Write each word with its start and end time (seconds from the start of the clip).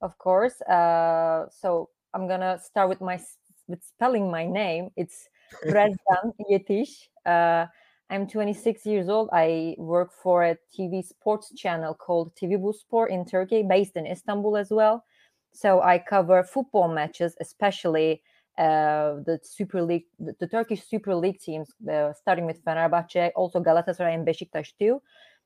Of 0.00 0.16
course. 0.18 0.60
Uh, 0.62 1.46
so 1.50 1.90
I'm 2.14 2.28
gonna 2.28 2.58
start 2.60 2.88
with 2.88 3.00
my 3.00 3.20
with 3.66 3.82
spelling 3.82 4.30
my 4.30 4.46
name. 4.46 4.90
It's 4.96 5.28
Rezan 5.66 6.32
Yetish. 6.50 7.08
Uh, 7.26 7.66
I'm 8.10 8.26
26 8.26 8.86
years 8.86 9.08
old. 9.08 9.28
I 9.32 9.74
work 9.76 10.12
for 10.12 10.44
a 10.44 10.56
TV 10.72 11.04
sports 11.04 11.52
channel 11.54 11.94
called 11.94 12.34
TV 12.36 12.56
Bu 12.60 12.72
Sport 12.72 13.10
in 13.10 13.26
Turkey, 13.26 13.62
based 13.62 13.96
in 13.96 14.06
Istanbul 14.06 14.56
as 14.56 14.70
well. 14.70 15.04
So 15.52 15.82
I 15.82 15.98
cover 15.98 16.42
football 16.42 16.88
matches, 16.88 17.36
especially 17.40 18.22
uh, 18.58 19.22
the 19.24 19.38
Super 19.42 19.82
League, 19.82 20.06
the, 20.18 20.34
the, 20.40 20.46
Turkish 20.46 20.82
Super 20.84 21.14
League 21.14 21.40
teams, 21.40 21.68
uh, 21.90 22.12
starting 22.12 22.44
with 22.44 22.62
Fenerbahce, 22.64 23.30
also 23.36 23.60
Galatasaray 23.60 24.14
and 24.14 24.26
Besiktas 24.26 24.72
too. 24.78 25.00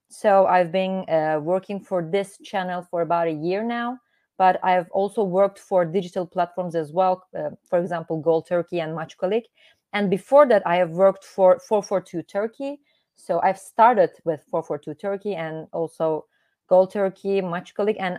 So 0.08 0.46
I've 0.46 0.72
been 0.72 1.08
uh, 1.08 1.40
working 1.42 1.80
for 1.80 2.02
this 2.02 2.38
channel 2.44 2.86
for 2.90 3.02
about 3.02 3.28
a 3.28 3.32
year 3.32 3.62
now, 3.62 3.98
but 4.38 4.58
I've 4.62 4.90
also 4.90 5.22
worked 5.22 5.58
for 5.58 5.84
digital 5.84 6.26
platforms 6.26 6.74
as 6.74 6.92
well. 6.92 7.26
Uh, 7.36 7.50
for 7.68 7.78
example, 7.78 8.20
Goal 8.20 8.42
Turkey 8.42 8.80
and 8.80 8.96
Maçkolik. 8.96 9.44
And 9.92 10.10
before 10.10 10.46
that, 10.48 10.66
I 10.66 10.76
have 10.76 10.90
worked 10.90 11.24
for 11.24 11.58
442 11.60 12.22
Turkey. 12.22 12.80
So 13.14 13.40
I've 13.42 13.58
started 13.58 14.10
with 14.24 14.42
442 14.50 14.94
Turkey 14.94 15.34
and 15.34 15.66
also 15.72 16.26
Goal 16.68 16.86
Turkey, 16.86 17.42
Maçkolik, 17.42 17.96
and 18.00 18.18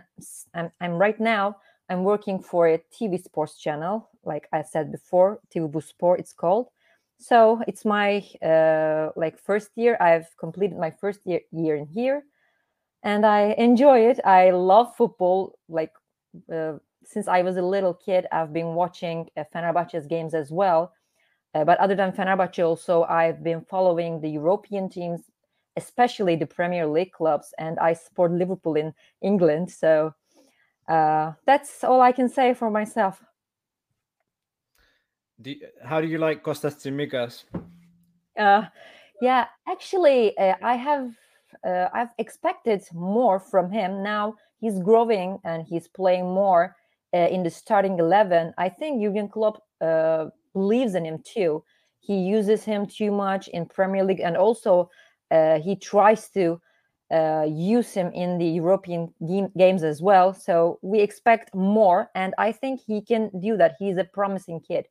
I'm, 0.54 0.70
I'm 0.80 0.92
right 0.92 1.18
now 1.18 1.56
I'm 1.88 2.04
working 2.04 2.40
for 2.40 2.68
a 2.68 2.78
TV 2.92 3.22
sports 3.22 3.58
channel, 3.58 4.08
like 4.26 4.48
I 4.52 4.62
said 4.62 4.92
before, 4.92 5.40
TV 5.52 5.70
Bu 5.70 5.80
Sport 5.80 6.20
it's 6.20 6.32
called. 6.32 6.68
So 7.18 7.62
it's 7.68 7.84
my 7.84 8.24
uh, 8.42 9.10
like 9.16 9.38
first 9.38 9.70
year. 9.76 9.96
I've 10.00 10.28
completed 10.38 10.78
my 10.78 10.90
first 10.90 11.20
year 11.24 11.40
year 11.52 11.76
in 11.76 11.86
here, 11.86 12.24
and 13.02 13.24
I 13.24 13.54
enjoy 13.58 14.10
it. 14.10 14.20
I 14.24 14.50
love 14.50 14.94
football. 14.96 15.58
Like 15.68 15.92
uh, 16.52 16.74
since 17.04 17.28
I 17.28 17.42
was 17.42 17.56
a 17.56 17.62
little 17.62 17.94
kid, 17.94 18.26
I've 18.32 18.52
been 18.52 18.74
watching 18.74 19.28
uh, 19.36 19.44
Fenerbahce's 19.54 20.06
games 20.06 20.34
as 20.34 20.50
well. 20.50 20.92
Uh, 21.54 21.64
but 21.64 21.78
other 21.78 21.94
than 21.94 22.12
Fenerbahce, 22.12 22.66
also 22.66 23.04
I've 23.04 23.42
been 23.44 23.62
following 23.62 24.20
the 24.20 24.30
European 24.30 24.88
teams, 24.88 25.20
especially 25.76 26.34
the 26.34 26.46
Premier 26.46 26.86
League 26.86 27.12
clubs, 27.12 27.54
and 27.58 27.78
I 27.78 27.92
support 27.92 28.32
Liverpool 28.32 28.74
in 28.74 28.92
England. 29.22 29.70
So 29.70 30.14
uh, 30.88 31.32
that's 31.46 31.84
all 31.84 32.00
I 32.00 32.12
can 32.12 32.28
say 32.28 32.54
for 32.54 32.70
myself. 32.70 33.22
Do, 35.40 35.54
how 35.84 36.00
do 36.00 36.06
you 36.06 36.18
like 36.18 36.42
Kostas 36.42 36.76
Tsimikas? 36.76 37.44
Uh, 38.38 38.64
yeah, 39.20 39.46
actually, 39.68 40.36
uh, 40.38 40.54
I 40.62 40.74
have 40.76 41.10
uh, 41.66 41.88
I've 41.92 42.10
expected 42.18 42.82
more 42.92 43.38
from 43.40 43.70
him. 43.70 44.02
Now 44.02 44.34
he's 44.60 44.78
growing 44.80 45.38
and 45.44 45.66
he's 45.66 45.88
playing 45.88 46.26
more 46.26 46.76
uh, 47.12 47.28
in 47.30 47.42
the 47.42 47.50
starting 47.50 47.98
eleven. 47.98 48.54
I 48.58 48.68
think 48.68 49.02
Jurgen 49.02 49.28
Klopp 49.28 49.62
uh, 49.80 50.26
believes 50.52 50.94
in 50.94 51.04
him 51.04 51.18
too. 51.24 51.64
He 52.00 52.18
uses 52.18 52.64
him 52.64 52.86
too 52.86 53.10
much 53.10 53.48
in 53.48 53.66
Premier 53.66 54.04
League, 54.04 54.20
and 54.20 54.36
also 54.36 54.90
uh, 55.30 55.58
he 55.58 55.76
tries 55.76 56.28
to 56.30 56.60
use 57.46 57.92
him 57.92 58.10
in 58.12 58.38
the 58.38 58.46
European 58.46 59.12
game, 59.28 59.48
games 59.56 59.84
as 59.84 60.02
well. 60.02 60.34
So 60.34 60.78
we 60.82 61.00
expect 61.00 61.54
more, 61.54 62.10
and 62.14 62.34
I 62.38 62.50
think 62.50 62.80
he 62.86 63.00
can 63.00 63.30
do 63.40 63.56
that. 63.56 63.76
He's 63.78 63.96
a 63.96 64.04
promising 64.04 64.60
kid. 64.60 64.86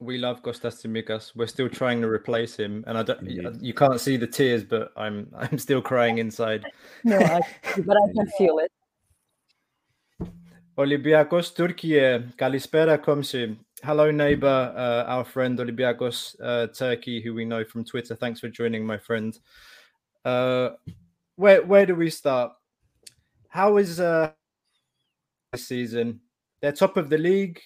We 0.00 0.16
love 0.16 0.42
Kostas 0.42 0.82
Tsimikas. 0.82 1.36
We're 1.36 1.46
still 1.46 1.68
trying 1.68 2.00
to 2.00 2.08
replace 2.08 2.56
him, 2.56 2.84
and 2.86 2.96
I 2.96 3.02
don't. 3.02 3.20
Indeed. 3.20 3.60
You 3.60 3.74
can't 3.74 4.00
see 4.00 4.16
the 4.16 4.26
tears, 4.26 4.64
but 4.64 4.92
I'm 4.96 5.30
I'm 5.36 5.58
still 5.58 5.82
crying 5.82 6.18
inside. 6.18 6.64
no, 7.04 7.18
I, 7.18 7.40
but 7.84 7.96
I 7.96 8.12
can 8.14 8.26
feel 8.38 8.58
it. 8.58 8.72
Olympiacos 10.78 11.54
Turkey, 11.54 11.90
Kalispera 12.38 12.96
Komsi. 12.98 13.56
Hello, 13.82 14.10
neighbor, 14.10 14.72
uh, 14.74 15.04
our 15.10 15.24
friend 15.24 15.58
Olympiacos 15.58 16.36
uh, 16.42 16.66
Turkey, 16.68 17.20
who 17.20 17.34
we 17.34 17.44
know 17.44 17.64
from 17.64 17.84
Twitter. 17.84 18.14
Thanks 18.14 18.40
for 18.40 18.48
joining, 18.48 18.86
my 18.86 18.96
friend. 18.96 19.38
Uh, 20.24 20.70
where 21.36 21.62
where 21.62 21.84
do 21.84 21.94
we 21.94 22.08
start? 22.08 22.52
How 23.48 23.76
is 23.76 24.00
uh 24.00 24.32
this 25.52 25.66
season? 25.66 26.20
They're 26.62 26.72
top 26.72 26.96
of 26.96 27.10
the 27.10 27.18
league. 27.18 27.60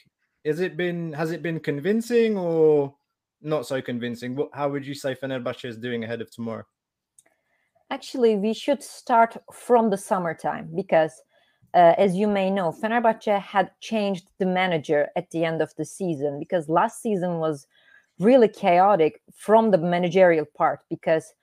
Has 0.44 0.60
it 0.60 0.76
been 0.76 1.12
has 1.14 1.30
it 1.32 1.42
been 1.42 1.60
convincing 1.60 2.36
or 2.38 2.94
not 3.40 3.66
so 3.66 3.80
convincing? 3.82 4.36
What 4.36 4.50
how 4.52 4.68
would 4.70 4.86
you 4.86 4.94
say 4.94 5.14
Fenerbahce 5.14 5.64
is 5.64 5.78
doing 5.78 6.04
ahead 6.04 6.20
of 6.20 6.30
tomorrow? 6.30 6.64
Actually, 7.90 8.36
we 8.36 8.54
should 8.54 8.82
start 8.82 9.36
from 9.52 9.90
the 9.90 9.96
summertime 9.96 10.70
because, 10.74 11.22
uh, 11.74 11.94
as 11.98 12.14
you 12.14 12.26
may 12.26 12.50
know, 12.50 12.72
Fenerbahce 12.72 13.40
had 13.40 13.70
changed 13.80 14.26
the 14.38 14.46
manager 14.46 15.08
at 15.16 15.30
the 15.30 15.44
end 15.44 15.62
of 15.62 15.74
the 15.76 15.84
season 15.84 16.38
because 16.38 16.68
last 16.68 17.00
season 17.02 17.38
was 17.38 17.66
really 18.18 18.48
chaotic 18.48 19.22
from 19.34 19.70
the 19.70 19.78
managerial 19.78 20.46
part 20.56 20.80
because 20.88 21.34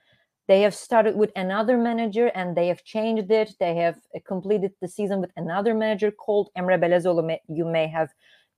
They 0.47 0.63
have 0.63 0.75
started 0.75 1.15
with 1.15 1.31
another 1.35 1.77
manager 1.77 2.27
and 2.35 2.57
they 2.57 2.67
have 2.67 2.83
changed 2.83 3.31
it. 3.31 3.55
They 3.59 3.75
have 3.75 3.97
uh, 4.13 4.19
completed 4.27 4.73
the 4.81 4.87
season 4.87 5.21
with 5.21 5.31
another 5.37 5.73
manager 5.73 6.11
called 6.11 6.49
Emre 6.57 6.77
Belözoğlu. 6.77 7.37
You 7.47 7.65
may 7.65 7.87
have 7.87 8.09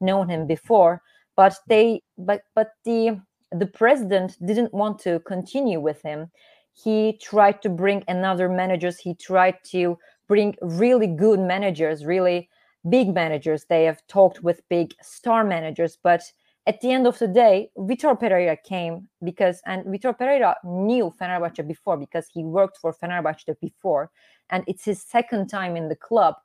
known 0.03 0.29
him 0.29 0.45
before, 0.45 1.01
but 1.35 1.55
they 1.67 2.03
but 2.17 2.41
but 2.55 2.71
the 2.85 3.19
the 3.51 3.67
president 3.67 4.37
didn't 4.45 4.73
want 4.73 4.99
to 4.99 5.19
continue 5.21 5.79
with 5.79 6.01
him. 6.01 6.29
He 6.73 7.19
tried 7.21 7.61
to 7.61 7.69
bring 7.69 8.03
another 8.07 8.49
managers. 8.49 8.99
He 8.99 9.15
tried 9.15 9.57
to 9.65 9.97
bring 10.27 10.55
really 10.61 11.07
good 11.07 11.39
managers, 11.39 12.05
really 12.05 12.49
big 12.89 13.13
managers. 13.13 13.65
They 13.65 13.85
have 13.85 14.05
talked 14.07 14.43
with 14.43 14.67
big 14.69 14.93
star 15.01 15.43
managers, 15.43 15.97
but 16.01 16.23
at 16.65 16.79
the 16.79 16.91
end 16.91 17.07
of 17.07 17.19
the 17.19 17.27
day, 17.27 17.69
Vitor 17.77 18.17
Pereira 18.17 18.55
came 18.55 19.09
because, 19.23 19.61
and 19.65 19.85
Vitor 19.85 20.17
Pereira 20.17 20.55
knew 20.63 21.13
Fenerbahce 21.19 21.67
before 21.67 21.97
because 21.97 22.27
he 22.33 22.43
worked 22.43 22.77
for 22.77 22.93
Fenerbahce 22.93 23.59
before, 23.59 24.09
and 24.49 24.63
it's 24.65 24.85
his 24.85 25.01
second 25.01 25.47
time 25.47 25.75
in 25.75 25.89
the 25.89 25.95
club. 25.95 26.35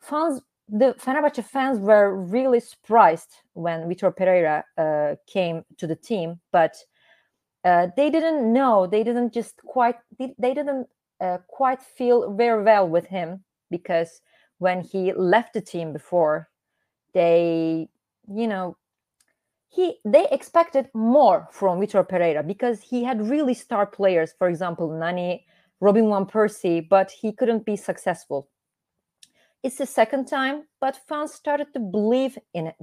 Fans, 0.00 0.42
the 0.72 0.94
Fenerbahce 0.98 1.44
fans 1.44 1.78
were 1.78 2.14
really 2.16 2.60
surprised 2.60 3.34
when 3.54 3.88
Vitor 3.88 4.14
Pereira 4.14 4.64
uh, 4.78 5.16
came 5.26 5.64
to 5.78 5.86
the 5.86 5.96
team, 5.96 6.40
but 6.52 6.76
uh, 7.64 7.88
they 7.96 8.08
didn't 8.08 8.52
know, 8.52 8.86
they 8.86 9.02
didn't 9.02 9.32
just 9.32 9.56
quite, 9.64 9.96
they, 10.18 10.54
didn't 10.54 10.86
uh, 11.20 11.38
quite 11.48 11.82
feel 11.82 12.32
very 12.32 12.62
well 12.62 12.88
with 12.88 13.06
him 13.06 13.44
because 13.70 14.22
when 14.58 14.80
he 14.80 15.12
left 15.12 15.54
the 15.54 15.60
team 15.60 15.92
before, 15.92 16.48
they, 17.14 17.88
you 18.32 18.46
know, 18.46 18.76
he 19.68 19.98
they 20.04 20.26
expected 20.30 20.88
more 20.94 21.46
from 21.52 21.80
Vitor 21.80 22.06
Pereira 22.06 22.42
because 22.42 22.80
he 22.80 23.04
had 23.04 23.28
really 23.28 23.54
star 23.54 23.86
players, 23.86 24.34
for 24.36 24.48
example, 24.48 24.90
Nani, 24.98 25.46
Robin 25.80 26.08
van 26.08 26.26
Persie, 26.26 26.88
but 26.88 27.10
he 27.10 27.32
couldn't 27.32 27.64
be 27.64 27.76
successful. 27.76 28.48
It's 29.62 29.76
the 29.76 29.86
second 29.86 30.24
time, 30.26 30.62
but 30.80 30.98
fans 31.06 31.34
started 31.34 31.74
to 31.74 31.80
believe 31.80 32.38
in 32.54 32.68
it. 32.68 32.76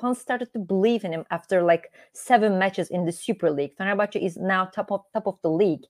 Fans 0.00 0.20
started 0.20 0.52
to 0.52 0.60
believe 0.60 1.04
in 1.04 1.12
him 1.12 1.24
after 1.32 1.62
like 1.62 1.90
seven 2.12 2.60
matches 2.60 2.90
in 2.90 3.04
the 3.04 3.10
Super 3.10 3.50
League. 3.50 3.76
Fenerbahce 3.76 4.24
is 4.24 4.36
now 4.36 4.66
top 4.66 4.92
of 4.92 5.00
top 5.12 5.26
of 5.26 5.38
the 5.42 5.50
league. 5.50 5.84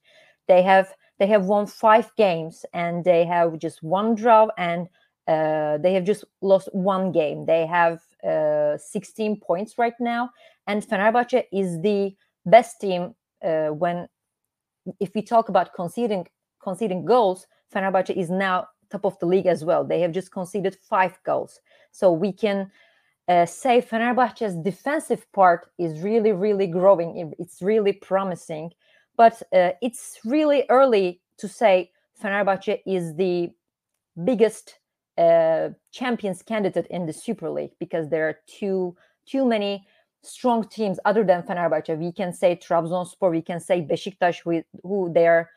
They 0.48 0.62
have 0.62 0.94
they 1.18 1.26
have 1.26 1.44
won 1.44 1.66
five 1.66 2.10
games 2.16 2.64
and 2.72 3.04
they 3.04 3.26
have 3.26 3.58
just 3.58 3.82
one 3.82 4.14
draw 4.14 4.48
and 4.56 4.88
uh, 5.28 5.76
they 5.78 5.92
have 5.92 6.04
just 6.04 6.24
lost 6.40 6.68
one 6.72 7.12
game. 7.12 7.44
They 7.44 7.66
have 7.66 8.00
uh, 8.26 8.78
16 8.78 9.38
points 9.40 9.76
right 9.76 9.94
now, 10.00 10.30
and 10.66 10.82
Fenerbahce 10.82 11.44
is 11.52 11.80
the 11.82 12.16
best 12.46 12.80
team 12.80 13.14
uh, 13.44 13.68
when, 13.68 14.08
if 14.98 15.10
we 15.14 15.22
talk 15.22 15.50
about 15.50 15.74
conceding 15.74 16.26
conceding 16.62 17.04
goals, 17.04 17.46
Fenerbahce 17.74 18.16
is 18.16 18.30
now 18.30 18.66
top 18.92 19.04
of 19.04 19.18
the 19.18 19.26
league 19.26 19.46
as 19.46 19.64
well. 19.64 19.84
They 19.84 20.00
have 20.00 20.12
just 20.12 20.30
conceded 20.30 20.76
five 20.76 21.18
goals, 21.24 21.60
so 21.90 22.12
we 22.12 22.32
can 22.32 22.70
uh, 23.28 23.46
say 23.46 23.80
Fenerbahce's 23.80 24.56
defensive 24.56 25.30
part 25.32 25.70
is 25.78 26.00
really, 26.00 26.32
really 26.32 26.66
growing. 26.66 27.32
It's 27.38 27.62
really 27.62 27.92
promising, 27.92 28.72
but 29.16 29.42
uh, 29.52 29.72
it's 29.80 30.18
really 30.24 30.64
early 30.68 31.20
to 31.38 31.48
say 31.48 31.90
Fenerbahce 32.22 32.80
is 32.86 33.14
the 33.16 33.50
biggest 34.24 34.78
uh, 35.18 35.70
champions 35.90 36.42
candidate 36.42 36.86
in 36.90 37.06
the 37.06 37.12
Super 37.12 37.50
League 37.50 37.72
because 37.78 38.08
there 38.08 38.28
are 38.28 38.38
too 38.46 38.96
too 39.26 39.44
many 39.44 39.86
strong 40.22 40.66
teams 40.68 40.98
other 41.04 41.24
than 41.24 41.42
Fenerbahce. 41.42 41.98
We 41.98 42.12
can 42.12 42.32
say 42.32 42.56
Trabzonspor, 42.56 43.30
we 43.30 43.42
can 43.42 43.60
say 43.60 43.82
Besiktas, 43.82 44.40
who, 44.42 44.62
who 44.82 45.12
they're 45.12 45.50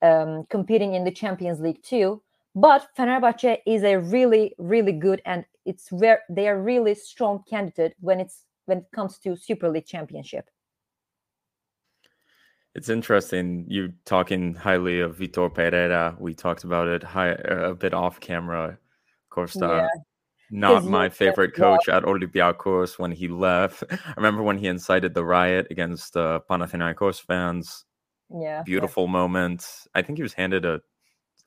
um, 0.00 0.44
competing 0.48 0.94
in 0.94 1.04
the 1.04 1.10
Champions 1.10 1.60
League 1.60 1.82
too. 1.82 2.22
But 2.54 2.88
Fenerbahce 2.96 3.58
is 3.66 3.82
a 3.82 3.96
really, 3.96 4.54
really 4.58 4.92
good 4.92 5.22
and 5.24 5.44
it's 5.64 5.90
where 5.90 6.22
they 6.28 6.48
are 6.48 6.60
really 6.60 6.94
strong 6.94 7.44
candidate 7.48 7.94
when 8.00 8.20
it's 8.20 8.44
when 8.66 8.78
it 8.78 8.86
comes 8.94 9.18
to 9.18 9.36
Super 9.36 9.68
League 9.68 9.86
championship. 9.86 10.48
It's 12.74 12.88
interesting 12.88 13.66
you 13.68 13.92
talking 14.04 14.54
highly 14.54 15.00
of 15.00 15.16
Vitor 15.16 15.52
Pereira. 15.52 16.16
We 16.18 16.34
talked 16.34 16.64
about 16.64 16.88
it 16.88 17.02
high, 17.02 17.28
a 17.28 17.74
bit 17.74 17.94
off 17.94 18.20
camera 18.20 18.78
Costa, 19.30 19.88
yeah. 19.94 20.00
not 20.50 20.84
my 20.84 21.08
favorite 21.08 21.54
coach 21.54 21.88
at 21.88 22.02
Olympiacos 22.02 22.98
when 22.98 23.12
he 23.12 23.28
left. 23.28 23.84
I 23.90 24.14
remember 24.16 24.42
when 24.42 24.58
he 24.58 24.68
incited 24.68 25.14
the 25.14 25.24
riot 25.24 25.66
against 25.70 26.16
uh, 26.16 26.40
Panathinaikos 26.48 27.20
fans. 27.20 27.84
Yeah, 28.30 28.62
beautiful 28.62 29.04
yeah. 29.04 29.12
moment. 29.12 29.66
I 29.94 30.02
think 30.02 30.18
he 30.18 30.22
was 30.22 30.32
handed 30.32 30.64
a 30.64 30.80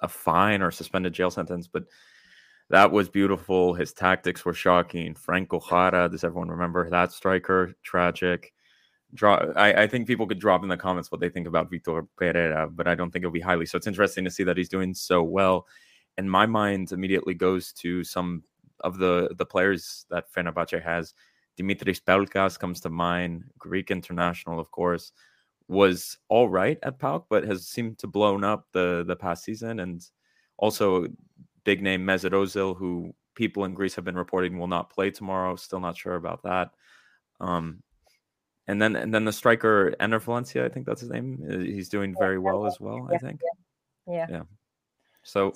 a 0.01 0.07
fine 0.07 0.61
or 0.61 0.71
suspended 0.71 1.13
jail 1.13 1.31
sentence, 1.31 1.67
but 1.67 1.83
that 2.69 2.91
was 2.91 3.09
beautiful. 3.09 3.73
His 3.73 3.93
tactics 3.93 4.43
were 4.43 4.53
shocking. 4.53 5.13
Franco 5.13 5.59
Jara, 5.59 6.09
does 6.09 6.23
everyone 6.23 6.49
remember 6.49 6.89
that 6.89 7.11
striker? 7.11 7.73
Tragic. 7.83 8.53
Draw. 9.13 9.53
I, 9.55 9.83
I 9.83 9.87
think 9.87 10.07
people 10.07 10.27
could 10.27 10.39
drop 10.39 10.63
in 10.63 10.69
the 10.69 10.77
comments 10.77 11.11
what 11.11 11.21
they 11.21 11.29
think 11.29 11.47
about 11.47 11.71
Vitor 11.71 12.07
Pereira, 12.17 12.67
but 12.67 12.87
I 12.87 12.95
don't 12.95 13.11
think 13.11 13.23
it'll 13.23 13.31
be 13.31 13.39
highly. 13.39 13.65
So 13.65 13.77
it's 13.77 13.87
interesting 13.87 14.25
to 14.25 14.31
see 14.31 14.43
that 14.43 14.57
he's 14.57 14.69
doing 14.69 14.93
so 14.93 15.23
well 15.23 15.67
and 16.17 16.29
my 16.29 16.45
mind 16.45 16.91
immediately 16.91 17.33
goes 17.33 17.71
to 17.73 18.03
some 18.03 18.43
of 18.81 18.97
the 18.97 19.33
the 19.37 19.45
players 19.45 20.05
that 20.09 20.31
Fenerbahce 20.31 20.81
has. 20.81 21.13
Dimitris 21.57 22.01
Pelkas 22.01 22.59
comes 22.59 22.81
to 22.81 22.89
mind, 22.89 23.45
Greek 23.57 23.89
international, 23.89 24.59
of 24.59 24.71
course, 24.71 25.13
was 25.67 26.17
all 26.29 26.49
right 26.49 26.77
at 26.83 26.99
PAOK, 26.99 27.25
but 27.29 27.43
has 27.43 27.67
seemed 27.67 27.97
to 27.99 28.07
blown 28.07 28.43
up 28.43 28.67
the 28.71 29.03
the 29.07 29.15
past 29.15 29.43
season. 29.43 29.79
And 29.79 30.05
also 30.57 31.07
big 31.63 31.81
name 31.81 32.05
Mesut 32.05 32.31
Ozil, 32.31 32.77
who 32.77 33.13
people 33.35 33.65
in 33.65 33.73
Greece 33.73 33.95
have 33.95 34.05
been 34.05 34.17
reporting 34.17 34.57
will 34.57 34.67
not 34.67 34.89
play 34.89 35.11
tomorrow. 35.11 35.55
Still 35.55 35.79
not 35.79 35.97
sure 35.97 36.15
about 36.15 36.43
that. 36.43 36.71
Um, 37.39 37.81
and 38.67 38.81
then 38.81 38.95
and 38.95 39.13
then 39.13 39.25
the 39.25 39.33
striker 39.33 39.95
Enner 39.99 40.21
Valencia, 40.21 40.65
I 40.65 40.69
think 40.69 40.85
that's 40.85 41.01
his 41.01 41.09
name. 41.09 41.43
Uh, 41.49 41.57
he's 41.59 41.89
doing 41.89 42.15
very 42.17 42.39
well 42.39 42.65
as 42.65 42.79
well. 42.79 43.09
I 43.13 43.17
think. 43.17 43.39
Yeah. 44.07 44.27
Yeah. 44.29 44.43
So 45.23 45.53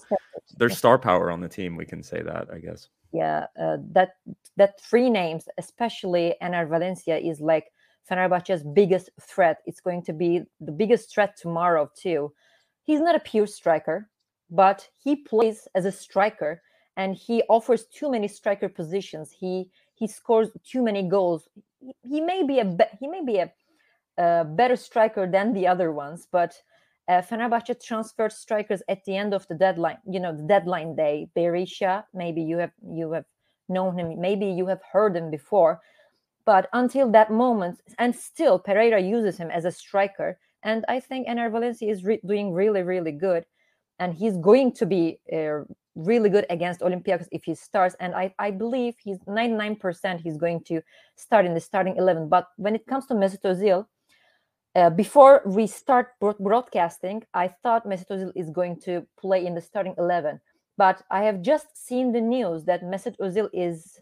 there's 0.57 0.77
star 0.77 0.97
power 0.97 1.29
on 1.29 1.41
the 1.41 1.47
team. 1.47 1.75
We 1.75 1.85
can 1.85 2.01
say 2.01 2.23
that, 2.23 2.47
I 2.51 2.57
guess. 2.57 2.89
Yeah, 3.11 3.45
uh, 3.59 3.77
that 3.91 4.15
that 4.57 4.81
three 4.81 5.09
names, 5.09 5.47
especially 5.57 6.35
Enner 6.41 6.67
Valencia, 6.67 7.17
is 7.17 7.39
like 7.39 7.71
Fenerbahce's 8.09 8.63
biggest 8.63 9.09
threat. 9.21 9.59
It's 9.65 9.81
going 9.81 10.03
to 10.03 10.13
be 10.13 10.43
the 10.59 10.71
biggest 10.71 11.13
threat 11.13 11.37
tomorrow 11.37 11.89
too. 11.95 12.33
He's 12.83 13.01
not 13.01 13.15
a 13.15 13.19
pure 13.19 13.47
striker, 13.47 14.09
but 14.49 14.87
he 14.97 15.15
plays 15.15 15.67
as 15.75 15.85
a 15.85 15.91
striker, 15.91 16.61
and 16.97 17.15
he 17.15 17.43
offers 17.49 17.85
too 17.85 18.09
many 18.11 18.27
striker 18.27 18.69
positions. 18.69 19.31
He 19.31 19.69
he 19.95 20.07
scores 20.07 20.49
too 20.63 20.81
many 20.81 21.03
goals. 21.03 21.47
He, 22.03 22.21
may 22.21 22.43
be 22.43 22.59
a 22.59 22.65
be- 22.65 22.97
he 22.99 23.07
may 23.07 23.23
be 23.23 23.37
a, 23.37 23.51
a 24.17 24.45
better 24.45 24.75
striker 24.75 25.29
than 25.29 25.53
the 25.53 25.67
other 25.67 25.91
ones, 25.91 26.27
but 26.31 26.55
uh, 27.09 27.21
Fenerbahce 27.21 27.83
transferred 27.83 28.31
strikers 28.31 28.81
at 28.87 29.03
the 29.05 29.15
end 29.15 29.33
of 29.33 29.45
the 29.47 29.55
deadline. 29.55 29.97
You 30.09 30.19
know, 30.19 30.35
the 30.35 30.43
deadline 30.43 30.95
day. 30.95 31.27
Berisha, 31.35 32.05
maybe 32.13 32.41
you 32.41 32.57
have 32.57 32.71
you 32.81 33.11
have 33.11 33.25
known 33.67 33.97
him, 33.97 34.19
maybe 34.19 34.47
you 34.47 34.65
have 34.67 34.81
heard 34.91 35.15
him 35.15 35.29
before, 35.29 35.79
but 36.45 36.69
until 36.73 37.11
that 37.11 37.31
moment, 37.31 37.81
and 37.97 38.15
still 38.15 38.59
Pereira 38.59 38.99
uses 38.99 39.37
him 39.37 39.51
as 39.51 39.65
a 39.65 39.71
striker. 39.71 40.37
And 40.63 40.83
I 40.89 40.99
think 40.99 41.27
Enner 41.27 41.51
Valencia 41.51 41.89
is 41.89 42.03
re- 42.03 42.21
doing 42.25 42.51
really, 42.53 42.83
really 42.83 43.11
good, 43.11 43.45
and 43.99 44.13
he's 44.13 44.37
going 44.37 44.73
to 44.73 44.85
be 44.85 45.19
uh, 45.31 45.63
really 45.95 46.29
good 46.29 46.45
against 46.49 46.81
Olympiacos 46.81 47.27
if 47.31 47.43
he 47.43 47.55
starts. 47.55 47.95
And 47.99 48.15
I, 48.15 48.33
I 48.39 48.51
believe 48.51 48.95
he's 48.99 49.19
99% 49.19 50.21
he's 50.21 50.37
going 50.37 50.63
to 50.65 50.81
start 51.15 51.45
in 51.45 51.53
the 51.53 51.59
starting 51.59 51.97
11. 51.97 52.29
But 52.29 52.47
when 52.57 52.75
it 52.75 52.85
comes 52.87 53.05
to 53.07 53.13
Mesut 53.13 53.41
Ozil, 53.43 53.85
uh, 54.75 54.89
before 54.89 55.41
we 55.45 55.67
start 55.67 56.09
broadcasting, 56.19 57.23
I 57.33 57.47
thought 57.47 57.87
Mesut 57.87 58.09
Ozil 58.09 58.31
is 58.35 58.49
going 58.49 58.79
to 58.81 59.05
play 59.19 59.45
in 59.45 59.55
the 59.55 59.61
starting 59.61 59.95
11. 59.97 60.39
But 60.77 61.01
I 61.11 61.23
have 61.23 61.41
just 61.41 61.75
seen 61.75 62.13
the 62.13 62.21
news 62.21 62.63
that 62.65 62.83
Mesut 62.83 63.17
Ozil 63.17 63.49
is 63.51 63.99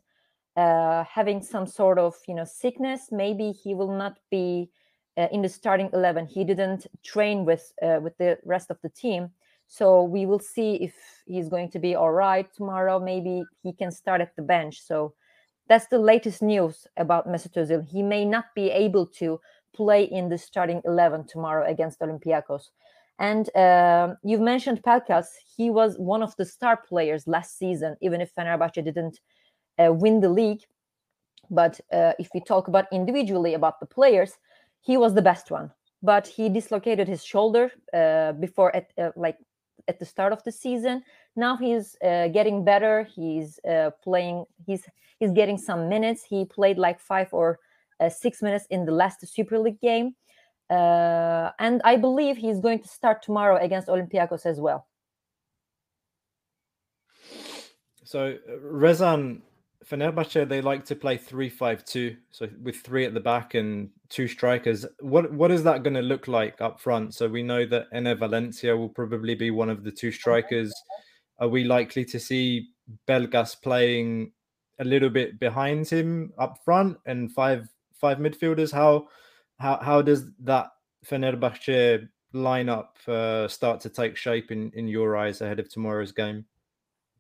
uh, 0.58 1.04
having 1.04 1.42
some 1.42 1.68
sort 1.68 2.00
of 2.00 2.16
you 2.28 2.36
know 2.36 2.44
sickness. 2.44 3.10
Maybe 3.12 3.52
he 3.52 3.74
will 3.76 3.96
not 3.96 4.18
be 4.30 4.70
uh, 5.16 5.28
in 5.32 5.42
the 5.42 5.50
starting 5.50 5.90
11. 5.94 6.26
He 6.26 6.44
didn't 6.44 6.88
train 7.04 7.46
with 7.46 7.72
uh, 7.82 8.00
with 8.02 8.18
the 8.18 8.40
rest 8.44 8.72
of 8.72 8.82
the 8.82 8.90
team. 8.90 9.30
So 9.68 10.04
we 10.04 10.26
will 10.26 10.40
see 10.40 10.76
if 10.76 10.96
he's 11.26 11.50
going 11.50 11.70
to 11.72 11.80
be 11.80 11.94
all 11.94 12.12
right 12.12 12.52
tomorrow. 12.54 13.00
Maybe 13.00 13.44
he 13.64 13.74
can 13.74 13.92
start 13.92 14.22
at 14.22 14.36
the 14.36 14.42
bench. 14.42 14.82
So 14.82 15.14
that's 15.68 15.88
the 15.88 16.00
latest 16.00 16.42
news 16.42 16.88
about 16.96 17.28
Mesut 17.28 17.54
Ozil. 17.54 17.86
He 17.86 18.02
may 18.02 18.24
not 18.24 18.46
be 18.56 18.72
able 18.72 19.06
to 19.20 19.40
play 19.76 20.04
in 20.06 20.30
the 20.30 20.38
starting 20.38 20.82
11 20.86 21.28
tomorrow 21.28 21.70
against 21.70 22.00
Olympiacos. 22.00 22.70
And 23.20 23.54
uh, 23.56 24.16
you've 24.24 24.42
mentioned 24.42 24.84
Pelkas. 24.84 25.28
He 25.56 25.70
was 25.70 25.98
one 25.98 26.24
of 26.24 26.36
the 26.38 26.46
star 26.46 26.78
players 26.78 27.28
last 27.28 27.58
season, 27.58 27.98
even 28.02 28.22
if 28.22 28.34
Fenerbahce 28.34 28.84
didn't 28.84 29.20
uh, 29.80 29.94
win 29.94 30.20
the 30.22 30.30
league. 30.30 30.64
But 31.50 31.80
uh, 31.92 32.14
if 32.20 32.30
we 32.34 32.42
talk 32.42 32.68
about 32.68 32.86
individually 32.92 33.54
about 33.54 33.80
the 33.80 33.86
players, 33.86 34.38
he 34.82 34.98
was 34.98 35.14
the 35.14 35.22
best 35.22 35.52
one. 35.52 35.72
but 36.04 36.28
he 36.28 36.50
dislocated 36.50 37.08
his 37.08 37.24
shoulder 37.24 37.72
uh, 37.94 38.34
before 38.34 38.76
at 38.76 38.92
uh, 38.98 39.12
like 39.16 39.38
at 39.88 40.00
the 40.00 40.06
start 40.06 40.34
of 40.34 40.44
the 40.44 40.52
season. 40.52 41.04
Now 41.36 41.58
he's 41.58 41.96
uh, 42.04 42.28
getting 42.30 42.64
better. 42.64 43.08
He's 43.16 43.60
uh, 43.68 43.92
playing. 44.04 44.46
He's 44.66 44.84
he's 45.20 45.32
getting 45.32 45.58
some 45.58 45.90
minutes. 45.90 46.24
He 46.24 46.46
played 46.46 46.78
like 46.78 47.00
five 47.00 47.30
or 47.32 47.60
six 48.10 48.44
minutes 48.44 48.66
in 48.70 48.86
the 48.86 48.92
last 48.92 49.26
Super 49.28 49.58
League 49.58 49.82
game, 49.82 50.16
and 50.70 51.82
I 51.84 51.98
believe 51.98 52.38
he's 52.38 52.60
going 52.60 52.80
to 52.80 52.88
start 52.88 53.24
tomorrow 53.24 53.58
against 53.58 53.88
Olympiacos 53.88 54.46
as 54.46 54.60
well. 54.60 54.86
So 58.04 58.38
Rezan 58.64 59.42
Fenerbahce 59.90 60.48
they 60.50 60.62
like 60.62 60.84
to 60.86 60.96
play 60.96 61.18
three-five-two, 61.18 62.18
so 62.32 62.50
with 62.62 62.78
three 62.78 63.06
at 63.06 63.14
the 63.14 63.20
back 63.20 63.54
and 63.54 63.90
two 64.10 64.28
strikers. 64.28 64.86
What 65.00 65.32
what 65.32 65.52
is 65.52 65.64
that 65.64 65.84
going 65.84 65.94
to 65.94 66.02
look 66.02 66.28
like 66.28 66.60
up 66.60 66.80
front? 66.82 67.14
So 67.14 67.28
we 67.30 67.42
know 67.42 67.66
that 67.68 67.92
Enner 67.94 68.18
Valencia 68.20 68.76
will 68.76 68.90
probably 68.90 69.36
be 69.36 69.50
one 69.50 69.70
of 69.70 69.84
the 69.84 69.92
two 69.92 70.12
strikers. 70.12 70.74
Are 71.40 71.48
we 71.48 71.64
likely 71.64 72.04
to 72.06 72.20
see 72.20 72.70
Pelkas 73.08 73.62
playing 73.62 74.34
a 74.80 74.84
little 74.84 75.10
bit 75.10 75.40
behind 75.40 75.88
him 75.88 76.34
up 76.38 76.58
front 76.66 76.98
and 77.06 77.32
five 77.32 77.70
five 77.94 78.18
midfielders? 78.18 78.74
How 78.74 79.08
how 79.60 79.78
how 79.78 80.02
does 80.02 80.32
that 80.44 80.68
Fenerbahce 81.06 82.10
lineup 82.34 83.08
uh, 83.08 83.48
start 83.48 83.80
to 83.82 83.90
take 83.90 84.18
shape 84.18 84.52
in 84.52 84.70
in 84.74 84.90
your 84.90 85.16
eyes 85.16 85.40
ahead 85.40 85.60
of 85.60 85.70
tomorrow's 85.70 86.12
game? 86.12 86.46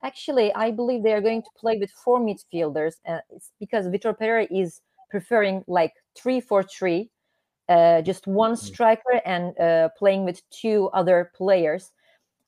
Actually, 0.03 0.53
I 0.53 0.71
believe 0.71 1.03
they 1.03 1.13
are 1.13 1.21
going 1.21 1.41
to 1.41 1.49
play 1.57 1.77
with 1.77 1.91
four 1.91 2.19
midfielders. 2.19 2.95
Uh, 3.07 3.19
it's 3.29 3.51
because 3.59 3.87
Vitor 3.87 4.17
Pereira 4.17 4.47
is 4.51 4.81
preferring 5.09 5.63
like 5.67 5.93
three 6.15 6.39
four 6.39 6.63
three, 6.63 7.09
uh, 7.69 8.01
just 8.01 8.27
one 8.27 8.53
Mm. 8.53 8.57
striker 8.57 9.21
and 9.25 9.59
uh, 9.59 9.89
playing 9.97 10.25
with 10.25 10.41
two 10.49 10.89
other 10.93 11.31
players. 11.35 11.91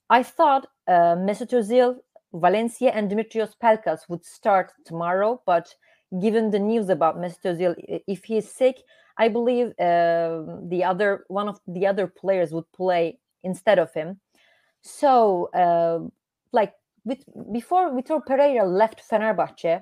I 0.10 0.24
thought 0.24 0.68
uh, 0.88 1.16
Mesut 1.18 1.52
Özil, 1.54 1.98
Valencia, 2.34 2.92
and 2.92 3.10
Dimitrios 3.10 3.54
Pelkas 3.62 4.08
would 4.10 4.26
start 4.26 4.74
tomorrow, 4.86 5.42
but 5.46 5.74
given 6.22 6.52
the 6.52 6.60
news 6.60 6.90
about 6.90 7.18
Mesut 7.18 7.44
Özil, 7.46 7.76
if 8.08 8.24
he 8.26 8.38
is 8.38 8.50
sick, 8.50 8.78
I 9.18 9.28
believe 9.30 9.68
uh, 9.80 10.44
the 10.70 10.84
other 10.86 11.26
one 11.28 11.50
of 11.50 11.60
the 11.68 11.86
other 11.88 12.08
players 12.08 12.52
would 12.52 12.72
play 12.74 13.20
instead 13.44 13.80
of 13.80 13.94
him. 13.94 14.20
So, 14.82 15.50
uh, 15.54 16.08
like 16.52 16.74
with, 17.06 17.24
before 17.52 17.92
Vitor 17.92 18.26
Pereira 18.26 18.66
left 18.66 19.02
Fenerbahce, 19.10 19.82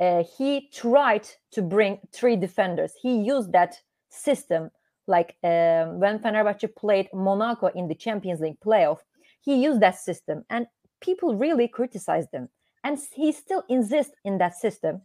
uh, 0.00 0.24
he 0.36 0.68
tried 0.72 1.28
to 1.52 1.62
bring 1.62 2.00
three 2.12 2.36
defenders. 2.36 2.92
He 3.00 3.18
used 3.18 3.52
that 3.52 3.80
system, 4.08 4.70
like 5.06 5.36
um, 5.44 6.00
when 6.00 6.18
Fenerbahce 6.18 6.74
played 6.74 7.08
Monaco 7.12 7.66
in 7.68 7.88
the 7.88 7.94
Champions 7.94 8.40
League 8.40 8.58
playoff. 8.64 8.98
He 9.40 9.62
used 9.62 9.80
that 9.80 9.98
system, 9.98 10.44
and 10.50 10.66
people 11.00 11.36
really 11.36 11.68
criticized 11.68 12.32
him. 12.32 12.48
And 12.82 12.98
he 13.14 13.32
still 13.32 13.62
insists 13.68 14.14
in 14.24 14.38
that 14.38 14.54
system. 14.56 15.02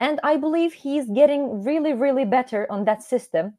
And 0.00 0.20
I 0.22 0.36
believe 0.36 0.72
he's 0.74 1.08
getting 1.10 1.64
really, 1.64 1.92
really 1.92 2.24
better 2.24 2.66
on 2.70 2.84
that 2.84 3.02
system. 3.02 3.56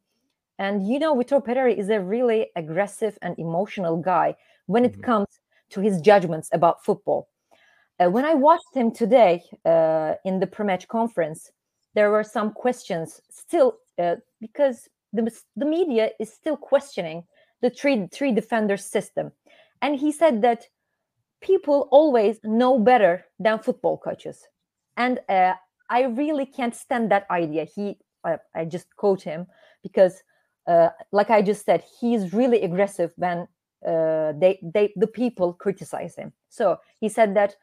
And 0.57 0.87
you 0.87 0.99
know, 0.99 1.15
Vitor 1.15 1.43
Pereira 1.43 1.71
is 1.73 1.89
a 1.89 2.01
really 2.01 2.51
aggressive 2.55 3.17
and 3.21 3.37
emotional 3.39 3.97
guy 3.97 4.35
when 4.67 4.85
it 4.85 4.97
Mhm. 4.97 5.03
comes 5.03 5.27
to 5.69 5.81
his 5.81 6.01
judgments 6.01 6.49
about 6.51 6.83
football. 6.83 7.29
Uh, 7.99 8.09
when 8.09 8.25
I 8.25 8.33
watched 8.33 8.73
him 8.73 8.91
today 8.91 9.43
uh, 9.65 10.13
in 10.23 10.39
the 10.39 10.47
pre-match 10.47 10.87
conference, 10.87 11.51
there 11.95 12.11
were 12.11 12.23
some 12.23 12.51
questions 12.53 13.21
still 13.29 13.77
uh, 13.97 14.15
because 14.39 14.87
the, 15.11 15.31
the 15.55 15.65
media 15.65 16.11
is 16.19 16.31
still 16.31 16.55
questioning 16.55 17.23
the 17.61 17.69
three 17.69 18.07
three 18.11 18.31
defenders 18.31 18.85
system, 18.85 19.31
and 19.81 19.99
he 19.99 20.11
said 20.11 20.41
that 20.41 20.67
people 21.41 21.89
always 21.91 22.39
know 22.43 22.79
better 22.79 23.25
than 23.37 23.59
football 23.59 23.97
coaches, 23.97 24.47
and 24.95 25.19
uh, 25.27 25.53
I 25.89 26.03
really 26.03 26.45
can't 26.45 26.75
stand 26.75 27.11
that 27.11 27.25
idea. 27.29 27.65
He, 27.65 27.97
I, 28.23 28.37
I 28.55 28.65
just 28.65 28.95
quote 28.95 29.21
him 29.21 29.47
because, 29.83 30.23
uh, 30.67 30.89
like 31.11 31.29
I 31.29 31.41
just 31.41 31.65
said, 31.65 31.83
he's 31.99 32.33
really 32.33 32.61
aggressive 32.61 33.11
when 33.17 33.47
uh, 33.85 34.33
they 34.33 34.59
they 34.61 34.93
the 34.95 35.07
people 35.07 35.53
criticize 35.53 36.15
him. 36.15 36.33
So 36.49 36.79
he 36.99 37.09
said 37.09 37.35
that 37.35 37.55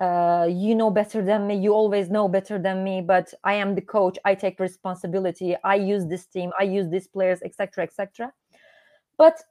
uh, 0.00 0.46
you 0.48 0.74
know 0.74 0.90
better 0.90 1.22
than 1.22 1.46
me. 1.46 1.56
You 1.56 1.72
always 1.72 2.10
know 2.10 2.28
better 2.28 2.58
than 2.58 2.84
me. 2.84 3.00
But 3.00 3.32
I 3.44 3.54
am 3.54 3.74
the 3.74 3.82
coach. 3.82 4.18
I 4.24 4.34
take 4.34 4.60
responsibility. 4.60 5.56
I 5.64 5.76
use 5.76 6.06
this 6.06 6.26
team. 6.26 6.52
I 6.58 6.64
use 6.64 6.88
these 6.88 7.08
players, 7.08 7.40
etc., 7.42 7.84
etc. 7.84 8.32
But 9.18 9.42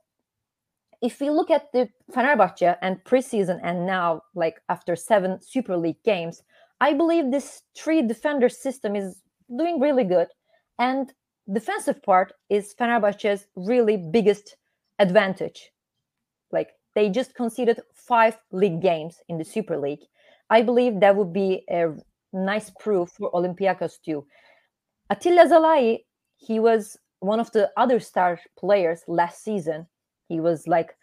if 1.01 1.19
we 1.19 1.29
look 1.29 1.51
at 1.51 1.72
the 1.74 1.89
Fenerbahce 2.12 2.77
and 2.81 3.03
preseason 3.03 3.60
and 3.63 3.86
now, 3.86 4.22
like 4.34 4.62
after 4.69 4.95
seven 4.95 5.39
Super 5.41 5.77
League 5.77 6.01
games, 6.03 6.43
I 6.79 6.93
believe 6.93 7.31
this 7.31 7.62
three 7.75 8.01
defender 8.01 8.50
system 8.50 8.95
is 8.95 9.22
doing 9.55 9.79
really 9.79 10.03
good. 10.03 10.27
And 10.79 11.12
defensive 11.51 12.01
part 12.03 12.34
is 12.50 12.74
Fenerbahce's 12.79 13.48
really 13.55 13.98
biggest 13.98 14.55
advantage. 15.00 15.72
Like 16.51 16.69
they 16.93 17.09
just 17.09 17.35
conceded 17.35 17.81
five 17.93 18.37
league 18.51 18.81
games 18.81 19.17
in 19.29 19.37
the 19.37 19.45
Super 19.45 19.77
League. 19.77 20.03
I 20.49 20.61
believe 20.61 20.99
that 20.99 21.15
would 21.15 21.33
be 21.33 21.63
a 21.69 21.93
nice 22.33 22.71
proof 22.79 23.09
for 23.09 23.31
Olympiacos 23.31 23.93
too. 24.03 24.25
Attila 25.09 25.45
Szalai, 25.45 26.03
he 26.37 26.59
was 26.59 26.97
one 27.19 27.39
of 27.39 27.51
the 27.51 27.71
other 27.77 27.99
star 27.99 28.39
players 28.57 29.01
last 29.07 29.43
season. 29.43 29.87
He 30.27 30.39
was 30.39 30.67
like 30.67 30.95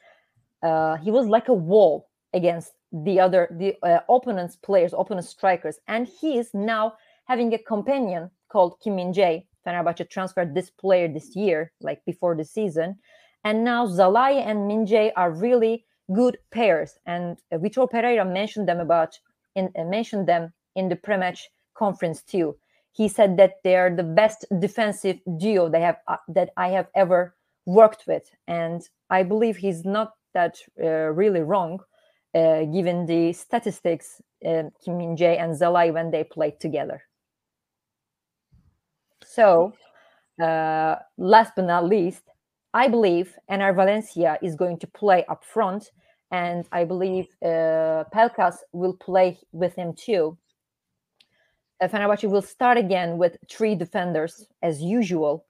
uh, 0.63 0.97
he 0.97 1.11
was 1.11 1.27
like 1.27 1.49
a 1.49 1.55
wall 1.55 2.09
against 2.33 2.73
the 2.93 3.19
other 3.21 3.49
the 3.59 3.75
uh, 3.83 4.01
opponent's 4.09 4.57
players, 4.57 4.95
opponent 4.97 5.27
strikers, 5.27 5.79
and 5.89 6.07
he 6.07 6.39
is 6.39 6.51
now 6.55 6.95
having 7.25 7.53
a 7.55 7.59
companion 7.59 8.31
called 8.49 8.79
Kim 8.83 8.97
Min 8.97 9.13
Jae. 9.13 9.45
Fenerbahce 9.67 10.09
transferred 10.11 10.55
this 10.55 10.71
player 10.71 11.09
this 11.09 11.37
year, 11.37 11.73
like 11.81 12.05
before 12.05 12.35
the 12.37 12.45
season, 12.45 12.99
and 13.45 13.65
now 13.65 13.87
Szalai 13.87 14.45
and 14.47 14.67
Min 14.67 14.87
Jae 14.87 15.13
are 15.17 15.31
really 15.31 15.85
good 16.13 16.39
pairs. 16.51 16.99
And 17.07 17.39
uh, 17.53 17.59
Vitor 17.59 17.91
Pereira 17.91 18.25
mentioned 18.25 18.69
them 18.69 18.81
about 18.81 19.19
in 19.55 19.71
uh, 19.79 19.85
mentioned 19.85 20.27
them 20.27 20.53
in 20.77 20.89
the 20.89 20.97
pre-match 20.97 21.49
conference 21.75 22.23
too. 22.23 22.57
He 22.93 23.09
said 23.09 23.37
that 23.39 23.63
they 23.65 23.77
are 23.77 23.95
the 23.95 24.03
best 24.03 24.45
defensive 24.59 25.19
duo 25.39 25.69
they 25.69 25.81
have 25.81 25.97
uh, 26.09 26.17
that 26.29 26.51
I 26.57 26.69
have 26.69 26.89
ever 26.95 27.35
worked 27.67 28.05
with, 28.07 28.31
and 28.47 28.83
I 29.11 29.23
believe 29.23 29.57
he's 29.57 29.85
not 29.85 30.13
that 30.35 30.57
uh, 30.83 31.13
really 31.13 31.41
wrong, 31.41 31.81
uh, 32.35 32.65
given 32.65 33.07
the 33.07 33.33
statistics 33.33 34.21
uh, 34.45 34.65
Kim 34.85 34.99
Min 34.99 35.17
Jae 35.17 35.39
and 35.39 35.55
Szalai 35.55 35.93
when 35.93 36.11
they 36.11 36.25
played 36.25 36.59
together. 36.61 37.03
So, 39.25 39.73
uh, 40.43 40.97
last 41.17 41.53
but 41.57 41.67
not 41.67 41.85
least, 41.85 42.23
I 42.75 42.89
believe 42.89 43.39
Enner 43.51 43.75
Valencia 43.75 44.39
is 44.43 44.55
going 44.55 44.79
to 44.79 44.87
play 44.87 45.25
up 45.27 45.45
front, 45.45 45.91
and 46.31 46.67
I 46.73 46.85
believe 46.85 47.27
uh, 47.43 48.05
Pelkas 48.15 48.57
will 48.73 48.95
play 48.95 49.39
with 49.53 49.75
him 49.75 49.93
too. 49.93 50.39
Uh, 51.81 51.89
Fenerbahce 51.89 52.31
will 52.31 52.43
start 52.43 52.79
again 52.79 53.19
with 53.19 53.37
three 53.51 53.75
defenders 53.75 54.47
as 54.63 54.81
usual, 54.81 55.45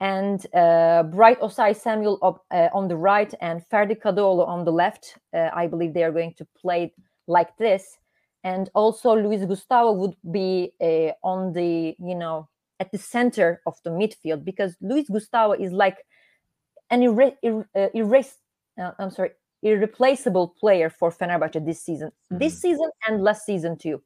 and 0.00 0.46
uh, 0.54 1.02
Bright 1.02 1.40
Osayi-Samuel 1.40 2.18
uh, 2.50 2.68
on 2.72 2.88
the 2.88 2.96
right 2.96 3.34
and 3.40 3.62
Ferdi 3.68 4.00
Kadıoğlu 4.00 4.46
on 4.46 4.64
the 4.64 4.72
left. 4.72 5.18
Uh, 5.34 5.50
I 5.52 5.66
believe 5.66 5.92
they 5.92 6.04
are 6.04 6.12
going 6.12 6.34
to 6.34 6.46
play 6.56 6.94
like 7.26 7.54
this, 7.58 7.98
and 8.44 8.70
also 8.74 9.14
Luis 9.14 9.44
Gustavo 9.44 9.92
would 9.92 10.16
be 10.30 10.72
uh, 10.80 11.12
on 11.22 11.52
the 11.52 11.94
you 11.98 12.14
know 12.14 12.48
at 12.80 12.90
the 12.90 12.98
center 12.98 13.60
of 13.66 13.76
the 13.84 13.90
midfield 13.90 14.44
because 14.44 14.76
Luis 14.80 15.08
Gustavo 15.08 15.52
is 15.52 15.70
like 15.72 15.98
an 16.92 17.00
irre- 17.00 17.36
ir- 17.42 17.68
uh, 17.74 17.88
erase, 17.94 18.36
uh, 18.80 18.92
I'm 19.00 19.10
sorry, 19.10 19.30
irreplaceable 19.62 20.54
player 20.60 20.90
for 20.90 21.10
Fenerbahce 21.10 21.64
this 21.64 21.82
season, 21.82 22.12
this 22.30 22.60
season 22.60 22.88
and 23.08 23.22
last 23.22 23.44
season 23.44 23.76
too. 23.76 24.02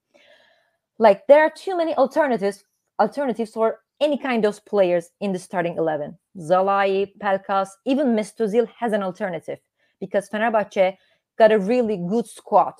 Like 0.98 1.26
there 1.26 1.42
are 1.42 1.50
too 1.50 1.76
many 1.76 1.94
alternatives 1.96 2.64
alternatives 2.98 3.50
for 3.50 3.80
any 4.00 4.18
kind 4.18 4.44
of 4.44 4.64
players 4.64 5.10
in 5.20 5.32
the 5.32 5.38
starting 5.38 5.76
eleven. 5.76 6.16
Szalai, 6.38 7.12
Pelkas, 7.18 7.68
even 7.84 8.14
Mesut 8.14 8.40
Özil 8.40 8.68
has 8.78 8.92
an 8.92 9.02
alternative 9.02 9.58
because 10.00 10.28
Fenerbahce 10.28 10.96
got 11.38 11.52
a 11.52 11.58
really 11.58 11.96
good 11.96 12.26
squad. 12.26 12.74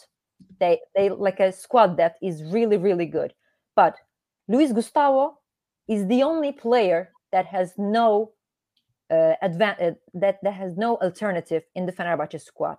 They 0.60 0.80
they 0.94 1.10
like 1.10 1.40
a 1.40 1.52
squad 1.52 1.96
that 1.96 2.16
is 2.22 2.42
really 2.44 2.76
really 2.76 3.06
good. 3.06 3.34
But 3.74 3.96
Luis 4.48 4.72
Gustavo 4.72 5.38
is 5.88 6.06
the 6.06 6.22
only 6.22 6.52
player 6.52 7.10
that 7.32 7.46
has 7.46 7.74
no 7.76 8.32
uh, 9.10 9.34
advan- 9.42 9.80
uh, 9.82 9.94
that 10.14 10.38
that 10.42 10.54
has 10.54 10.76
no 10.76 10.96
alternative 10.98 11.62
in 11.74 11.86
the 11.86 11.92
Fenerbahce 11.92 12.40
squad. 12.40 12.78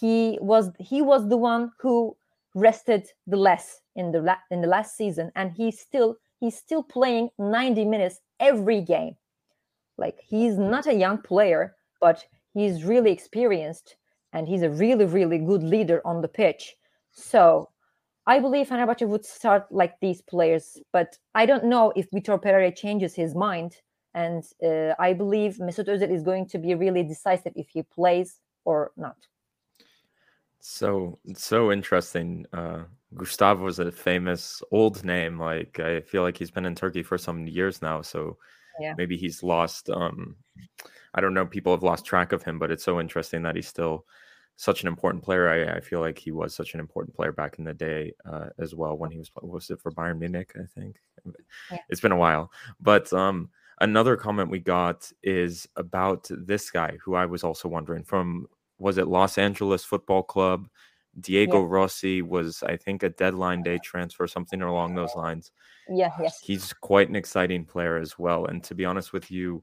He 0.00 0.38
was 0.40 0.70
he 0.78 1.02
was 1.02 1.28
the 1.28 1.36
one 1.36 1.72
who 1.80 2.16
rested 2.54 3.08
the 3.26 3.36
less 3.36 3.80
in 3.96 4.12
the 4.12 4.20
la- 4.20 4.44
in 4.50 4.60
the 4.60 4.68
last 4.68 4.96
season, 4.96 5.32
and 5.34 5.52
he's 5.52 5.80
still 5.80 6.16
he's 6.38 6.56
still 6.56 6.82
playing 6.82 7.30
90 7.38 7.84
minutes 7.84 8.20
every 8.38 8.80
game. 8.80 9.16
Like 9.98 10.18
he's 10.26 10.56
not 10.56 10.86
a 10.86 10.94
young 10.94 11.18
player, 11.18 11.76
but 12.00 12.24
he's 12.54 12.84
really 12.84 13.12
experienced 13.12 13.96
and 14.32 14.48
he's 14.48 14.62
a 14.62 14.70
really, 14.70 15.04
really 15.04 15.38
good 15.38 15.62
leader 15.62 16.00
on 16.04 16.22
the 16.22 16.28
pitch. 16.28 16.76
So 17.12 17.68
I 18.26 18.38
believe 18.38 18.68
Fenerbahce 18.68 19.06
would 19.06 19.24
start 19.24 19.66
like 19.70 19.94
these 20.00 20.22
players, 20.22 20.78
but 20.92 21.18
I 21.34 21.46
don't 21.46 21.64
know 21.64 21.92
if 21.96 22.10
Vitor 22.10 22.40
Pereira 22.40 22.72
changes 22.72 23.14
his 23.14 23.34
mind. 23.34 23.76
And 24.14 24.44
uh, 24.62 24.94
I 24.98 25.12
believe 25.12 25.58
Mesut 25.58 25.86
Özil 25.86 26.10
is 26.10 26.22
going 26.22 26.46
to 26.48 26.58
be 26.58 26.74
really 26.74 27.02
decisive 27.02 27.52
if 27.54 27.68
he 27.68 27.82
plays 27.82 28.40
or 28.64 28.90
not. 28.96 29.16
So 30.60 31.18
so 31.34 31.72
interesting. 31.72 32.44
Uh, 32.52 32.84
Gustavo 33.14 33.66
is 33.66 33.78
a 33.78 33.90
famous 33.90 34.62
old 34.70 35.04
name. 35.04 35.38
Like 35.38 35.80
I 35.80 36.00
feel 36.00 36.22
like 36.22 36.36
he's 36.36 36.50
been 36.50 36.66
in 36.66 36.74
Turkey 36.74 37.02
for 37.02 37.18
some 37.18 37.46
years 37.46 37.80
now. 37.80 38.02
So 38.02 38.36
yeah. 38.78 38.94
maybe 38.96 39.16
he's 39.16 39.42
lost. 39.42 39.88
Um, 39.90 40.36
I 41.14 41.20
don't 41.20 41.34
know. 41.34 41.46
People 41.46 41.72
have 41.72 41.82
lost 41.82 42.04
track 42.04 42.32
of 42.32 42.42
him, 42.42 42.58
but 42.58 42.70
it's 42.70 42.84
so 42.84 43.00
interesting 43.00 43.42
that 43.42 43.56
he's 43.56 43.68
still 43.68 44.04
such 44.56 44.82
an 44.82 44.88
important 44.88 45.24
player. 45.24 45.48
I, 45.48 45.76
I 45.76 45.80
feel 45.80 46.00
like 46.00 46.18
he 46.18 46.32
was 46.32 46.54
such 46.54 46.74
an 46.74 46.80
important 46.80 47.16
player 47.16 47.32
back 47.32 47.58
in 47.58 47.64
the 47.64 47.72
day 47.72 48.12
uh, 48.30 48.50
as 48.58 48.74
well 48.74 48.96
when 48.96 49.10
he 49.10 49.18
was 49.18 49.30
was 49.40 49.70
it 49.70 49.80
for 49.80 49.90
Bayern 49.90 50.18
Munich, 50.18 50.52
I 50.56 50.66
think. 50.78 51.00
Yeah. 51.70 51.78
It's 51.88 52.02
been 52.02 52.12
a 52.12 52.16
while, 52.16 52.52
but 52.80 53.10
um, 53.14 53.48
another 53.80 54.16
comment 54.16 54.50
we 54.50 54.58
got 54.60 55.10
is 55.22 55.66
about 55.76 56.28
this 56.30 56.70
guy 56.70 56.98
who 57.02 57.14
I 57.14 57.26
was 57.26 57.44
also 57.44 57.68
wondering 57.68 58.04
from 58.04 58.46
was 58.78 58.98
it 58.98 59.08
Los 59.08 59.36
Angeles 59.38 59.84
Football 59.84 60.22
Club? 60.22 60.68
Diego 61.20 61.60
Yeah. 61.60 61.66
Rossi 61.68 62.22
was, 62.22 62.62
I 62.62 62.76
think, 62.76 63.02
a 63.02 63.08
deadline 63.10 63.62
day 63.62 63.78
transfer, 63.82 64.26
something 64.26 64.62
along 64.62 64.94
those 64.94 65.14
lines. 65.16 65.50
Yeah, 65.88 66.10
yes. 66.20 66.40
He's 66.40 66.72
quite 66.72 67.08
an 67.08 67.16
exciting 67.16 67.64
player 67.64 67.96
as 67.98 68.18
well. 68.18 68.46
And 68.46 68.62
to 68.64 68.74
be 68.74 68.84
honest 68.84 69.12
with 69.12 69.30
you, 69.30 69.62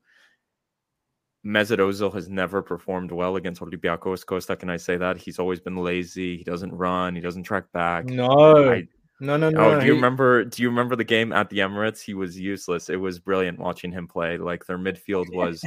Mesut 1.46 1.78
Ozil 1.78 2.14
has 2.14 2.28
never 2.28 2.62
performed 2.62 3.12
well 3.12 3.38
against 3.38 3.62
Olympiacos. 3.62 4.26
Costa, 4.26 4.58
can 4.58 4.70
I 4.70 4.76
say 4.78 4.98
that? 4.98 5.18
He's 5.18 5.40
always 5.40 5.62
been 5.62 5.78
lazy. 5.78 6.36
He 6.38 6.44
doesn't 6.44 6.74
run. 6.74 7.16
He 7.16 7.22
doesn't 7.22 7.44
track 7.44 7.72
back. 7.72 8.06
No, 8.06 8.72
I- 8.72 8.88
no, 9.20 9.38
no, 9.38 9.50
no. 9.50 9.60
Oh, 9.60 9.80
do 9.80 9.86
you 9.86 9.94
he- 9.94 9.98
remember? 9.98 10.46
Do 10.46 10.62
you 10.62 10.70
remember 10.70 10.96
the 10.96 11.04
game 11.04 11.32
at 11.32 11.50
the 11.50 11.60
Emirates? 11.60 12.02
He 12.02 12.14
was 12.14 12.40
useless. 12.40 12.90
It 12.90 12.98
was 12.98 13.20
brilliant 13.20 13.60
watching 13.60 13.92
him 13.92 14.08
play. 14.08 14.38
Like 14.38 14.66
their 14.66 14.78
midfield 14.78 15.34
was 15.34 15.64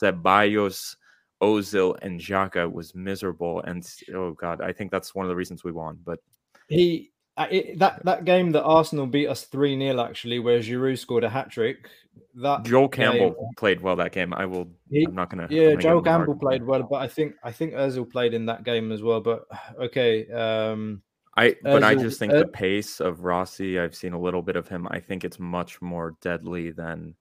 Ceballos, 0.00 0.96
Ozil, 1.42 1.98
and 2.02 2.20
Xhaka 2.20 2.70
was 2.70 2.94
miserable. 2.94 3.60
And 3.62 3.86
oh 4.14 4.32
god, 4.32 4.60
I 4.60 4.72
think 4.72 4.90
that's 4.90 5.14
one 5.14 5.26
of 5.26 5.28
the 5.30 5.36
reasons 5.36 5.64
we 5.64 5.72
won. 5.72 5.98
But 6.04 6.20
he 6.68 7.12
uh, 7.36 7.46
it, 7.50 7.78
that 7.78 8.02
that 8.04 8.24
game 8.24 8.50
that 8.52 8.64
Arsenal 8.64 9.06
beat 9.06 9.28
us 9.28 9.44
three 9.44 9.78
0 9.78 10.00
actually, 10.00 10.38
where 10.38 10.60
Giroud 10.60 10.98
scored 10.98 11.24
a 11.24 11.28
hat 11.28 11.50
trick. 11.50 11.88
That 12.36 12.64
Joel 12.64 12.88
game- 12.88 13.12
Campbell 13.12 13.50
played 13.58 13.82
well 13.82 13.96
that 13.96 14.12
game. 14.12 14.32
I 14.32 14.46
will. 14.46 14.68
He- 14.90 15.04
I'm 15.04 15.14
not 15.14 15.28
gonna. 15.28 15.46
Yeah, 15.50 15.70
gonna 15.70 15.82
Joel 15.82 15.98
him 15.98 16.06
a 16.06 16.10
hard 16.10 16.26
Campbell 16.26 16.40
played 16.40 16.64
well, 16.64 16.82
but 16.82 17.02
I 17.02 17.08
think 17.08 17.34
I 17.44 17.52
think 17.52 17.74
Özil 17.74 18.10
played 18.10 18.32
in 18.32 18.46
that 18.46 18.64
game 18.64 18.90
as 18.90 19.02
well. 19.02 19.20
But 19.20 19.44
okay, 19.78 20.30
um, 20.30 21.02
I 21.36 21.56
but 21.62 21.84
I 21.84 21.94
just 21.94 22.18
think 22.18 22.32
the 22.32 22.46
pace 22.46 23.00
of 23.00 23.24
Rossi. 23.24 23.78
I've 23.78 23.94
seen 23.94 24.14
a 24.14 24.20
little 24.20 24.42
bit 24.42 24.56
of 24.56 24.68
him. 24.68 24.88
I 24.90 25.00
think 25.00 25.24
it's 25.24 25.38
much 25.38 25.82
more 25.82 26.16
deadly 26.22 26.70
than 26.70 27.14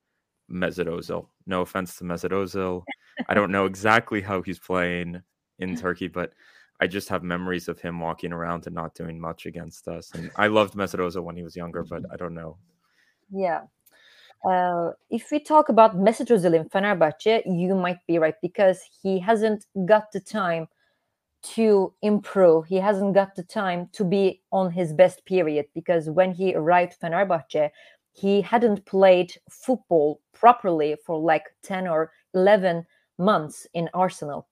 Mesut 0.49 1.25
No 1.45 1.61
offense 1.61 1.97
to 1.97 2.03
Mesut 2.03 2.83
I 3.27 3.33
don't 3.33 3.51
know 3.51 3.65
exactly 3.65 4.21
how 4.21 4.41
he's 4.41 4.59
playing 4.59 5.21
in 5.59 5.75
Turkey, 5.77 6.07
but 6.07 6.33
I 6.79 6.87
just 6.87 7.09
have 7.09 7.23
memories 7.23 7.67
of 7.67 7.79
him 7.79 7.99
walking 7.99 8.33
around 8.33 8.67
and 8.67 8.75
not 8.75 8.95
doing 8.95 9.19
much 9.19 9.45
against 9.45 9.87
us. 9.87 10.11
And 10.13 10.31
I 10.35 10.47
loved 10.47 10.75
Mesut 10.75 11.23
when 11.23 11.35
he 11.35 11.43
was 11.43 11.55
younger, 11.55 11.83
but 11.83 12.03
I 12.11 12.15
don't 12.15 12.33
know. 12.33 12.57
Yeah. 13.31 13.61
Uh, 14.45 14.91
if 15.09 15.31
we 15.31 15.39
talk 15.39 15.69
about 15.69 15.97
Mesut 15.97 16.29
in 16.29 16.69
Fenerbahce, 16.69 17.41
you 17.45 17.75
might 17.75 17.97
be 18.07 18.19
right 18.19 18.35
because 18.41 18.79
he 19.01 19.19
hasn't 19.19 19.65
got 19.85 20.11
the 20.11 20.19
time 20.19 20.67
to 21.53 21.93
improve. 22.01 22.65
He 22.65 22.77
hasn't 22.77 23.13
got 23.13 23.35
the 23.35 23.43
time 23.43 23.89
to 23.93 24.03
be 24.03 24.41
on 24.51 24.71
his 24.71 24.93
best 24.93 25.25
period 25.25 25.65
because 25.73 26.09
when 26.09 26.31
he 26.31 26.55
arrived 26.55 26.93
at 26.93 27.11
Fenerbahce, 27.11 27.69
he 28.13 28.41
hadn't 28.41 28.85
played 28.85 29.33
football 29.49 30.21
properly 30.33 30.95
for 31.05 31.19
like 31.19 31.43
10 31.63 31.87
or 31.87 32.11
11 32.33 32.85
months 33.17 33.67
in 33.73 33.89
Arsenal. 33.93 34.47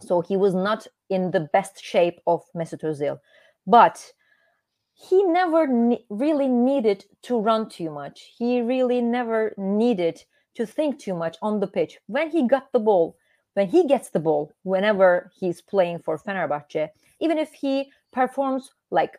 So 0.00 0.20
he 0.20 0.36
was 0.36 0.54
not 0.54 0.86
in 1.10 1.30
the 1.30 1.48
best 1.52 1.82
shape 1.82 2.20
of 2.26 2.42
Mesut 2.54 2.82
Özil. 2.82 3.18
But 3.66 4.12
he 4.94 5.22
never 5.24 5.66
ne- 5.66 6.04
really 6.08 6.48
needed 6.48 7.04
to 7.22 7.38
run 7.38 7.68
too 7.68 7.90
much. 7.90 8.32
He 8.36 8.60
really 8.62 9.00
never 9.00 9.54
needed 9.58 10.22
to 10.54 10.66
think 10.66 10.98
too 10.98 11.14
much 11.14 11.36
on 11.42 11.60
the 11.60 11.66
pitch. 11.66 11.98
When 12.06 12.30
he 12.30 12.48
got 12.48 12.72
the 12.72 12.80
ball, 12.80 13.16
when 13.56 13.68
he 13.68 13.86
gets 13.86 14.10
the 14.10 14.20
ball, 14.20 14.52
whenever 14.64 15.32
he's 15.40 15.62
playing 15.62 15.98
for 15.98 16.18
Fenerbahce, 16.18 16.90
even 17.20 17.38
if 17.38 17.54
he 17.54 17.90
performs 18.12 18.70
like, 18.90 19.18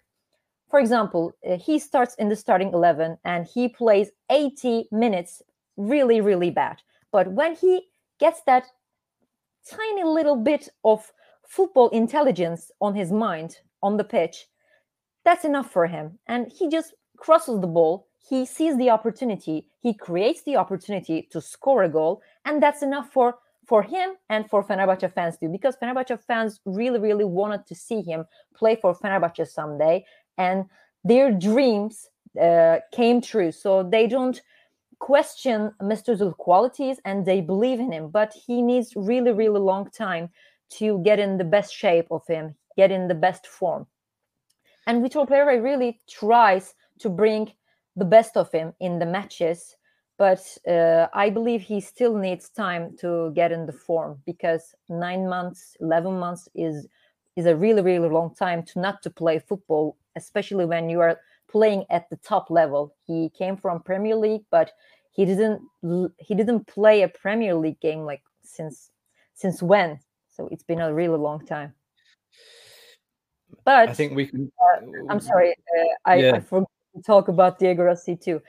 for 0.69 0.79
example, 0.79 1.33
uh, 1.43 1.57
he 1.57 1.79
starts 1.79 2.13
in 2.19 2.29
the 2.29 2.35
starting 2.35 2.71
11 2.71 3.17
and 3.25 3.47
he 3.47 3.67
plays 3.67 4.11
80 4.29 4.89
minutes 4.91 5.41
really, 5.75 6.21
really 6.21 6.51
bad. 6.51 6.83
But 7.11 7.31
when 7.31 7.55
he 7.55 7.87
gets 8.19 8.43
that 8.45 8.67
tiny 9.67 10.03
little 10.03 10.35
bit 10.35 10.69
of 10.83 11.11
football 11.47 11.89
intelligence 11.89 12.69
on 12.79 12.93
his 12.93 13.11
mind 13.11 13.57
on 13.81 13.97
the 13.97 14.03
pitch, 14.03 14.45
that's 15.25 15.45
enough 15.45 15.71
for 15.71 15.87
him. 15.87 16.19
And 16.27 16.51
he 16.51 16.69
just 16.69 16.93
crosses 17.17 17.59
the 17.59 17.65
ball. 17.65 18.07
He 18.29 18.45
sees 18.45 18.77
the 18.77 18.91
opportunity. 18.91 19.65
He 19.79 19.95
creates 19.95 20.43
the 20.43 20.57
opportunity 20.57 21.27
to 21.31 21.41
score 21.41 21.81
a 21.81 21.89
goal, 21.89 22.21
and 22.45 22.61
that's 22.61 22.83
enough 22.83 23.11
for 23.11 23.37
for 23.67 23.83
him 23.83 24.11
and 24.29 24.49
for 24.49 24.63
Fenerbahce 24.63 25.13
fans 25.13 25.37
too. 25.37 25.49
Because 25.49 25.75
Fenerbahce 25.75 26.19
fans 26.23 26.61
really, 26.65 26.99
really 26.99 27.25
wanted 27.25 27.65
to 27.67 27.75
see 27.75 28.01
him 28.01 28.25
play 28.55 28.75
for 28.75 28.95
Fenerbahce 28.95 29.47
someday, 29.47 30.05
and 30.37 30.65
their 31.03 31.31
dreams 31.31 32.09
uh, 32.41 32.77
came 32.91 33.21
true. 33.21 33.51
So 33.51 33.83
they 33.83 34.07
don't 34.07 34.41
question 34.99 35.71
Mr. 35.81 36.15
Özil's 36.15 36.35
qualities, 36.37 36.99
and 37.05 37.25
they 37.25 37.41
believe 37.41 37.79
in 37.79 37.91
him. 37.91 38.09
But 38.09 38.33
he 38.33 38.61
needs 38.61 38.93
really, 38.95 39.31
really 39.31 39.59
long 39.59 39.89
time 39.89 40.29
to 40.69 40.99
get 41.03 41.19
in 41.19 41.37
the 41.37 41.43
best 41.43 41.73
shape 41.73 42.07
of 42.11 42.25
him, 42.27 42.55
get 42.75 42.91
in 42.91 43.07
the 43.07 43.15
best 43.15 43.47
form. 43.47 43.85
And 44.85 45.03
Vitor 45.03 45.27
Pereira 45.27 45.61
really 45.61 45.99
tries 46.09 46.73
to 46.99 47.09
bring 47.09 47.51
the 47.95 48.05
best 48.05 48.37
of 48.37 48.51
him 48.51 48.73
in 48.79 48.99
the 48.99 49.05
matches, 49.05 49.75
but 50.17 50.57
uh, 50.67 51.07
I 51.13 51.29
believe 51.29 51.61
he 51.61 51.79
still 51.79 52.15
needs 52.15 52.49
time 52.49 52.97
to 52.97 53.31
get 53.35 53.51
in 53.51 53.65
the 53.65 53.73
form 53.73 54.21
because 54.25 54.73
nine 54.89 55.27
months, 55.29 55.77
eleven 55.79 56.17
months 56.19 56.49
is 56.55 56.87
is 57.35 57.45
a 57.45 57.55
really 57.55 57.81
really 57.81 58.09
long 58.09 58.33
time 58.33 58.63
to 58.63 58.79
not 58.79 59.01
to 59.03 59.09
play 59.09 59.39
football, 59.39 59.95
especially 60.15 60.65
when 60.65 60.89
you 60.89 61.01
are 61.01 61.19
playing 61.47 61.85
at 61.89 62.09
the 62.09 62.17
top 62.17 62.49
level. 62.49 62.95
He 63.05 63.29
came 63.37 63.57
from 63.57 63.81
Premier 63.81 64.15
League, 64.15 64.45
but 64.49 64.71
he 65.11 65.25
didn't 65.25 65.61
he 66.17 66.35
didn't 66.35 66.65
play 66.67 67.03
a 67.03 67.07
Premier 67.07 67.55
League 67.55 67.79
game 67.79 68.01
like 68.01 68.23
since 68.43 68.91
since 69.33 69.61
when? 69.61 69.99
So 70.29 70.47
it's 70.51 70.63
been 70.63 70.81
a 70.81 70.93
really 70.93 71.17
long 71.17 71.45
time. 71.45 71.73
But 73.63 73.89
I 73.89 73.93
think 73.93 74.15
we 74.15 74.25
can. 74.25 74.51
I'm 75.09 75.19
sorry, 75.19 75.51
uh, 75.51 75.83
I, 76.05 76.15
Yeah. 76.17 76.35
I 76.35 76.39
forgot 76.39 76.69
to 76.95 77.01
talk 77.01 77.27
about 77.27 77.59
Diego 77.59 77.83
Rossi 77.83 78.15
too. 78.15 78.41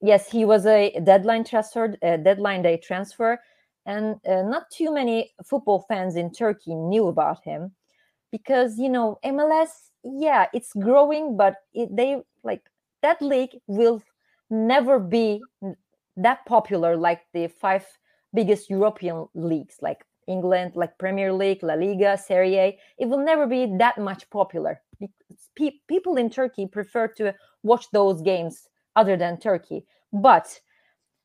Yes, 0.00 0.30
he 0.30 0.44
was 0.44 0.66
a 0.66 0.98
deadline 1.02 1.44
transfer, 1.44 1.96
a 2.02 2.18
deadline 2.18 2.62
day 2.62 2.76
transfer, 2.76 3.40
and 3.86 4.16
uh, 4.26 4.42
not 4.42 4.70
too 4.70 4.92
many 4.92 5.32
football 5.44 5.84
fans 5.88 6.16
in 6.16 6.30
Turkey 6.32 6.74
knew 6.74 7.06
about 7.08 7.42
him 7.44 7.72
because 8.30 8.78
you 8.78 8.88
know 8.88 9.18
MLS, 9.24 9.90
yeah, 10.04 10.46
it's 10.52 10.72
growing, 10.74 11.36
but 11.36 11.56
it, 11.72 11.94
they 11.94 12.22
like 12.42 12.62
that 13.02 13.20
league 13.22 13.56
will 13.66 14.02
never 14.50 14.98
be 14.98 15.42
that 16.16 16.44
popular 16.46 16.96
like 16.96 17.22
the 17.32 17.48
five 17.48 17.86
biggest 18.32 18.68
European 18.70 19.26
leagues, 19.34 19.76
like 19.80 20.04
England, 20.26 20.72
like 20.74 20.98
Premier 20.98 21.32
League, 21.32 21.62
La 21.62 21.74
Liga, 21.74 22.18
Serie 22.18 22.56
A. 22.58 22.78
It 22.98 23.06
will 23.06 23.24
never 23.24 23.46
be 23.46 23.66
that 23.78 23.98
much 23.98 24.28
popular 24.30 24.80
pe- 25.56 25.80
people 25.88 26.16
in 26.16 26.30
Turkey 26.30 26.66
prefer 26.66 27.08
to 27.08 27.34
watch 27.62 27.86
those 27.92 28.22
games 28.22 28.68
other 28.96 29.16
than 29.16 29.38
Turkey. 29.38 29.84
But 30.12 30.60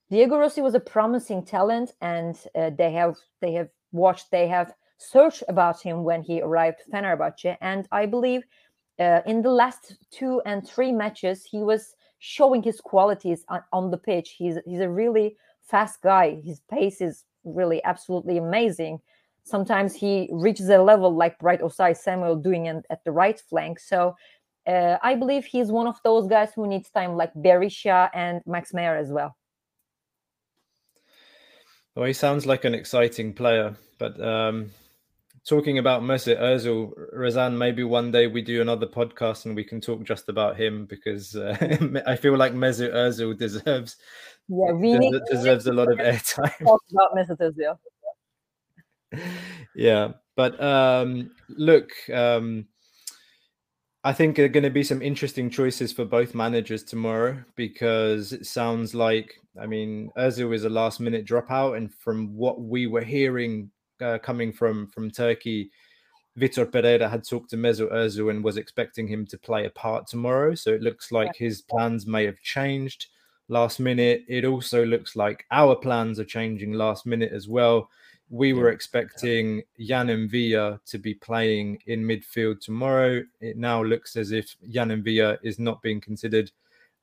Diego 0.10 0.38
Rossi 0.38 0.62
was 0.62 0.75
a 0.75 0.79
promising 0.79 1.45
talent, 1.45 1.91
and 2.01 2.36
uh, 2.55 2.71
they 2.71 2.91
have 2.93 3.15
they 3.41 3.53
have 3.53 3.69
watched, 3.91 4.32
they 4.32 4.47
have 4.47 4.73
searched 4.97 5.43
about 5.47 5.82
him 5.82 6.03
when 6.03 6.23
he 6.23 6.41
arrived 6.41 6.82
Fenerbahce, 6.91 7.58
and 7.62 7.88
I 7.91 8.05
believe 8.05 8.43
uh, 8.99 9.21
in 9.25 9.41
the 9.41 9.51
last 9.51 9.95
two 10.12 10.41
and 10.45 10.67
three 10.67 10.91
matches 10.91 11.45
he 11.45 11.60
was 11.60 11.95
showing 12.19 12.62
his 12.63 12.82
qualities 12.82 13.45
on, 13.47 13.62
on 13.71 13.91
the 13.91 13.97
pitch. 13.97 14.36
He's 14.38 14.58
he's 14.65 14.82
a 14.82 14.89
really 14.89 15.38
fast 15.62 16.01
guy. 16.01 16.41
His 16.43 16.60
pace 16.69 17.01
is 17.01 17.25
really 17.43 17.84
absolutely 17.84 18.38
amazing. 18.38 18.99
Sometimes 19.43 19.95
he 19.95 20.29
reaches 20.32 20.69
a 20.69 20.77
level 20.82 21.15
like 21.15 21.39
Bright 21.39 21.62
Osayi-Samuel 21.62 22.36
doing 22.38 22.65
it 22.65 22.86
at 22.89 23.03
the 23.03 23.12
right 23.12 23.39
flank. 23.39 23.79
So 23.79 24.15
uh, 24.67 24.97
I 25.01 25.15
believe 25.15 25.45
he's 25.45 25.71
one 25.71 25.87
of 25.87 25.99
those 26.03 26.27
guys 26.27 26.51
who 26.55 26.67
needs 26.67 26.89
time, 26.89 27.15
like 27.15 27.33
Berisha 27.33 28.09
and 28.13 28.41
Max 28.45 28.73
Meyer 28.73 28.95
as 28.95 29.09
well. 29.11 29.35
Well, 31.95 32.05
he 32.05 32.13
sounds 32.13 32.45
like 32.45 32.65
an 32.65 32.73
exciting 32.73 33.33
player, 33.33 33.75
but 33.97 34.21
um, 34.21 34.71
talking 35.45 35.79
about 35.79 36.01
Mesut 36.01 36.39
Ozil, 36.39 36.91
Rezan, 37.13 37.57
maybe 37.57 37.83
one 37.83 38.11
day 38.11 38.27
we 38.27 38.41
do 38.41 38.61
another 38.61 38.85
podcast 38.85 39.45
and 39.45 39.55
we 39.55 39.63
can 39.63 39.81
talk 39.81 40.03
just 40.03 40.29
about 40.29 40.57
him 40.57 40.85
because 40.85 41.35
uh, 41.35 41.57
I 42.07 42.15
feel 42.15 42.37
like 42.37 42.53
Mesut 42.53 42.93
Ozil 42.93 43.37
deserves 43.37 43.97
yeah, 44.47 44.71
we 44.71 44.97
deserves, 44.97 45.29
deserves 45.29 45.67
a 45.67 45.73
lot 45.73 45.91
of 45.91 45.97
airtime. 45.97 46.57
Talk 46.63 46.83
about 46.91 47.15
Mesut 47.15 47.37
Ozil. 47.39 47.77
yeah, 49.75 50.11
but 50.35 50.61
um, 50.63 51.31
look, 51.49 51.89
um, 52.13 52.67
I 54.09 54.13
think 54.13 54.35
there 54.35 54.45
are 54.45 54.49
going 54.49 54.63
to 54.63 54.71
be 54.71 54.81
some 54.81 55.03
interesting 55.03 55.51
choices 55.51 55.93
for 55.93 56.03
both 56.03 56.33
managers 56.33 56.81
tomorrow 56.81 57.43
because 57.55 58.33
it 58.33 58.47
sounds 58.47 58.95
like, 58.95 59.39
I 59.61 59.67
mean, 59.67 60.09
Ozil 60.17 60.55
is 60.55 60.63
a 60.63 60.69
last 60.69 60.99
minute 60.99 61.27
dropout, 61.27 61.77
and 61.77 61.93
from 61.93 62.35
what 62.35 62.59
we 62.59 62.87
were 62.87 63.03
hearing 63.03 63.69
uh, 64.01 64.17
coming 64.17 64.51
from 64.51 64.87
from 64.87 65.11
Turkey, 65.11 65.69
Vitor 66.39 66.65
Pereira 66.71 67.07
had 67.07 67.23
talked 67.23 67.51
to 67.51 67.55
Mesut 67.55 67.93
Ozil 67.93 68.31
and 68.31 68.43
was 68.43 68.57
expecting 68.57 69.07
him 69.07 69.27
to 69.27 69.37
play 69.37 69.67
a 69.67 69.69
part 69.69 70.07
tomorrow. 70.07 70.55
So 70.55 70.71
it 70.71 70.81
looks 70.81 71.11
like 71.11 71.35
his 71.35 71.61
plans 71.61 72.07
may 72.07 72.25
have 72.25 72.41
changed 72.41 73.09
last 73.47 73.79
minute. 73.79 74.23
It 74.27 74.43
also 74.43 74.83
looks 74.87 75.15
like 75.15 75.45
our 75.51 75.75
plans 75.75 76.19
are 76.19 76.25
changing 76.25 76.73
last 76.73 77.05
minute 77.05 77.31
as 77.31 77.47
well. 77.47 77.91
We 78.29 78.53
were 78.53 78.69
expecting 78.69 79.63
Yann 79.77 80.07
M'Vila 80.07 80.79
to 80.85 80.97
be 80.99 81.15
playing 81.15 81.79
in 81.87 82.03
midfield 82.03 82.61
tomorrow. 82.61 83.23
It 83.41 83.57
now 83.57 83.83
looks 83.83 84.15
as 84.15 84.31
if 84.31 84.55
Yann 84.61 84.89
M'Vila 84.89 85.39
is 85.41 85.57
not 85.57 85.81
being 85.81 85.99
considered. 85.99 86.51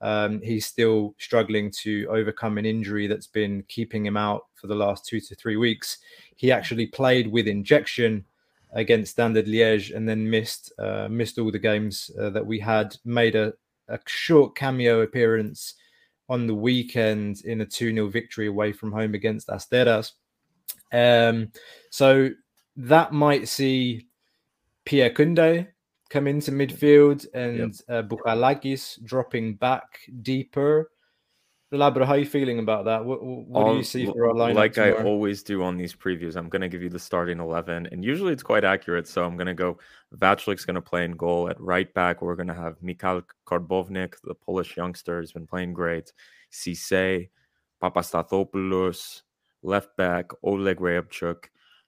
Um, 0.00 0.40
he's 0.42 0.66
still 0.66 1.14
struggling 1.18 1.70
to 1.82 2.06
overcome 2.10 2.58
an 2.58 2.66
injury 2.66 3.06
that's 3.06 3.26
been 3.26 3.64
keeping 3.66 4.06
him 4.06 4.16
out 4.16 4.46
for 4.54 4.68
the 4.68 4.74
last 4.74 5.04
two 5.06 5.20
to 5.20 5.34
three 5.34 5.56
weeks. 5.56 5.98
He 6.36 6.52
actually 6.52 6.86
played 6.86 7.26
with 7.32 7.48
injection 7.48 8.24
against 8.72 9.12
Standard 9.12 9.46
Liège 9.46 9.96
and 9.96 10.08
then 10.08 10.28
missed 10.28 10.72
uh, 10.78 11.08
missed 11.10 11.38
all 11.38 11.50
the 11.50 11.58
games 11.58 12.10
uh, 12.20 12.30
that 12.30 12.46
we 12.46 12.60
had. 12.60 12.96
Made 13.04 13.34
a, 13.34 13.52
a 13.88 13.98
short 14.06 14.54
cameo 14.54 15.00
appearance 15.00 15.74
on 16.28 16.46
the 16.46 16.54
weekend 16.54 17.40
in 17.44 17.62
a 17.62 17.66
2 17.66 17.92
0 17.92 18.08
victory 18.08 18.46
away 18.48 18.72
from 18.72 18.92
home 18.92 19.14
against 19.14 19.48
Asteras. 19.48 20.12
Um, 20.92 21.52
so 21.90 22.30
that 22.76 23.12
might 23.12 23.48
see 23.48 24.06
Pierre 24.84 25.10
Kunde 25.10 25.68
come 26.08 26.26
into 26.26 26.52
midfield 26.52 27.26
and 27.34 27.58
yep. 27.58 27.72
uh, 27.88 28.06
Bouchalakis 28.06 29.02
dropping 29.04 29.54
back 29.54 30.00
deeper. 30.22 30.90
Labra, 31.72 32.06
how 32.06 32.12
are 32.12 32.18
you 32.18 32.26
feeling 32.26 32.60
about 32.60 32.84
that? 32.84 33.04
What, 33.04 33.22
what 33.22 33.72
do 33.72 33.76
you 33.76 33.82
see 33.82 34.06
for 34.06 34.28
our 34.28 34.34
lineup? 34.34 34.54
Like 34.54 34.72
tomorrow? 34.74 35.00
I 35.00 35.04
always 35.04 35.42
do 35.42 35.64
on 35.64 35.76
these 35.76 35.94
previews, 35.94 36.36
I'm 36.36 36.48
going 36.48 36.62
to 36.62 36.68
give 36.68 36.80
you 36.80 36.88
the 36.88 36.98
starting 36.98 37.40
11, 37.40 37.88
and 37.90 38.04
usually 38.04 38.32
it's 38.32 38.42
quite 38.42 38.64
accurate. 38.64 39.08
So 39.08 39.24
I'm 39.24 39.36
going 39.36 39.48
to 39.48 39.54
go 39.54 39.78
Vaclik's 40.16 40.64
going 40.64 40.76
to 40.76 40.80
play 40.80 41.04
in 41.04 41.12
goal 41.12 41.50
at 41.50 41.60
right 41.60 41.92
back. 41.92 42.22
We're 42.22 42.36
going 42.36 42.46
to 42.46 42.54
have 42.54 42.80
Mikhail 42.82 43.22
Karbownik, 43.46 44.14
the 44.22 44.34
Polish 44.34 44.76
youngster, 44.76 45.20
has 45.20 45.32
been 45.32 45.46
playing 45.46 45.72
great. 45.72 46.12
Cisse, 46.52 47.28
Papastathopoulos, 47.82 49.22
left 49.62 49.96
back, 49.96 50.30
Oleg 50.42 50.78
Reabchuk. 50.78 51.44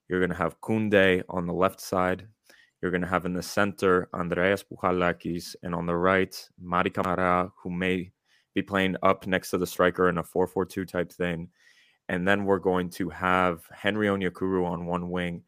You're 0.09 0.21
going 0.21 0.31
to 0.31 0.37
have 0.37 0.61
Kunde 0.61 1.23
on 1.29 1.47
the 1.47 1.53
left 1.53 1.81
side. 1.81 2.27
You're 2.81 2.91
going 2.91 3.03
to 3.03 3.09
have 3.09 3.27
in 3.27 3.35
the 3.35 3.43
center 3.43 4.09
Andreas 4.15 4.63
Bouchalakis, 4.63 5.57
and 5.63 5.75
on 5.75 5.87
the 5.87 5.97
right, 5.97 6.49
Mady 6.63 6.93
Camara, 6.95 7.51
who 7.63 7.71
may 7.71 8.13
be 8.55 8.63
playing 8.63 8.97
up 9.03 9.27
next 9.27 9.51
to 9.51 9.59
the 9.59 9.67
striker 9.67 10.09
in 10.09 10.19
a 10.19 10.23
4 10.23 10.47
4 10.47 10.65
2 10.65 10.85
type 10.85 11.13
thing. 11.13 11.49
And 12.09 12.27
then 12.27 12.45
we're 12.45 12.59
going 12.59 12.89
to 12.91 13.11
have 13.11 13.63
Henry 13.71 14.07
Onyekuru 14.07 14.65
on 14.65 14.87
one 14.87 15.11
wing. 15.11 15.43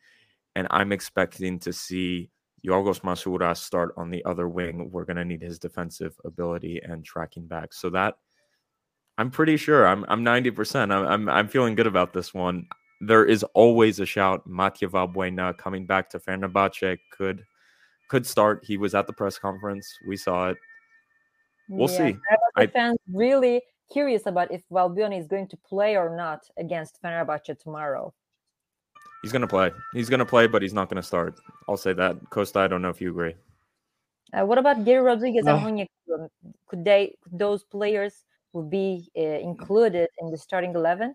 And 0.55 0.67
I'm 0.71 0.93
expecting 0.93 1.59
to 1.61 1.73
see 1.73 2.31
Yorgos 2.67 3.01
Masouras 3.01 3.59
start 3.59 3.95
on 3.97 4.11
the 4.11 4.25
other 4.25 4.49
wing. 4.49 4.91
We're 4.93 5.07
going 5.07 5.17
to 5.17 5.25
need 5.25 5.43
his 5.43 5.59
defensive 5.59 6.15
ability 6.25 6.81
and 6.83 7.05
tracking 7.05 7.47
back. 7.47 7.73
So 7.73 7.89
that 7.91 8.17
I'm 9.21 9.31
pretty 9.31 9.59
sure 9.59 9.87
I'm 9.87 10.07
I'm 10.09 10.25
90%. 10.25 10.91
I'm 10.91 11.07
I'm, 11.07 11.29
I'm 11.29 11.47
feeling 11.47 11.75
good 11.75 11.87
about 11.87 12.15
this 12.15 12.33
one. 12.33 12.67
There 13.03 13.27
is 13.27 13.43
always 13.53 14.01
a 14.01 14.07
shout. 14.07 14.47
Mathieu 14.47 14.89
Valbuena 14.89 15.59
coming 15.59 15.85
back 15.85 16.09
to 16.11 16.19
Fenerbahce 16.19 16.99
could 17.13 17.45
could 18.09 18.27
start. 18.27 18.65
He 18.65 18.79
was 18.79 18.95
at 18.95 19.07
the 19.07 19.13
press 19.13 19.39
conference. 19.39 19.87
We 20.09 20.17
saw 20.17 20.49
it. 20.49 20.57
We'll 21.69 21.91
yeah, 21.91 21.99
see. 21.99 22.17
I 22.57 22.67
fans 22.67 22.97
really 23.13 23.61
curious 23.93 24.25
about 24.25 24.51
if 24.51 24.63
Valbuena 24.73 25.19
is 25.19 25.27
going 25.27 25.49
to 25.49 25.57
play 25.59 25.99
or 25.99 26.17
not 26.17 26.49
against 26.57 27.03
Fenerbahce 27.03 27.59
tomorrow. 27.59 28.15
He's 29.21 29.33
going 29.33 29.43
to 29.43 29.49
play. 29.49 29.71
He's 29.93 30.09
going 30.09 30.21
to 30.21 30.25
play, 30.25 30.47
but 30.47 30.63
he's 30.63 30.73
not 30.73 30.89
going 30.89 30.97
to 30.97 31.07
start. 31.07 31.39
I'll 31.69 31.77
say 31.77 31.93
that. 31.93 32.17
Costa, 32.31 32.61
I 32.61 32.69
don't 32.69 32.81
know 32.81 32.89
if 32.89 33.03
you 33.03 33.11
agree. 33.11 33.35
Uh, 34.33 34.47
what 34.47 34.57
about 34.57 34.87
Garry 34.87 35.03
Rodrigues 35.03 35.45
No. 35.45 35.57
and 35.57 35.67
Onyekuru? 35.79 36.29
Could 36.69 36.87
they, 36.87 37.17
could 37.23 37.39
those 37.39 37.65
players 37.65 38.25
will 38.53 38.69
be 38.69 39.09
uh, 39.17 39.21
included 39.21 40.09
in 40.19 40.31
the 40.31 40.39
starting 40.39 40.75
eleven? 40.75 41.15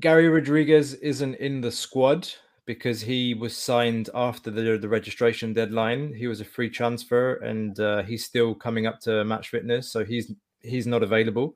Garry 0.00 0.28
Rodrigues 0.28 0.94
isn't 0.94 1.36
in 1.36 1.60
the 1.60 1.70
squad 1.70 2.28
because 2.66 3.00
he 3.00 3.34
was 3.34 3.56
signed 3.56 4.10
after 4.14 4.50
the, 4.50 4.78
the 4.78 4.88
registration 4.88 5.52
deadline. 5.52 6.12
He 6.14 6.26
was 6.26 6.40
a 6.40 6.44
free 6.44 6.70
transfer 6.70 7.34
and 7.36 7.78
uh, 7.78 8.02
he's 8.02 8.24
still 8.24 8.54
coming 8.54 8.86
up 8.86 9.00
to 9.00 9.24
match 9.24 9.50
fitness, 9.50 9.90
so 9.90 10.04
he's 10.04 10.32
he's 10.60 10.86
not 10.86 11.02
available. 11.02 11.54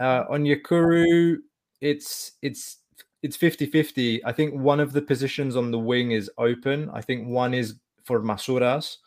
Uh, 0.00 0.24
Onyekuru, 0.26 1.36
it's 1.80 2.32
it's 2.42 2.78
it's 3.22 3.36
50-50. 3.36 4.20
I 4.24 4.32
think 4.32 4.54
one 4.54 4.80
of 4.80 4.92
the 4.92 5.02
positions 5.02 5.56
on 5.56 5.70
the 5.70 5.78
wing 5.78 6.12
is 6.12 6.30
open. 6.38 6.88
I 6.92 7.00
think 7.00 7.26
one 7.28 7.52
is 7.52 7.74
for 8.04 8.20
Masouras, 8.20 8.98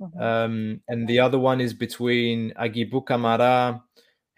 Mhm. 0.00 0.20
um, 0.20 0.80
and 0.88 1.06
the 1.08 1.20
other 1.20 1.38
one 1.38 1.60
is 1.60 1.72
between 1.74 2.52
Aguibou 2.54 3.06
Camara, 3.06 3.82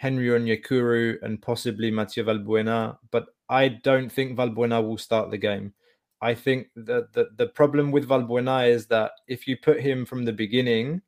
Henry 0.05 0.29
Onyekuru, 0.29 1.23
and 1.23 1.41
possibly 1.41 1.91
Mathieu 1.91 2.25
Valbuena. 2.25 2.99
But 3.11 3.29
I 3.49 3.69
don't 3.69 4.13
think 4.13 4.37
Valbuena 4.37 4.87
will 4.87 4.99
start 4.99 5.31
the 5.31 5.39
game. 5.39 5.73
I 6.21 6.35
think 6.35 6.67
that 6.77 7.15
the, 7.15 7.31
the 7.39 7.47
problem 7.47 7.91
with 7.91 8.07
Valbuena 8.07 8.69
is 8.69 8.87
that 8.89 9.13
if 9.29 9.49
you 9.49 9.57
put 9.57 9.81
him 9.81 10.05
from 10.05 10.27
the 10.27 10.33
beginning, 10.33 11.01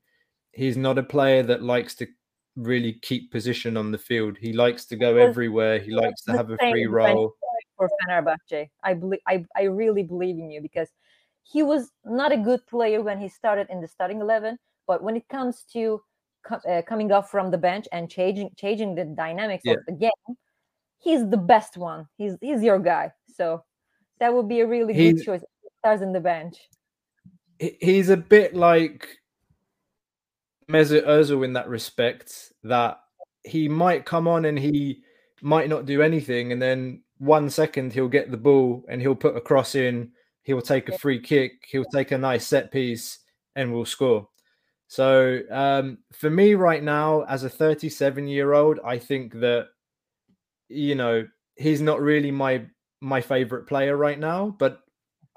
he's 0.53 0.79
not 0.79 0.97
a 0.97 1.03
player 1.03 1.43
that 1.43 1.63
likes 1.63 1.95
to 1.97 2.07
really 2.57 2.95
keep 3.03 3.31
position 3.31 3.77
on 3.77 3.93
the 3.93 3.99
field. 3.99 4.39
He 4.41 4.55
likes 4.55 4.87
to 4.87 4.97
go 4.97 5.19
everywhere. 5.19 5.79
He 5.79 5.91
likes 5.91 6.23
to 6.23 6.33
have 6.33 6.51
a 6.51 6.57
free 6.57 6.87
role. 6.87 7.35
for 7.77 7.91
Fenerbahce. 8.01 8.71
I 8.83 8.95
believe 8.95 9.21
I, 9.29 9.45
I 9.55 9.65
really 9.65 10.05
believe 10.05 10.39
in 10.39 10.51
you 10.51 10.63
because 10.63 10.89
he 11.43 11.63
was 11.63 11.93
not 12.07 12.33
a 12.33 12.39
good 12.39 12.67
player 12.67 13.03
when 13.03 13.21
he 13.21 13.29
started 13.29 13.67
in 13.69 13.83
the 13.83 13.89
starting 13.89 14.23
eleven, 14.23 14.57
but 14.87 15.03
when 15.03 15.17
it 15.17 15.29
comes 15.29 15.65
to 15.75 16.01
co- 16.47 16.69
uh, 16.71 16.83
coming 16.83 17.11
off 17.13 17.31
from 17.31 17.51
the 17.51 17.59
bench 17.59 17.87
and 17.93 18.11
changing 18.11 18.51
changing 18.57 18.95
the 18.95 19.05
dynamics 19.05 19.63
Yeah. 19.65 19.75
of 19.75 19.87
the 19.87 19.93
game, 19.93 20.37
he's 20.99 21.29
the 21.29 21.37
best 21.37 21.77
one. 21.77 22.07
He's 22.17 22.37
he's 22.41 22.63
your 22.63 22.79
guy. 22.79 23.13
So 23.35 23.65
that 24.21 24.33
would 24.33 24.49
be 24.49 24.61
a 24.61 24.67
really 24.67 24.95
good 24.95 25.23
choice. 25.23 25.41
he 25.63 25.69
Starts 25.79 26.03
in 26.03 26.13
the 26.13 26.21
bench. 26.21 26.57
he- 27.59 27.77
he's 27.81 28.09
a 28.11 28.17
bit 28.17 28.55
like 28.55 29.09
Mesut 30.71 31.07
Ozil 31.07 31.45
in 31.45 31.53
that 31.53 31.69
respect 31.69 32.53
that 32.65 33.01
he 33.45 33.69
might 33.69 34.05
come 34.05 34.27
on 34.27 34.47
and 34.47 34.59
he 34.59 35.03
might 35.43 35.69
not 35.69 35.87
do 35.87 36.03
anything 36.03 36.51
and 36.53 36.61
then 36.61 37.03
one 37.19 37.49
second 37.49 37.93
he'll 37.93 38.09
get 38.09 38.31
the 38.31 38.37
ball 38.37 38.85
and 38.89 39.01
he'll 39.01 39.15
put 39.15 39.37
a 39.37 39.41
cross 39.41 39.75
in 39.77 40.11
he'll 40.43 40.61
take 40.61 40.89
a 40.89 40.99
free 40.99 41.21
kick 41.21 41.65
he'll 41.69 41.85
take 41.85 42.11
a 42.11 42.19
nice 42.19 42.47
set 42.47 42.73
piece 42.73 43.21
and 43.55 43.73
we'll 43.73 43.85
score 43.85 44.29
so 44.89 45.41
um, 45.51 45.99
for 46.13 46.31
me 46.31 46.55
right 46.55 46.83
now 46.83 47.23
as 47.23 47.43
a 47.45 47.49
37 47.49 48.29
year 48.29 48.53
old 48.53 48.79
i 48.85 48.99
think 48.99 49.33
that 49.35 49.67
you 50.69 50.95
know 50.95 51.27
he's 51.57 51.81
not 51.81 52.01
really 52.01 52.31
my 52.31 52.65
my 53.01 53.21
favorite 53.21 53.67
player 53.67 53.97
right 53.97 54.19
now 54.19 54.55
but 54.59 54.83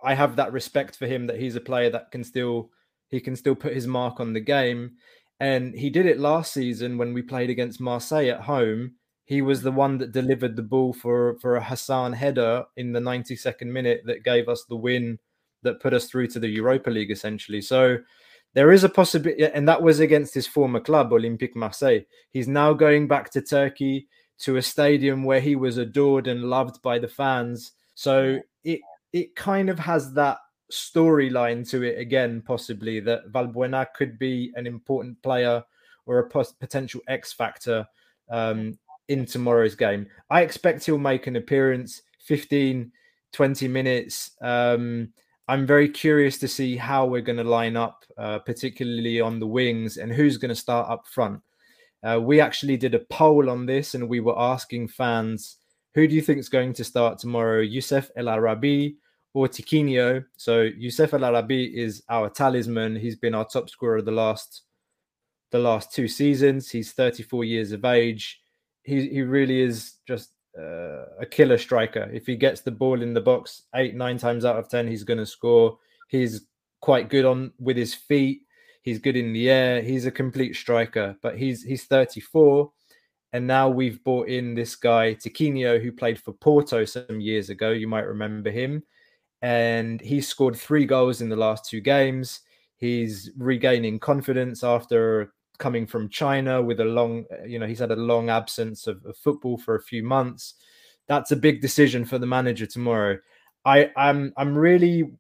I 0.04 0.14
have 0.14 0.36
that 0.38 0.54
respect 0.54 0.98
for 0.98 1.08
him 1.08 1.28
that 1.28 1.40
he's 1.40 1.56
a 1.56 1.62
player 1.62 1.90
that 1.90 2.12
can 2.12 2.24
still 2.24 2.70
he 3.10 3.20
can 3.20 3.36
still 3.36 3.56
put 3.56 3.74
his 3.74 3.88
mark 3.88 4.20
on 4.20 4.34
the 4.34 4.40
game. 4.40 4.92
And 5.40 5.74
he 5.74 5.90
did 5.90 6.06
it 6.06 6.20
last 6.20 6.54
season 6.54 6.98
when 6.98 7.14
we 7.14 7.22
played 7.22 7.50
against 7.50 7.82
Marseille 7.82 8.30
at 8.30 8.42
home. 8.42 8.94
He 9.26 9.42
was 9.42 9.62
the 9.62 9.72
one 9.72 9.98
that 10.00 10.12
delivered 10.12 10.56
the 10.56 10.64
ball 10.64 10.94
for 10.94 11.38
for 11.40 11.56
a 11.56 11.64
Hassan 11.64 12.14
header 12.14 12.66
in 12.78 12.94
the 12.94 13.00
92nd 13.00 13.68
minute 13.68 14.02
that 14.06 14.24
gave 14.24 14.48
us 14.48 14.66
the 14.66 14.76
win 14.76 15.20
that 15.64 15.82
put 15.82 15.94
us 15.94 16.06
through 16.06 16.28
to 16.28 16.40
the 16.40 16.48
Europa 16.48 16.90
League 16.90 17.12
essentially. 17.12 17.62
So 17.62 17.98
there 18.54 18.72
is 18.72 18.84
a 18.84 18.90
possibility, 18.90 19.46
and 19.46 19.68
that 19.68 19.82
was 19.82 20.00
against 20.00 20.34
his 20.34 20.48
former 20.48 20.80
club, 20.80 21.12
Olympique 21.12 21.56
Marseille. 21.56 22.02
He's 22.32 22.48
now 22.48 22.74
going 22.74 23.08
back 23.08 23.32
to 23.32 23.42
Turkey 23.42 24.08
to 24.40 24.58
a 24.58 24.62
stadium 24.62 25.24
where 25.24 25.42
he 25.42 25.56
was 25.56 25.78
adored 25.78 26.28
and 26.28 26.46
loved 26.46 26.82
by 26.82 26.98
the 26.98 27.08
fans. 27.08 27.74
So 27.96 28.40
it 28.64 28.80
it 29.14 29.36
kind 29.36 29.70
of 29.70 29.78
has 29.80 30.14
that 30.14 30.38
storyline 30.72 31.68
to 31.70 31.84
it 31.84 32.00
again, 32.00 32.42
possibly 32.46 33.00
that 33.02 33.32
Valbuena 33.32 33.88
could 33.96 34.18
be 34.20 34.52
an 34.56 34.68
important 34.68 35.22
player 35.22 35.64
or 36.06 36.20
a 36.20 36.30
pos- 36.30 36.54
potential 36.54 37.02
X 37.08 37.34
factor 37.34 37.86
um, 38.30 38.78
in 39.08 39.26
tomorrow's 39.26 39.76
game. 39.76 40.08
I 40.30 40.42
expect 40.42 40.86
he'll 40.86 40.98
make 40.98 41.28
an 41.28 41.36
appearance 41.36 42.02
15, 42.20 42.92
20 43.34 43.68
minutes. 43.68 44.32
Um, 44.42 45.14
I'm 45.50 45.66
very 45.66 45.90
curious 45.90 46.38
to 46.40 46.48
see 46.48 46.78
how 46.78 47.08
we're 47.08 47.22
going 47.22 47.40
to 47.40 47.44
line 47.44 47.76
up, 47.76 48.06
uh, 48.20 48.38
particularly 48.38 49.20
on 49.20 49.40
the 49.40 49.48
wings, 49.48 49.98
and 49.98 50.12
who's 50.14 50.38
going 50.38 50.50
to 50.50 50.56
start 50.56 50.88
up 50.92 51.08
front. 51.08 51.42
Uh, 52.04 52.20
we 52.22 52.40
actually 52.40 52.78
did 52.78 52.94
a 52.94 53.00
poll 53.10 53.50
on 53.50 53.66
this, 53.66 53.96
and 53.96 54.08
we 54.08 54.20
were 54.20 54.40
asking 54.40 54.90
fans, 54.90 55.58
who 55.96 56.08
do 56.08 56.14
you 56.14 56.22
think 56.22 56.38
is 56.38 56.50
going 56.50 56.74
to 56.74 56.84
start 56.84 57.18
tomorrow, 57.18 57.62
Youssef 57.62 58.12
El 58.16 58.30
Arabi 58.30 58.98
or 59.34 59.48
Tiquinho? 59.48 60.24
So 60.38 60.62
Youssef 60.62 61.16
El 61.16 61.26
Arabi 61.26 61.66
is 61.76 62.04
our 62.10 62.30
talisman. 62.30 62.96
He's 62.96 63.16
been 63.16 63.34
our 63.34 63.46
top 63.46 63.72
scorer 63.72 64.04
the 64.04 64.12
last 64.12 64.62
the 65.50 65.58
last 65.58 65.92
two 65.92 66.08
seasons. 66.08 66.70
He's 66.70 66.92
34 66.92 67.44
years 67.44 67.72
of 67.72 67.86
age. 67.86 68.40
He 68.84 69.10
he 69.10 69.24
really 69.24 69.62
is 69.62 69.96
just 70.08 70.30
uh, 70.58 71.06
a 71.20 71.26
killer 71.30 71.58
striker. 71.58 72.10
If 72.12 72.26
he 72.26 72.36
gets 72.36 72.62
the 72.62 72.72
ball 72.72 73.02
in 73.02 73.14
the 73.14 73.22
box 73.22 73.64
eight 73.76 73.96
nine 73.96 74.18
times 74.18 74.46
out 74.46 74.58
of 74.58 74.70
ten, 74.70 74.88
he's 74.88 75.04
going 75.04 75.20
to 75.20 75.26
score. 75.26 75.78
He's 76.08 76.46
quite 76.82 77.10
good 77.10 77.26
on 77.26 77.52
with 77.60 77.78
his 77.78 77.94
feet. 77.94 78.42
He's 78.82 79.00
good 79.00 79.18
in 79.18 79.34
the 79.34 79.50
air. 79.50 79.82
He's 79.82 80.06
a 80.06 80.12
complete 80.12 80.56
striker. 80.56 81.16
But 81.22 81.38
he's 81.38 81.64
he's 81.64 81.86
34, 81.86 82.72
and 83.34 83.46
now 83.46 83.70
we've 83.70 84.04
brought 84.04 84.30
in 84.30 84.56
this 84.56 84.76
guy 84.76 85.14
Tiquinho, 85.14 85.82
who 85.82 85.92
played 85.92 86.20
for 86.20 86.34
Porto 86.34 86.86
some 86.86 87.20
years 87.20 87.50
ago. 87.50 87.72
You 87.72 87.88
might 87.88 88.08
remember 88.08 88.50
him, 88.50 88.84
and 89.42 90.02
he 90.02 90.22
scored 90.22 90.56
three 90.56 90.86
goals 90.86 91.22
in 91.22 91.30
the 91.30 91.36
last 91.36 91.66
two 91.66 91.82
games. 91.82 92.42
He's 92.78 93.32
regaining 93.38 94.00
confidence 94.00 94.64
after 94.64 95.34
coming 95.60 95.86
from 95.86 96.10
China 96.10 96.62
with 96.62 96.80
a 96.80 96.86
long, 96.86 97.26
you 97.46 97.60
know, 97.60 97.68
he's 97.68 97.80
had 97.80 97.92
a 97.92 97.96
long 97.96 98.30
absence 98.30 98.88
of, 98.88 99.06
of, 99.06 99.16
football 99.18 99.58
for 99.58 99.76
a 99.76 99.84
few 99.84 100.04
months. 100.04 100.56
That's 101.08 101.32
a 101.32 101.36
big 101.36 101.62
decision 101.62 102.06
for 102.06 102.18
the 102.18 102.26
manager 102.26 102.66
tomorrow. 102.66 103.20
I, 103.66 103.92
I'm 103.96 104.34
I'm 104.38 104.58
really 104.58 105.12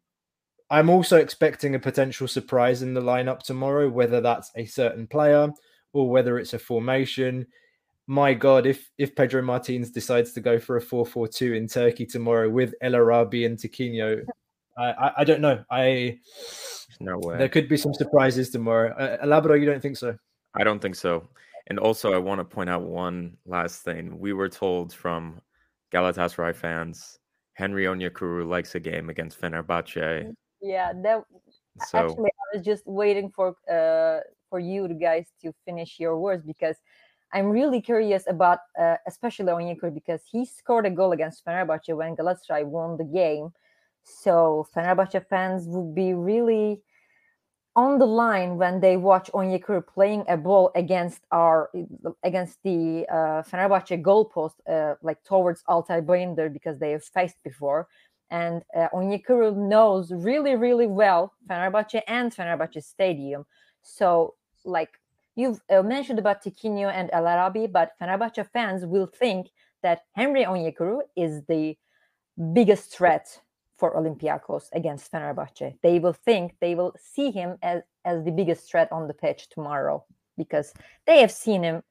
I'm 0.70 0.90
also 0.90 1.18
expecting 1.18 1.76
a 1.76 1.80
potential 1.80 2.28
surprise 2.28 2.82
in 2.82 2.94
the 2.94 3.02
lineup 3.02 3.40
tomorrow, 3.40 3.90
whether 3.90 4.22
that's 4.22 4.52
a 4.56 4.66
certain 4.66 5.08
player 5.08 5.50
or 5.94 6.10
whether 6.10 6.40
it's 6.40 6.54
a 6.54 6.60
formation. 6.60 7.46
My 8.08 8.34
God, 8.34 8.66
if 8.66 8.90
if 8.98 9.16
Pedro 9.16 9.42
Martins 9.42 9.92
decides 9.92 10.32
to 10.34 10.42
go 10.42 10.60
for 10.60 10.78
a 10.78 10.82
4-4-2 10.82 11.58
in 11.58 11.68
Turkey 11.68 12.06
tomorrow 12.06 12.50
with 12.50 12.74
El 12.82 12.96
Arabi 12.96 13.46
and 13.46 13.58
Tiquinho, 13.58 14.24
I, 14.78 15.12
I, 15.18 15.24
don't 15.26 15.42
know. 15.42 15.64
I 15.70 16.20
no 17.00 17.20
way. 17.20 17.38
There 17.38 17.50
could 17.50 17.68
be 17.68 17.78
some 17.78 17.94
surprises 17.94 18.50
tomorrow. 18.50 18.94
Uh, 18.96 19.26
Labro, 19.26 19.60
you 19.60 19.66
don't 19.66 19.82
think 19.82 19.98
so? 19.98 20.18
I 20.56 20.64
don't 20.64 20.82
think 20.82 20.96
so. 20.96 21.28
And 21.68 21.80
also, 21.80 22.14
I 22.14 22.18
want 22.18 22.40
to 22.40 22.46
point 22.46 22.70
out 22.70 22.82
one 22.82 23.38
last 23.46 23.84
thing. 23.84 24.20
We 24.20 24.34
were 24.34 24.50
told 24.50 24.92
from 24.92 25.42
Galatasaray 25.92 26.56
fans, 26.56 27.20
Henry 27.54 27.86
Onyekuru 27.86 28.48
likes 28.48 28.74
a 28.76 28.80
game 28.80 29.10
against 29.10 29.40
Fenerbahce. 29.40 30.34
Yeah, 30.62 30.94
that 31.04 31.24
so, 31.88 31.98
actually, 32.00 32.30
I 32.30 32.58
was 32.58 32.66
just 32.66 32.84
waiting 32.88 33.30
for 33.30 33.56
uh, 33.72 34.22
for 34.50 34.60
you 34.60 34.88
guys 35.00 35.28
to 35.42 35.54
finish 35.66 36.00
your 36.00 36.18
words 36.20 36.44
because 36.46 36.78
I'm 37.32 37.50
really 37.50 37.82
curious 37.82 38.24
about, 38.28 38.60
uh, 38.80 38.96
especially 39.08 39.52
Onyekuru, 39.52 39.94
because 39.94 40.22
he 40.30 40.46
scored 40.46 40.88
a 40.88 40.90
goal 40.90 41.12
against 41.12 41.46
Fenerbahce 41.46 41.96
when 41.96 42.16
Galatasaray 42.16 42.66
won 42.66 42.98
the 42.98 43.04
game. 43.04 43.52
So 44.04 44.66
Fenerbahce 44.76 45.24
fans 45.28 45.68
would 45.68 45.94
be 45.94 46.14
really 46.14 46.82
on 47.76 48.00
the 48.00 48.06
line 48.06 48.58
when 48.58 48.80
they 48.80 48.98
watch 48.98 49.30
Onyekuru 49.34 49.86
playing 49.88 50.26
a 50.28 50.38
ball 50.38 50.72
against 50.76 51.22
our 51.32 51.70
against 52.24 52.58
the 52.64 53.06
uh, 53.10 53.44
Fenerbahce 53.44 54.02
goalpost, 54.02 54.56
uh, 54.70 54.96
like 55.02 55.24
towards 55.24 55.64
Altay 55.64 56.02
Bayındır 56.06 56.52
because 56.52 56.80
they 56.80 56.92
have 56.92 57.04
faced 57.04 57.38
before. 57.44 57.88
And 58.32 58.64
uh, 58.76 58.90
Onyekuru 58.94 59.56
knows 59.56 60.12
really, 60.12 60.56
really 60.56 60.88
well 60.88 61.34
Fenerbahce 61.48 62.02
and 62.08 62.36
Fenerbahce 62.36 62.84
Stadium. 62.84 63.46
So, 63.82 64.36
like 64.66 65.00
you've 65.36 65.62
uh, 65.70 65.82
mentioned 65.82 66.20
about 66.20 66.44
Tiquinho 66.44 66.92
and 66.92 67.10
El 67.14 67.28
Arabi, 67.28 67.68
but 67.68 67.94
Fenerbahce 68.00 68.46
fans 68.52 68.86
will 68.86 69.08
think 69.08 69.48
that 69.84 70.02
Henry 70.14 70.44
Onyekuru 70.44 71.00
is 71.16 71.44
the 71.48 71.78
biggest 72.54 72.92
threat 72.92 73.42
for 73.80 73.96
Olympiacos 73.96 74.66
against 74.74 75.12
Fenerbahce. 75.12 75.76
They 75.82 76.00
will 76.00 76.14
think 76.14 76.56
they 76.60 76.76
will 76.76 76.94
see 77.00 77.32
him 77.32 77.58
as 77.62 77.82
as 78.06 78.24
the 78.24 78.32
biggest 78.32 78.70
threat 78.70 78.92
on 78.92 79.08
the 79.08 79.14
pitch 79.14 79.50
tomorrow 79.50 80.06
because 80.38 80.74
they 81.08 81.20
have 81.22 81.32
seen 81.32 81.64
him. 81.64 81.82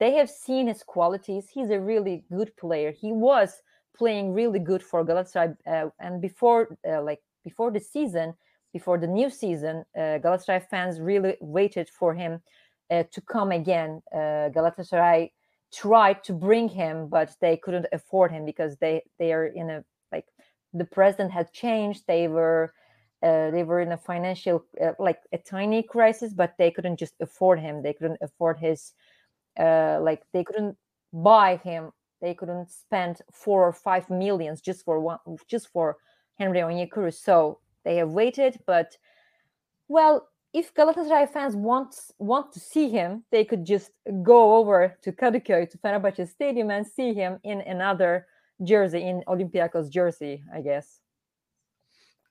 They 0.00 0.12
have 0.14 0.30
seen 0.30 0.68
his 0.68 0.82
qualities. 0.82 1.48
He's 1.52 1.70
a 1.70 1.80
really 1.80 2.24
good 2.30 2.56
player. 2.56 2.92
He 2.92 3.12
was 3.12 3.62
playing 3.96 4.32
really 4.32 4.60
good 4.60 4.82
for 4.82 5.04
Galatasaray, 5.04 5.56
uh, 5.66 5.88
and 5.98 6.20
before 6.20 6.76
uh, 6.88 7.02
like 7.02 7.20
before 7.44 7.70
the 7.70 7.80
season, 7.80 8.34
before 8.72 8.98
the 8.98 9.06
new 9.06 9.30
season, 9.30 9.84
uh, 9.96 10.18
Galatasaray 10.24 10.68
fans 10.68 11.00
really 11.00 11.36
waited 11.40 11.88
for 11.88 12.14
him 12.14 12.40
uh, 12.90 13.04
to 13.10 13.20
come 13.20 13.50
again. 13.52 14.02
Uh, 14.12 14.50
Galatasaray 14.54 15.30
tried 15.72 16.22
to 16.24 16.32
bring 16.32 16.68
him, 16.68 17.08
but 17.08 17.34
they 17.40 17.56
couldn't 17.56 17.86
afford 17.92 18.30
him 18.32 18.44
because 18.44 18.76
they 18.76 19.02
they 19.18 19.32
are 19.32 19.46
in 19.46 19.70
a 19.70 19.84
like 20.12 20.26
the 20.72 20.84
president 20.84 21.32
had 21.32 21.52
changed. 21.52 22.04
They 22.06 22.28
were 22.28 22.72
uh, 23.22 23.50
they 23.50 23.64
were 23.64 23.80
in 23.80 23.92
a 23.92 23.96
financial 23.96 24.64
uh, 24.80 24.92
like 24.98 25.20
a 25.32 25.38
tiny 25.38 25.82
crisis, 25.82 26.32
but 26.32 26.54
they 26.58 26.70
couldn't 26.70 26.98
just 26.98 27.14
afford 27.20 27.58
him. 27.58 27.82
They 27.82 27.92
couldn't 27.92 28.18
afford 28.22 28.58
his 28.58 28.92
uh, 29.58 29.98
like 30.00 30.22
they 30.32 30.44
couldn't 30.44 30.76
buy 31.12 31.56
him. 31.56 31.90
They 32.20 32.34
couldn't 32.34 32.70
spend 32.70 33.20
four 33.32 33.66
or 33.66 33.72
five 33.72 34.08
millions 34.10 34.60
just 34.60 34.84
for 34.84 35.00
one 35.00 35.18
just 35.48 35.68
for 35.68 35.96
Henry 36.38 36.60
Onyekuru. 36.60 37.12
So 37.12 37.58
they 37.84 37.96
have 37.96 38.10
waited, 38.10 38.60
but 38.66 38.96
well, 39.88 40.28
if 40.52 40.72
Galatasaray 40.74 41.30
fans 41.30 41.56
want 41.56 41.94
want 42.18 42.52
to 42.52 42.60
see 42.60 42.88
him, 42.88 43.24
they 43.30 43.44
could 43.44 43.64
just 43.64 43.90
go 44.22 44.56
over 44.56 44.96
to 45.02 45.12
Kadıköy 45.12 45.68
to 45.70 45.78
Fenerbahce 45.78 46.28
Stadium 46.28 46.70
and 46.70 46.86
see 46.86 47.14
him 47.14 47.38
in 47.44 47.60
another 47.62 48.26
jersey 48.62 49.02
in 49.02 49.22
Olympiacos 49.28 49.90
jersey, 49.90 50.42
I 50.52 50.60
guess. 50.60 51.00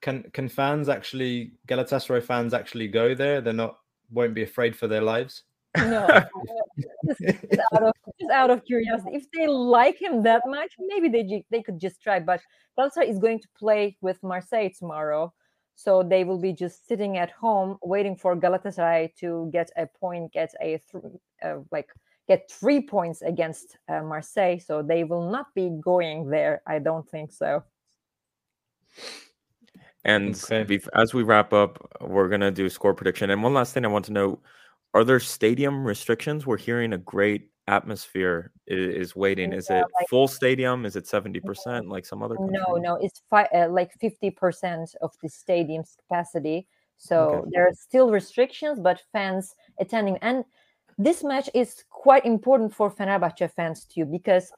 Can 0.00 0.24
can 0.32 0.48
fans 0.48 0.88
actually 0.88 1.52
Galatasaray 1.66 2.22
fans 2.22 2.54
actually 2.54 2.88
go 2.88 3.14
there? 3.14 3.40
They're 3.40 3.52
not 3.52 3.78
won't 4.10 4.34
be 4.34 4.42
afraid 4.42 4.76
for 4.76 4.86
their 4.86 5.02
lives. 5.02 5.42
No, 5.76 6.06
just, 7.06 7.20
just, 7.20 7.60
out 7.72 7.82
of, 7.82 7.92
just 8.18 8.30
out 8.32 8.50
of 8.50 8.64
curiosity, 8.64 9.16
if 9.16 9.30
they 9.32 9.46
like 9.46 10.00
him 10.00 10.22
that 10.22 10.42
much, 10.46 10.72
maybe 10.78 11.08
they 11.08 11.44
they 11.50 11.62
could 11.62 11.78
just 11.78 12.02
try. 12.02 12.20
But 12.20 12.40
Galatasaray 12.78 13.08
is 13.08 13.18
going 13.18 13.40
to 13.40 13.48
play 13.58 13.96
with 14.00 14.22
Marseille 14.22 14.70
tomorrow, 14.76 15.32
so 15.74 16.02
they 16.02 16.24
will 16.24 16.40
be 16.40 16.52
just 16.52 16.86
sitting 16.86 17.18
at 17.18 17.30
home 17.30 17.78
waiting 17.82 18.16
for 18.16 18.34
Galatasaray 18.36 19.14
to 19.16 19.50
get 19.52 19.70
a 19.76 19.86
point, 19.86 20.32
get 20.32 20.52
a 20.60 20.80
th- 20.90 21.04
uh, 21.44 21.58
like 21.70 21.88
get 22.28 22.50
three 22.50 22.80
points 22.80 23.22
against 23.22 23.78
uh, 23.88 24.02
Marseille. 24.02 24.58
So 24.58 24.82
they 24.82 25.02
will 25.02 25.30
not 25.30 25.46
be 25.54 25.70
going 25.80 26.28
there. 26.28 26.62
I 26.66 26.78
don't 26.78 27.08
think 27.08 27.32
so. 27.32 27.64
And 30.04 30.34
okay. 30.50 30.78
as 30.94 31.12
we 31.12 31.22
wrap 31.22 31.52
up, 31.52 31.96
we're 32.00 32.28
going 32.28 32.40
to 32.40 32.50
do 32.50 32.68
score 32.68 32.94
prediction. 32.94 33.30
And 33.30 33.42
one 33.42 33.54
last 33.54 33.74
thing 33.74 33.84
I 33.84 33.88
want 33.88 34.04
to 34.06 34.12
know 34.12 34.38
are 34.94 35.04
there 35.04 35.20
stadium 35.20 35.84
restrictions? 35.84 36.46
We're 36.46 36.56
hearing 36.56 36.92
a 36.92 36.98
great 36.98 37.50
atmosphere 37.66 38.52
is, 38.66 39.08
is 39.08 39.16
waiting. 39.16 39.52
Is 39.52 39.68
yeah, 39.68 39.80
it 39.80 39.86
like, 39.98 40.08
full 40.08 40.28
stadium? 40.28 40.86
Is 40.86 40.96
it 40.96 41.04
70% 41.04 41.88
like 41.88 42.06
some 42.06 42.22
other 42.22 42.36
countries? 42.36 42.60
No, 42.66 42.76
no, 42.76 42.94
it's 42.96 43.22
fi- 43.28 43.48
uh, 43.54 43.68
like 43.68 43.90
50% 44.02 44.94
of 45.02 45.12
the 45.22 45.28
stadium's 45.28 45.96
capacity. 46.00 46.66
So 46.96 47.18
okay. 47.18 47.50
there 47.52 47.68
are 47.68 47.74
still 47.74 48.10
restrictions, 48.10 48.80
but 48.80 49.02
fans 49.12 49.54
attending. 49.78 50.16
And 50.22 50.44
this 50.98 51.22
match 51.22 51.48
is 51.54 51.84
quite 51.90 52.26
important 52.26 52.74
for 52.74 52.90
Fenerbahce 52.90 53.50
fans 53.52 53.84
too, 53.84 54.04
because 54.04 54.52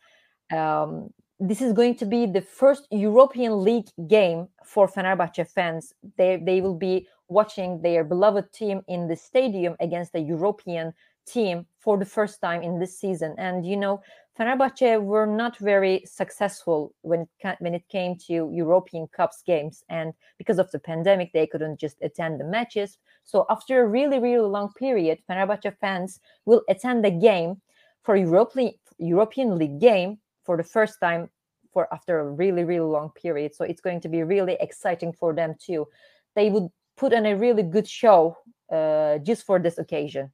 um, 0.52 1.10
this 1.38 1.60
is 1.60 1.72
going 1.72 1.94
to 1.96 2.06
be 2.06 2.26
the 2.26 2.40
first 2.40 2.86
European 2.90 3.62
League 3.62 3.88
game 4.08 4.48
for 4.64 4.88
Fenerbahce 4.88 5.46
fans. 5.48 5.92
They 6.16 6.38
they 6.38 6.60
will 6.60 6.74
be 6.74 7.06
watching 7.28 7.80
their 7.82 8.04
beloved 8.04 8.52
team 8.52 8.82
in 8.88 9.06
the 9.06 9.16
stadium 9.16 9.76
against 9.80 10.14
a 10.14 10.20
European 10.20 10.92
team 11.26 11.66
for 11.78 11.96
the 11.96 12.04
first 12.04 12.40
time 12.40 12.62
in 12.62 12.78
this 12.78 12.98
season. 12.98 13.34
And 13.38 13.64
you 13.64 13.76
know, 13.76 14.02
Fenerbahce 14.40 15.02
were 15.02 15.26
not 15.26 15.58
very 15.58 16.02
successful 16.06 16.94
when 17.02 17.28
it, 17.44 17.56
when 17.58 17.74
it 17.74 17.86
came 17.90 18.16
to 18.26 18.50
European 18.50 19.06
Cups 19.08 19.42
games, 19.46 19.84
and 19.90 20.14
because 20.38 20.58
of 20.58 20.70
the 20.70 20.78
pandemic, 20.78 21.30
they 21.34 21.46
couldn't 21.46 21.78
just 21.78 21.98
attend 22.00 22.40
the 22.40 22.44
matches. 22.44 22.96
So 23.24 23.44
after 23.50 23.82
a 23.82 23.86
really 23.86 24.18
really 24.18 24.48
long 24.48 24.72
period, 24.72 25.18
Fenerbahce 25.28 25.76
fans 25.78 26.20
will 26.46 26.62
attend 26.70 27.04
the 27.04 27.10
game 27.10 27.60
for 28.02 28.16
European 28.16 28.72
European 28.96 29.58
League 29.58 29.78
game 29.78 30.18
for 30.42 30.56
the 30.56 30.64
first 30.64 31.00
time 31.00 31.28
for 31.70 31.86
after 31.92 32.20
a 32.20 32.30
really 32.30 32.64
really 32.64 32.90
long 32.90 33.10
period. 33.10 33.54
So 33.54 33.64
it's 33.64 33.82
going 33.82 34.00
to 34.00 34.08
be 34.08 34.22
really 34.22 34.56
exciting 34.58 35.12
for 35.12 35.34
them 35.34 35.54
too. 35.60 35.86
They 36.34 36.48
would 36.48 36.68
put 36.96 37.12
on 37.12 37.26
a 37.26 37.36
really 37.36 37.62
good 37.62 37.86
show 37.86 38.38
uh, 38.72 39.18
just 39.18 39.44
for 39.44 39.58
this 39.58 39.76
occasion. 39.76 40.32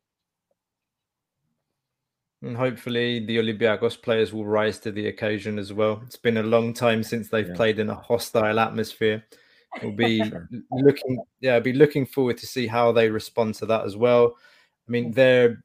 And 2.42 2.56
hopefully, 2.56 3.24
the 3.24 3.38
Olympiacos 3.38 4.00
players 4.00 4.32
will 4.32 4.44
rise 4.44 4.78
to 4.80 4.92
the 4.92 5.08
occasion 5.08 5.58
as 5.58 5.72
well. 5.72 6.02
It's 6.06 6.16
been 6.16 6.36
a 6.36 6.42
long 6.42 6.74
time 6.74 7.02
since 7.02 7.28
they've 7.28 7.48
yeah. 7.48 7.54
played 7.54 7.78
in 7.78 7.88
a 7.88 7.94
hostile 7.94 8.60
atmosphere. 8.60 9.24
We'll 9.82 9.92
be 9.92 10.22
looking, 10.70 11.24
yeah, 11.40 11.58
be 11.60 11.72
looking 11.72 12.04
forward 12.04 12.36
to 12.38 12.46
see 12.46 12.66
how 12.66 12.92
they 12.92 13.08
respond 13.08 13.54
to 13.56 13.66
that 13.66 13.84
as 13.84 13.96
well. 13.96 14.36
I 14.86 14.90
mean, 14.90 15.12
they're, 15.12 15.64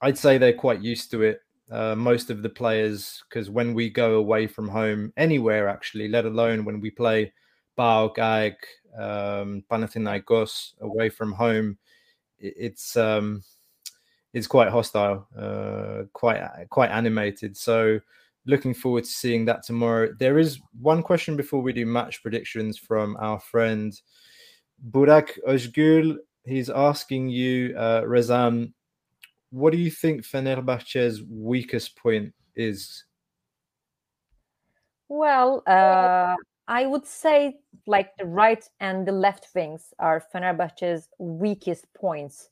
I'd 0.00 0.18
say 0.18 0.38
they're 0.38 0.52
quite 0.52 0.80
used 0.80 1.10
to 1.10 1.22
it. 1.22 1.42
Uh, 1.70 1.94
most 1.96 2.30
of 2.30 2.42
the 2.42 2.48
players, 2.50 3.22
because 3.28 3.50
when 3.50 3.74
we 3.74 3.88
go 3.88 4.16
away 4.16 4.46
from 4.46 4.68
home, 4.68 5.12
anywhere 5.16 5.68
actually, 5.68 6.06
let 6.06 6.24
alone 6.24 6.64
when 6.64 6.80
we 6.80 6.90
play 6.90 7.32
PAOK, 7.78 8.54
um, 8.96 9.64
Panathinaikos 9.70 10.74
away 10.82 11.08
from 11.08 11.32
home, 11.32 11.78
it's 12.38 12.96
um, 12.96 13.42
it's 14.32 14.46
quite 14.46 14.70
hostile, 14.70 15.28
uh, 15.36 16.04
quite 16.12 16.40
quite 16.70 16.90
animated. 16.90 17.56
So 17.56 18.00
looking 18.46 18.74
forward 18.74 19.04
to 19.04 19.10
seeing 19.10 19.44
that 19.46 19.62
tomorrow. 19.62 20.12
There 20.18 20.38
is 20.38 20.60
one 20.80 21.02
question 21.02 21.36
before 21.36 21.62
we 21.62 21.72
do 21.72 21.86
match 21.86 22.22
predictions 22.22 22.78
from 22.78 23.16
our 23.20 23.38
friend 23.38 23.92
Burak 24.90 25.38
Özgül. 25.46 26.16
He's 26.44 26.70
asking 26.70 27.28
you, 27.28 27.76
uh, 27.76 28.02
what 29.50 29.72
do 29.72 29.78
you 29.78 29.90
think 29.90 30.22
Fenerbahce's 30.22 31.22
weakest 31.22 31.96
point 31.96 32.34
is? 32.56 33.04
Well, 35.08 35.62
uh, 35.66 36.36
I 36.66 36.86
would 36.86 37.06
say 37.06 37.58
like 37.86 38.16
the 38.16 38.24
right 38.24 38.66
and 38.80 39.06
the 39.06 39.12
left 39.12 39.48
wings 39.54 39.92
are 39.98 40.24
Fenerbahce's 40.34 41.08
weakest 41.18 41.86
points 41.94 42.48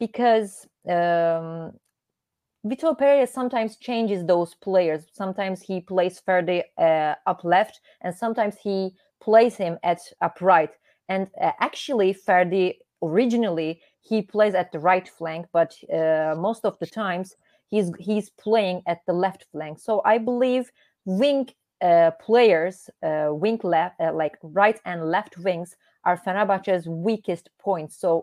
because 0.00 0.66
um, 0.88 1.72
Vitor 2.66 2.98
Pereira 2.98 3.26
sometimes 3.26 3.76
changes 3.76 4.24
those 4.26 4.54
players. 4.56 5.06
Sometimes 5.12 5.62
he 5.62 5.80
plays 5.80 6.20
Ferdi 6.20 6.62
uh, 6.78 7.14
up 7.26 7.44
left, 7.44 7.80
and 8.00 8.14
sometimes 8.14 8.56
he 8.62 8.94
plays 9.20 9.56
him 9.56 9.78
at 9.84 10.00
up 10.20 10.38
right. 10.40 10.70
And 11.08 11.28
uh, 11.40 11.52
actually, 11.60 12.14
Ferdi 12.14 12.78
originally 13.02 13.80
he 14.00 14.22
plays 14.22 14.54
at 14.54 14.72
the 14.72 14.78
right 14.78 15.08
flank, 15.08 15.46
but 15.52 15.74
uh, 15.92 16.34
most 16.36 16.64
of 16.64 16.78
the 16.80 16.86
times 16.86 17.36
he's 17.68 17.90
he's 17.98 18.30
playing 18.30 18.82
at 18.86 18.98
the 19.06 19.12
left 19.12 19.46
flank. 19.52 19.78
So 19.78 20.02
I 20.04 20.18
believe 20.18 20.70
wing 21.04 21.48
uh, 21.82 22.10
players, 22.20 22.90
uh, 23.02 23.28
wing 23.30 23.60
left, 23.62 24.00
uh, 24.00 24.12
like 24.12 24.36
right 24.42 24.78
and 24.84 25.08
left 25.10 25.38
wings, 25.38 25.76
are 26.04 26.18
Fenerbahce's 26.18 26.88
weakest 26.88 27.48
points. 27.58 27.96
So 27.98 28.20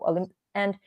and 0.54 0.78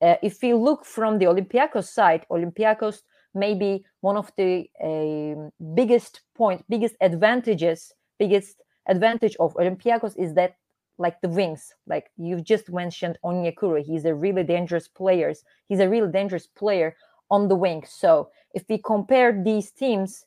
uh, 0.00 0.16
if 0.22 0.42
we 0.42 0.54
look 0.54 0.84
from 0.84 1.18
the 1.18 1.26
Olympiacos 1.26 1.88
side, 1.88 2.24
Olympiacos 2.30 3.02
maybe 3.34 3.84
one 4.00 4.16
of 4.16 4.32
the 4.36 4.66
uh, 4.82 5.50
biggest 5.74 6.22
point, 6.34 6.64
biggest 6.68 6.96
advantages, 7.00 7.92
biggest 8.18 8.62
advantage 8.88 9.36
of 9.38 9.54
Olympiacos 9.54 10.16
is 10.16 10.34
that 10.34 10.54
like 10.98 11.20
the 11.20 11.28
wings, 11.28 11.74
like 11.86 12.10
you've 12.16 12.44
just 12.44 12.72
mentioned 12.72 13.18
Onyekuru, 13.24 13.84
he's 13.84 14.04
a 14.04 14.14
really 14.14 14.42
dangerous 14.42 14.88
player. 14.88 15.32
He's 15.68 15.80
a 15.80 15.88
really 15.88 16.10
dangerous 16.10 16.46
player 16.46 16.96
on 17.30 17.48
the 17.48 17.54
wing. 17.54 17.84
So 17.88 18.30
if 18.52 18.64
we 18.68 18.78
compare 18.78 19.40
these 19.44 19.70
teams 19.70 20.24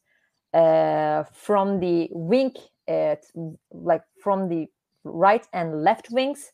uh, 0.54 1.24
from 1.34 1.80
the 1.80 2.08
wing, 2.12 2.54
uh, 2.88 3.16
like 3.72 4.04
from 4.24 4.48
the 4.48 4.68
right 5.04 5.46
and 5.52 5.84
left 5.84 6.10
wings, 6.12 6.52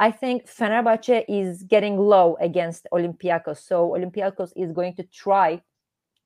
I 0.00 0.10
think 0.10 0.46
Fenerbahce 0.46 1.26
is 1.28 1.62
getting 1.62 1.98
low 1.98 2.38
against 2.40 2.86
Olympiacos. 2.90 3.58
So 3.58 3.90
Olympiacos 3.90 4.50
is 4.56 4.72
going 4.72 4.94
to 4.94 5.02
try, 5.02 5.60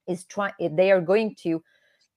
is 0.07 0.25
try. 0.27 0.53
They 0.61 0.93
are 0.93 1.01
going 1.01 1.35
to, 1.43 1.61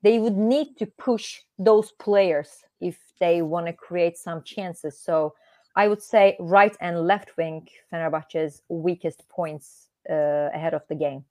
they 0.03 0.19
would 0.19 0.37
need 0.37 0.77
to 0.77 0.85
push 0.85 1.39
those 1.57 1.91
players 1.93 2.49
if 2.79 2.99
they 3.19 3.41
want 3.41 3.65
to 3.65 3.73
create 3.73 4.19
some 4.19 4.43
chances. 4.43 4.99
So 4.99 5.33
I 5.75 5.87
would 5.87 6.01
say 6.01 6.37
right 6.39 6.77
and 6.79 7.07
left 7.07 7.35
wing 7.37 7.67
Fenerbahce's 7.91 8.61
weakest 8.69 9.27
points 9.27 9.87
uh, 10.07 10.49
ahead 10.53 10.75
of 10.75 10.83
the 10.89 10.95
game. 10.95 11.25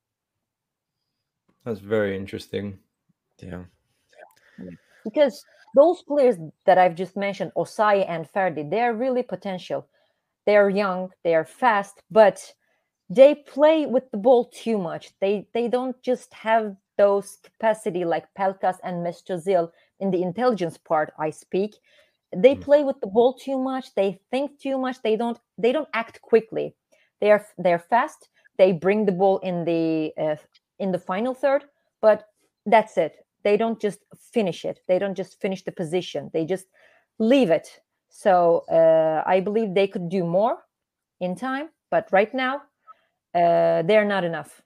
That's 1.64 1.78
very 1.78 2.16
interesting. 2.16 2.80
Yeah. 3.40 3.62
Because 5.04 5.44
those 5.76 6.02
players 6.02 6.36
that 6.64 6.78
I've 6.78 6.96
just 6.96 7.16
mentioned, 7.16 7.52
Osayi 7.56 8.04
and 8.08 8.26
Ferdi, 8.26 8.68
they 8.68 8.80
are 8.80 8.92
really 8.92 9.22
potential 9.22 9.86
they 10.46 10.56
are 10.56 10.70
young, 10.70 11.10
they 11.24 11.34
are 11.34 11.44
fast, 11.44 12.02
but 12.10 12.54
they 13.10 13.34
play 13.34 13.86
with 13.86 14.10
the 14.10 14.18
ball 14.18 14.46
too 14.46 14.78
much. 14.78 15.12
They 15.20 15.46
they 15.52 15.68
don't 15.68 16.00
just 16.02 16.32
have 16.34 16.76
those 16.98 17.38
capacity 17.44 18.04
like 18.04 18.26
Pelkas 18.38 18.78
and 18.82 19.04
Mesut 19.04 19.70
in 20.00 20.10
the 20.10 20.22
intelligence 20.22 20.78
part 20.78 21.12
I 21.18 21.30
speak. 21.30 21.76
They 22.34 22.54
mm. 22.54 22.60
play 22.60 22.84
with 22.84 23.00
the 23.00 23.06
ball 23.06 23.34
too 23.34 23.58
much. 23.58 23.94
They 23.94 24.20
think 24.30 24.58
too 24.58 24.78
much. 24.78 25.02
They 25.02 25.16
don't 25.16 25.38
they 25.58 25.72
don't 25.72 25.88
act 25.94 26.20
quickly. 26.22 26.74
They 27.20 27.30
are 27.30 27.46
they're 27.58 27.78
fast. 27.78 28.28
They 28.58 28.72
bring 28.72 29.04
the 29.04 29.12
ball 29.12 29.38
in 29.38 29.64
the 29.64 30.12
uh, 30.18 30.36
in 30.78 30.92
the 30.92 30.98
final 30.98 31.34
third, 31.34 31.64
but 32.00 32.28
that's 32.64 32.96
it. 32.96 33.16
They 33.44 33.56
don't 33.56 33.80
just 33.80 34.00
finish 34.32 34.64
it. 34.64 34.80
They 34.88 34.98
don't 34.98 35.16
just 35.16 35.40
finish 35.40 35.62
the 35.62 35.72
position. 35.72 36.30
They 36.32 36.44
just 36.44 36.66
leave 37.18 37.50
it 37.50 37.80
so 38.16 38.64
uh, 38.70 39.22
I 39.26 39.40
believe 39.40 39.74
they 39.74 39.86
could 39.86 40.08
do 40.08 40.24
more 40.24 40.56
in 41.20 41.36
time, 41.36 41.68
but 41.90 42.08
right 42.12 42.32
now 42.32 42.62
uh, 43.34 43.82
they're 43.82 44.06
not 44.06 44.24
enough. 44.24 44.62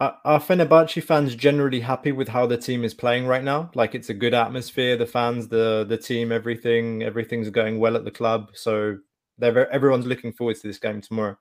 Are 0.00 0.18
are 0.24 0.40
Fenerbahce 0.40 1.00
fans 1.00 1.36
generally 1.36 1.78
happy 1.78 2.10
with 2.10 2.26
how 2.26 2.46
the 2.46 2.56
team 2.56 2.82
is 2.82 2.92
playing 2.92 3.28
right 3.28 3.44
now? 3.44 3.70
Like 3.76 3.94
it's 3.94 4.08
a 4.08 4.14
good 4.14 4.34
atmosphere, 4.34 4.96
the 4.96 5.06
fans, 5.06 5.46
the 5.46 5.86
the 5.88 5.96
team, 5.96 6.32
everything, 6.32 7.04
everything's 7.04 7.50
going 7.50 7.78
well 7.78 7.94
at 7.94 8.04
the 8.04 8.10
club. 8.10 8.50
So 8.54 8.98
they're 9.38 9.70
everyone's 9.70 10.06
looking 10.06 10.32
forward 10.32 10.56
to 10.56 10.66
this 10.66 10.80
game 10.80 11.00
tomorrow. 11.00 11.38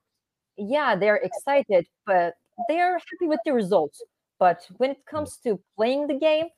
Yeah, 0.57 0.95
they're 0.95 1.21
excited, 1.23 1.87
but 2.05 2.35
they're 2.69 2.93
happy 2.93 3.27
with 3.27 3.39
the 3.45 3.53
results. 3.53 4.03
But 4.37 4.67
when 4.77 4.91
it 4.91 5.03
comes 5.09 5.37
to 5.37 5.59
playing 5.75 6.05
the 6.05 6.19
game, 6.19 6.49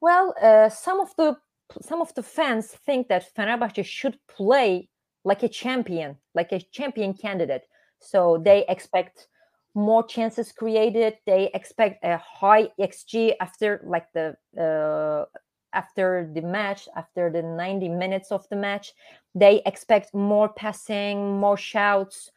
well, 0.00 0.34
uh, 0.42 0.70
some 0.70 1.00
of 1.00 1.14
the 1.16 1.36
some 1.80 2.00
of 2.00 2.14
the 2.14 2.22
fans 2.22 2.66
think 2.68 3.08
that 3.08 3.34
Fenerbahce 3.34 3.84
should 3.84 4.18
play 4.28 4.88
like 5.24 5.42
a 5.42 5.48
champion, 5.48 6.16
like 6.34 6.52
a 6.52 6.60
champion 6.60 7.14
candidate. 7.14 7.62
So 8.00 8.40
they 8.44 8.64
expect 8.68 9.28
more 9.74 10.04
chances 10.04 10.52
created. 10.52 11.18
They 11.26 11.50
expect 11.54 12.04
a 12.04 12.18
high 12.18 12.68
xG 12.78 13.34
after 13.40 13.80
like 13.84 14.06
the 14.12 14.36
uh, 14.58 15.24
after 15.72 16.30
the 16.34 16.42
match, 16.42 16.88
after 16.96 17.30
the 17.30 17.42
90 17.42 17.88
minutes 17.88 18.30
of 18.30 18.46
the 18.50 18.56
match. 18.56 18.92
They 19.34 19.62
expect 19.64 20.12
more 20.12 20.50
passing, 20.50 21.38
more 21.38 21.56
shouts. 21.56 22.30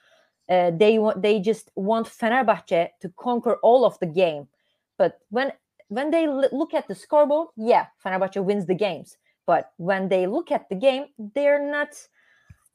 Uh, 0.48 0.72
they 0.72 1.00
want 1.00 1.22
they 1.22 1.40
just 1.40 1.72
want 1.76 2.08
Fenerbahce 2.08 2.90
to 3.02 3.10
conquer 3.18 3.56
all 3.64 3.84
of 3.84 4.00
the 4.00 4.06
game. 4.06 4.48
But 4.98 5.20
when 5.30 5.52
when 5.90 6.12
they 6.12 6.28
look 6.28 6.74
at 6.74 6.88
the 6.88 6.96
scoreboard, 6.96 7.50
yeah, 7.58 7.88
Fenerbahce 8.04 8.44
wins 8.44 8.66
the 8.66 8.76
games. 8.76 9.18
But 9.48 9.72
when 9.78 10.10
they 10.10 10.28
look 10.28 10.52
at 10.52 10.70
the 10.70 10.76
game, 10.76 11.06
they're 11.36 11.64
not 11.72 11.90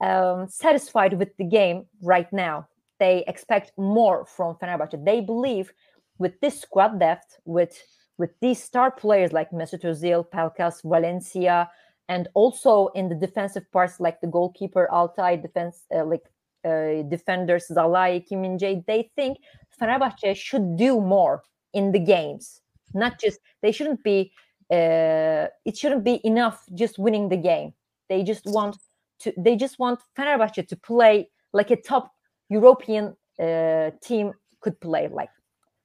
um, 0.00 0.48
satisfied 0.48 1.14
with 1.18 1.36
the 1.36 1.44
game 1.44 1.86
right 2.02 2.32
now. 2.32 2.68
They 2.98 3.24
expect 3.26 3.72
more 3.76 4.26
from 4.26 4.56
Fenerbahce. 4.56 5.04
They 5.04 5.20
believe 5.20 5.72
with 6.18 6.38
this 6.40 6.60
squad 6.60 6.98
depth, 7.00 7.38
with 7.44 7.76
with 8.18 8.38
these 8.40 8.62
star 8.62 8.90
players 8.90 9.32
like 9.32 9.50
Mesut 9.50 9.82
Özil, 9.82 10.28
Pelkas, 10.28 10.82
Valencia, 10.84 11.70
and 12.10 12.28
also 12.34 12.88
in 12.88 13.08
the 13.08 13.14
defensive 13.14 13.64
parts 13.72 13.98
like 13.98 14.20
the 14.20 14.26
goalkeeper 14.26 14.86
Altay, 14.92 15.40
defense 15.40 15.86
uh, 15.94 16.04
like 16.04 16.24
uh, 16.64 17.02
defenders 17.08 17.68
Szalai, 17.70 18.26
Kim 18.26 18.42
Min-jae, 18.42 18.84
they 18.86 19.10
think 19.16 19.38
Fenerbahce 19.80 20.36
should 20.36 20.76
do 20.76 21.00
more 21.00 21.42
in 21.72 21.92
the 21.92 21.98
games. 21.98 22.60
Not 22.92 23.18
just 23.18 23.38
they 23.62 23.72
shouldn't 23.72 24.02
be 24.04 24.32
uh, 24.70 25.48
it 25.64 25.76
shouldn't 25.76 26.04
be 26.04 26.20
enough 26.24 26.64
just 26.74 26.98
winning 26.98 27.28
the 27.28 27.36
game. 27.36 27.72
They 28.08 28.22
just 28.22 28.46
want 28.46 28.76
to. 29.20 29.32
They 29.36 29.56
just 29.56 29.78
want 29.78 30.00
Fenerbahce 30.16 30.66
to 30.66 30.76
play 30.76 31.28
like 31.52 31.70
a 31.70 31.76
top 31.76 32.12
European 32.48 33.16
uh, 33.38 33.90
team 34.02 34.32
could 34.60 34.78
play. 34.80 35.08
Like, 35.08 35.30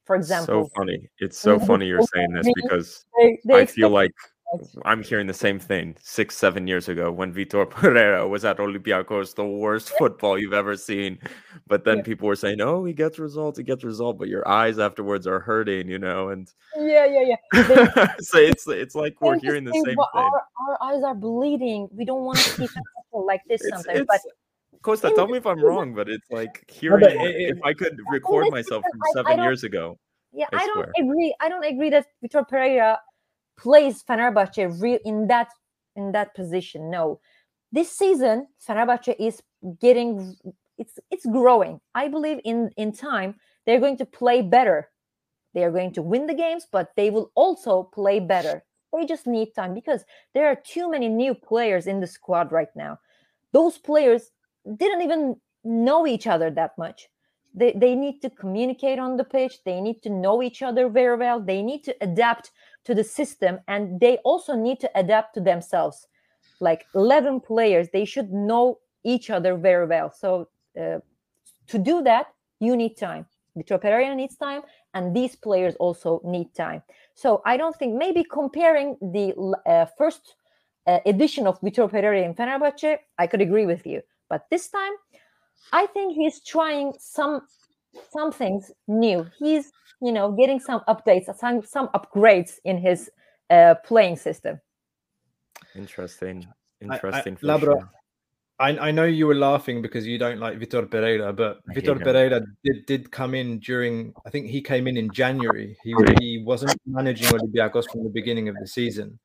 for 0.06 0.16
example. 0.16 0.66
So 0.66 0.70
funny. 0.76 1.10
It's 1.20 1.40
so 1.40 1.60
funny 1.60 1.88
you're 1.88 2.02
saying 2.14 2.34
this 2.34 2.48
because 2.56 3.06
they, 3.18 3.40
they 3.46 3.62
I 3.62 3.66
feel 3.66 3.90
like 3.90 4.14
I'm 4.86 5.04
hearing 5.04 5.28
the 5.28 5.34
same 5.34 5.60
thing 5.60 5.96
six, 6.02 6.38
seven 6.38 6.68
years 6.68 6.88
ago 6.88 7.12
when 7.12 7.34
Vitor 7.34 7.70
Pereira 7.70 8.28
was 8.28 8.46
at 8.46 8.58
Olympiacos, 8.58 9.36
the 9.36 9.46
worst 9.46 9.90
football 9.98 10.38
you've 10.38 10.54
ever 10.54 10.76
seen. 10.76 11.20
But 11.68 11.84
then 11.84 11.98
yeah. 11.98 12.04
people 12.04 12.28
were 12.28 12.36
saying, 12.36 12.62
"Oh, 12.62 12.86
he 12.86 12.94
gets 12.94 13.20
results, 13.20 13.58
he 13.58 13.64
gets 13.64 13.84
results," 13.84 14.18
but 14.20 14.28
your 14.28 14.48
eyes 14.48 14.80
afterwards 14.80 15.28
are 15.28 15.40
hurting, 15.40 15.90
you 15.90 16.00
know. 16.00 16.30
And 16.30 16.52
yeah, 16.78 17.06
yeah, 17.06 17.36
yeah. 17.54 18.16
so 18.20 18.38
it's 18.38 18.68
it's 18.68 18.96
like 18.96 19.20
we're 19.22 19.40
hearing 19.40 19.64
the 19.64 19.72
same 19.74 19.86
thing. 19.86 19.98
Our, 20.14 20.42
our, 20.70 20.84
eyes 20.84 21.04
are 21.04 21.16
bleeding. 21.16 21.88
We 21.92 22.06
don't 22.06 22.24
want 22.24 22.40
to 22.40 22.50
see 22.50 22.68
like 23.14 23.42
this 23.48 23.62
it's, 23.62 23.70
sometimes. 23.70 24.00
It's, 24.00 24.08
but 24.08 24.20
Costa, 24.82 25.12
tell 25.16 25.28
me 25.28 25.38
if 25.38 25.48
I'm 25.48 25.64
wrong, 25.64 25.96
but 25.96 26.08
it's 26.08 26.30
like 26.30 26.70
hearing 26.72 27.06
if 27.10 27.58
I 27.64 27.74
could 27.74 28.00
record 28.12 28.52
myself 28.52 28.84
from 28.84 29.02
seven 29.14 29.44
years 29.44 29.64
ago 29.64 29.98
Yeah, 30.32 30.46
I 30.54 30.58
I, 30.58 30.66
don't 30.68 30.90
agree. 31.00 31.36
I 31.42 31.50
don't 31.50 31.66
agree 31.66 31.90
that 31.90 32.06
Vitor 32.24 32.48
Pereira 32.48 33.00
plays 33.58 34.04
Fenerbahce 34.04 34.82
real 34.82 35.00
in 35.06 35.28
that 35.28 35.50
in 35.96 36.12
that 36.12 36.36
position. 36.36 36.90
No, 36.90 37.20
this 37.72 37.92
season 37.92 38.48
Fenerbahce 38.68 39.16
is 39.20 39.42
getting 39.80 40.36
it's 40.78 41.00
it's 41.12 41.26
growing. 41.26 41.80
I 41.94 42.08
believe 42.08 42.40
in 42.44 42.72
in 42.78 42.92
time 42.92 43.36
they're 43.66 43.80
going 43.80 43.98
to 43.98 44.06
play 44.06 44.42
better. 44.42 44.90
They 45.54 45.64
are 45.64 45.72
going 45.72 45.94
to 45.94 46.02
win 46.02 46.26
the 46.26 46.34
games, 46.34 46.68
but 46.70 46.92
they 46.98 47.10
will 47.10 47.32
also 47.36 47.84
play 47.84 48.20
better. 48.20 48.64
They 48.94 49.06
just 49.06 49.28
need 49.28 49.54
time 49.54 49.74
because 49.74 50.04
there 50.34 50.48
are 50.48 50.56
too 50.56 50.90
many 50.90 51.10
new 51.10 51.34
players 51.34 51.88
in 51.88 52.00
the 52.00 52.08
squad 52.08 52.52
right 52.52 52.74
now. 52.76 53.00
Those 53.52 53.78
players 53.78 54.32
didn't 54.78 55.02
even 55.02 55.38
know 55.64 56.06
each 56.06 56.28
other 56.28 56.50
that 56.52 56.78
much. 56.78 57.10
They, 57.54 57.72
they 57.74 57.96
need 57.96 58.22
to 58.22 58.30
communicate 58.30 59.00
on 59.00 59.16
the 59.16 59.24
pitch. 59.24 59.64
They 59.64 59.80
need 59.80 60.02
to 60.04 60.10
know 60.10 60.44
each 60.44 60.62
other 60.62 60.90
very 60.90 61.18
well. 61.18 61.40
They 61.40 61.62
need 61.62 61.84
to 61.86 61.96
adapt 62.02 62.52
to 62.86 62.96
the 62.96 63.04
system 63.04 63.60
and 63.68 64.00
they 64.00 64.18
also 64.18 64.56
need 64.56 64.80
to 64.80 64.90
adapt 64.96 65.34
to 65.34 65.42
themselves. 65.42 66.08
Like 66.60 66.86
11 66.96 67.42
players, 67.42 67.90
they 67.92 68.06
should 68.06 68.32
know 68.32 68.80
each 69.04 69.30
other 69.30 69.56
very 69.56 69.86
well. 69.86 70.12
So, 70.12 70.48
uh, 70.80 71.00
to 71.68 71.78
do 71.78 72.02
that, 72.04 72.28
you 72.60 72.76
need 72.76 72.96
time. 72.98 73.26
Vitor 73.58 73.80
Pereira 73.80 74.14
needs 74.16 74.36
time, 74.36 74.62
and 74.94 75.16
these 75.16 75.36
players 75.36 75.76
also 75.76 76.22
need 76.24 76.54
time. 76.54 76.82
So, 77.14 77.42
I 77.46 77.58
don't 77.58 77.76
think 77.76 77.96
maybe 77.96 78.24
comparing 78.24 78.98
the 79.02 79.34
uh, 79.66 79.86
first 79.98 80.36
uh, 80.88 81.00
edition 81.06 81.48
of 81.48 81.60
Vitor 81.62 81.90
Pereira 81.90 82.22
in 82.22 82.34
Fenerbahce, 82.34 82.98
I 83.18 83.28
could 83.28 83.42
agree 83.42 83.66
with 83.66 83.86
you. 83.86 84.02
But 84.30 84.46
this 84.50 84.70
time, 84.70 84.94
I 85.72 85.88
think 85.88 86.14
he's 86.14 86.42
trying 86.44 86.94
some 87.00 87.42
some 88.12 88.32
things 88.32 88.72
new. 88.88 89.26
He's 89.40 89.72
you 90.02 90.12
know 90.12 90.32
getting 90.32 90.60
some 90.60 90.82
updates, 90.88 91.34
some 91.36 91.64
some 91.64 91.90
upgrades 91.90 92.60
in 92.64 92.78
his 92.78 93.10
uh, 93.50 93.76
playing 93.86 94.18
system. 94.18 94.60
Interesting. 95.76 96.46
I- 96.48 96.52
I- 96.52 96.96
Interesting. 96.96 97.38
Labra, 97.38 97.62
sure. 97.64 97.90
I, 98.60 98.78
I 98.78 98.92
know 98.92 99.04
you 99.04 99.28
were 99.28 99.36
laughing 99.36 99.82
because 99.82 100.08
you 100.08 100.18
don't 100.18 100.40
like 100.40 100.58
Vitor 100.60 100.90
Pereira, 100.90 101.34
but 101.34 101.60
I 101.70 101.74
Vitor. 101.74 102.02
Pereira 102.02 102.42
did, 102.64 102.86
did 102.86 103.12
come 103.12 103.34
in 103.34 103.60
during. 103.60 104.14
I 104.26 104.30
think 104.30 104.48
he 104.48 104.62
came 104.62 104.88
in 104.88 104.96
in 104.98 105.12
January. 105.12 105.78
He 105.84 105.94
he 106.20 106.44
wasn't 106.46 106.80
managing 106.86 107.28
Olympiacos 107.28 107.90
from 107.92 108.04
the 108.04 108.10
beginning 108.10 108.48
of 108.48 108.56
the 108.62 108.68
season. 108.68 109.20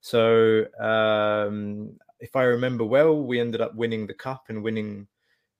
So 0.00 0.66
um, 0.78 1.98
if 2.20 2.36
I 2.36 2.44
remember 2.44 2.84
well, 2.84 3.20
we 3.20 3.40
ended 3.40 3.60
up 3.60 3.74
winning 3.74 4.06
the 4.06 4.14
cup 4.14 4.44
and 4.50 4.62
winning 4.62 5.08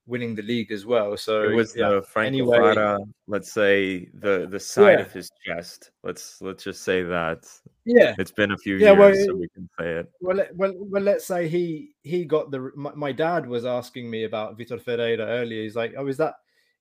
winning 0.07 0.33
the 0.33 0.41
league 0.41 0.71
as 0.71 0.85
well. 0.85 1.15
So 1.17 1.43
It 1.43 1.53
was 1.55 1.75
yeah. 1.75 1.89
the 1.89 2.01
Franco 2.01 2.27
anyway- 2.27 2.97
let's 3.27 3.51
say 3.51 4.09
the 4.13 4.47
the 4.49 4.59
side 4.59 4.99
Yeah. 4.99 5.05
of 5.05 5.11
his 5.11 5.29
chest. 5.45 5.91
Let's 6.03 6.41
let's 6.41 6.63
just 6.63 6.81
say 6.83 7.03
that 7.03 7.45
yeah, 7.85 8.15
it's 8.17 8.31
been 8.31 8.51
a 8.51 8.57
few 8.57 8.77
Yeah, 8.77 8.93
years, 8.93 8.97
well, 8.97 9.25
so 9.27 9.35
we 9.35 9.47
can 9.49 9.69
say 9.77 9.91
it. 9.99 10.11
Well, 10.21 10.45
well, 10.55 10.73
well. 10.77 11.03
Let's 11.03 11.25
say 11.25 11.47
he 11.47 11.91
he 12.03 12.25
got 12.25 12.51
the. 12.51 12.71
My, 12.75 12.93
my 12.95 13.11
dad 13.11 13.45
was 13.45 13.65
asking 13.65 14.09
me 14.09 14.23
about 14.23 14.57
Vitor 14.57 14.81
Ferreira 14.81 15.25
earlier. 15.25 15.61
He's 15.63 15.75
like, 15.75 15.93
"Oh, 15.97 16.07
is 16.07 16.17
that 16.17 16.35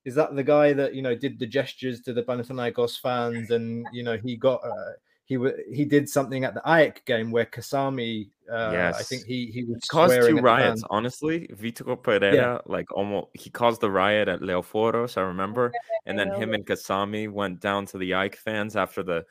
is 0.04 0.14
that 0.14 0.34
the 0.36 0.42
guy 0.44 0.72
that 0.72 0.94
you 0.94 1.02
know 1.02 1.14
did 1.14 1.38
the 1.38 1.46
gestures 1.46 2.00
to 2.02 2.12
the 2.12 2.22
Panathinaikos 2.22 3.00
fans, 3.00 3.50
and 3.50 3.86
you 3.92 4.02
know 4.04 4.16
he 4.16 4.36
got 4.36 4.64
uh, 4.64 4.92
he 5.26 5.36
wa 5.36 5.50
he 5.70 5.84
did 5.84 6.08
something 6.08 6.44
at 6.44 6.54
the 6.54 6.62
AEK 6.64 7.04
game 7.04 7.32
where 7.32 7.46
Kasami, 7.46 8.30
uh, 8.50 8.92
I 8.96 9.02
think 9.02 9.24
he 9.24 9.46
he 9.46 9.64
was 9.64 9.82
He 9.82 9.88
caused 9.88 10.14
two 10.14 10.38
riots. 10.38 10.84
Honestly, 10.88 11.48
Vitor 11.52 12.00
Pereira, 12.00 12.62
like 12.66 12.90
almost, 12.92 13.28
he 13.34 13.50
caused 13.50 13.80
the 13.80 13.90
riot 13.90 14.28
at 14.28 14.40
Leoforos. 14.40 15.18
I 15.18 15.22
remember, 15.22 15.72
and 16.06 16.16
then 16.16 16.32
him 16.32 16.54
and 16.54 16.64
Kasami 16.64 17.28
went 17.28 17.60
down 17.60 17.86
to 17.86 17.98
the 17.98 18.12
AEK 18.12 18.36
fans 18.36 18.76
after 18.76 19.02
the 19.02 19.24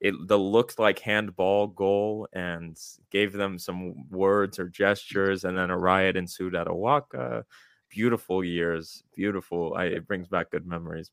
it 0.00 0.14
the 0.26 0.38
looked 0.38 0.78
like 0.78 0.98
handball 0.98 1.66
goal 1.66 2.26
and 2.32 2.78
gave 3.10 3.34
them 3.34 3.58
some 3.58 4.08
words 4.08 4.58
or 4.58 4.68
gestures, 4.70 5.44
and 5.44 5.56
then 5.56 5.68
a 5.68 5.78
riot 5.78 6.16
ensued 6.16 6.54
at 6.54 6.66
OAKA. 6.66 7.44
Beautiful 7.90 8.42
years, 8.42 9.02
beautiful. 9.14 9.74
I, 9.76 9.86
it 9.86 10.06
brings 10.06 10.28
back 10.28 10.50
good 10.50 10.66
memories. 10.66 11.10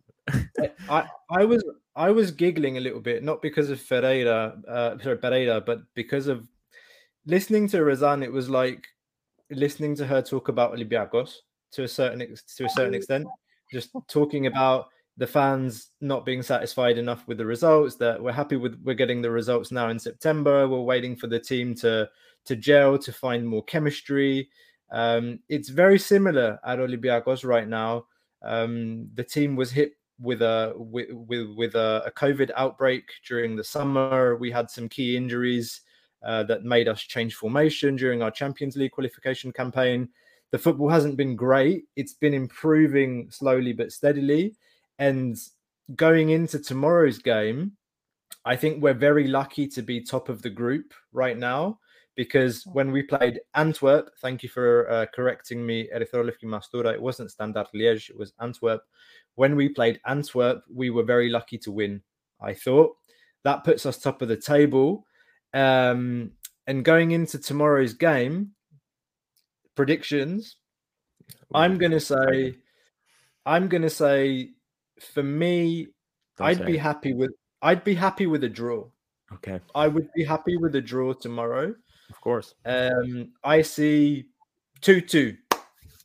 I 0.89 1.09
I 1.29 1.43
was 1.43 1.63
I 1.97 2.11
was 2.11 2.29
giggling 2.29 2.77
a 2.77 2.81
little 2.81 2.99
bit, 2.99 3.23
not 3.23 3.41
because 3.41 3.71
of 3.71 3.81
Ferreira, 3.81 4.55
uh, 4.67 4.97
sorry 4.99 5.17
Pereira, 5.17 5.59
but 5.59 5.81
because 5.95 6.27
of 6.27 6.47
listening 7.25 7.67
to 7.69 7.77
Rezan. 7.77 8.23
It 8.23 8.31
was 8.31 8.49
like 8.49 8.87
listening 9.49 9.95
to 9.95 10.05
her 10.05 10.21
talk 10.21 10.47
about 10.47 10.73
Olympiacos 10.73 11.37
to 11.71 11.83
a 11.83 11.87
certain 11.87 12.21
ex- 12.21 12.43
to 12.55 12.65
a 12.65 12.69
certain 12.69 12.93
extent, 12.93 13.25
just 13.71 13.89
talking 14.07 14.45
about 14.45 14.89
the 15.17 15.25
fans 15.25 15.89
not 15.99 16.23
being 16.23 16.43
satisfied 16.43 16.99
enough 16.99 17.27
with 17.27 17.39
the 17.39 17.45
results. 17.45 17.95
That 17.95 18.21
we're 18.21 18.31
happy 18.31 18.57
with 18.57 18.79
we're 18.83 18.93
getting 18.93 19.23
the 19.23 19.31
results 19.31 19.71
now 19.71 19.89
in 19.89 19.97
September. 19.97 20.67
We're 20.67 20.81
waiting 20.81 21.15
for 21.15 21.25
the 21.25 21.39
team 21.39 21.73
to 21.77 22.07
to 22.45 22.55
gel 22.55 22.99
to 22.99 23.11
find 23.11 23.47
more 23.47 23.63
chemistry. 23.63 24.49
Um, 24.91 25.39
it's 25.49 25.69
very 25.69 25.97
similar 25.97 26.59
at 26.63 26.77
Olympiacos 26.77 27.43
right 27.43 27.67
now. 27.67 28.05
Um, 28.43 29.09
the 29.15 29.23
team 29.23 29.55
was 29.55 29.71
hit 29.71 29.96
with 30.19 30.41
a 30.41 30.73
with 30.75 31.07
with, 31.11 31.55
with 31.55 31.75
a, 31.75 32.03
a 32.05 32.11
COVID 32.11 32.51
outbreak 32.55 33.09
during 33.27 33.55
the 33.55 33.63
summer. 33.63 34.35
We 34.35 34.51
had 34.51 34.69
some 34.69 34.89
key 34.89 35.15
injuries 35.15 35.81
uh, 36.25 36.43
that 36.43 36.63
made 36.63 36.87
us 36.87 37.01
change 37.01 37.35
formation 37.35 37.95
during 37.95 38.21
our 38.21 38.31
Champions 38.31 38.75
League 38.75 38.91
qualification 38.91 39.51
campaign. 39.51 40.09
The 40.51 40.57
football 40.57 40.89
hasn't 40.89 41.17
been 41.17 41.35
great. 41.35 41.85
It's 41.95 42.13
been 42.13 42.33
improving 42.33 43.29
slowly 43.29 43.73
but 43.73 43.91
steadily. 43.91 44.55
And 44.97 45.37
going 45.95 46.29
into 46.29 46.59
tomorrow's 46.59 47.19
game, 47.19 47.73
I 48.45 48.55
think 48.55 48.81
we're 48.81 48.93
very 48.93 49.27
lucky 49.27 49.67
to 49.67 49.81
be 49.81 50.01
top 50.01 50.29
of 50.29 50.41
the 50.41 50.49
group 50.49 50.93
right 51.11 51.37
now 51.37 51.79
because 52.15 52.65
when 52.65 52.91
we 52.91 53.03
played 53.03 53.39
Antwerp, 53.53 54.09
thank 54.21 54.41
you 54.41 54.49
for 54.49 54.89
uh, 54.89 55.05
correcting 55.13 55.65
me, 55.65 55.87
Erythrolivki 55.95 56.45
Mastura, 56.45 56.93
it 56.93 57.01
wasn't 57.01 57.29
Standard 57.29 57.67
Liège, 57.75 58.09
it 58.09 58.17
was 58.17 58.33
Antwerp. 58.41 58.81
When 59.37 59.55
we 59.55 59.69
played 59.69 60.01
Antwerp, 60.07 60.63
we 60.67 60.89
were 60.89 61.03
very 61.03 61.29
lucky 61.29 61.59
to 61.59 61.71
win, 61.71 62.01
I 62.41 62.55
thought. 62.55 62.97
That 63.43 63.63
puts 63.63 63.85
us 63.85 63.99
top 63.99 64.23
of 64.23 64.29
the 64.29 64.35
table. 64.35 65.05
Um, 65.53 66.31
and 66.65 66.83
going 66.83 67.11
into 67.11 67.37
tomorrow's 67.37 67.93
game, 67.93 68.53
predictions, 69.75 70.55
I'm 71.53 71.77
going 71.77 71.91
to 71.91 71.99
say, 71.99 72.55
I'm 73.45 73.67
going 73.67 73.83
to 73.83 73.91
say, 73.91 74.49
for 75.13 75.21
me, 75.21 75.87
Don't 76.37 76.47
I'd 76.47 76.57
say 76.57 76.65
be 76.65 76.77
happy 76.77 77.13
with, 77.13 77.31
I'd 77.61 77.83
be 77.83 77.93
happy 77.93 78.25
with 78.25 78.43
a 78.43 78.49
draw. 78.49 78.87
okay, 79.35 79.59
I 79.75 79.87
would 79.87 80.09
be 80.15 80.23
happy 80.23 80.57
with 80.57 80.73
a 80.75 80.81
draw 80.81 81.13
tomorrow. 81.13 81.75
of 82.09 82.21
course. 82.21 82.55
Um, 82.65 83.33
I 83.43 83.61
see 83.61 84.29
2 84.81 85.01
2. 85.01 85.37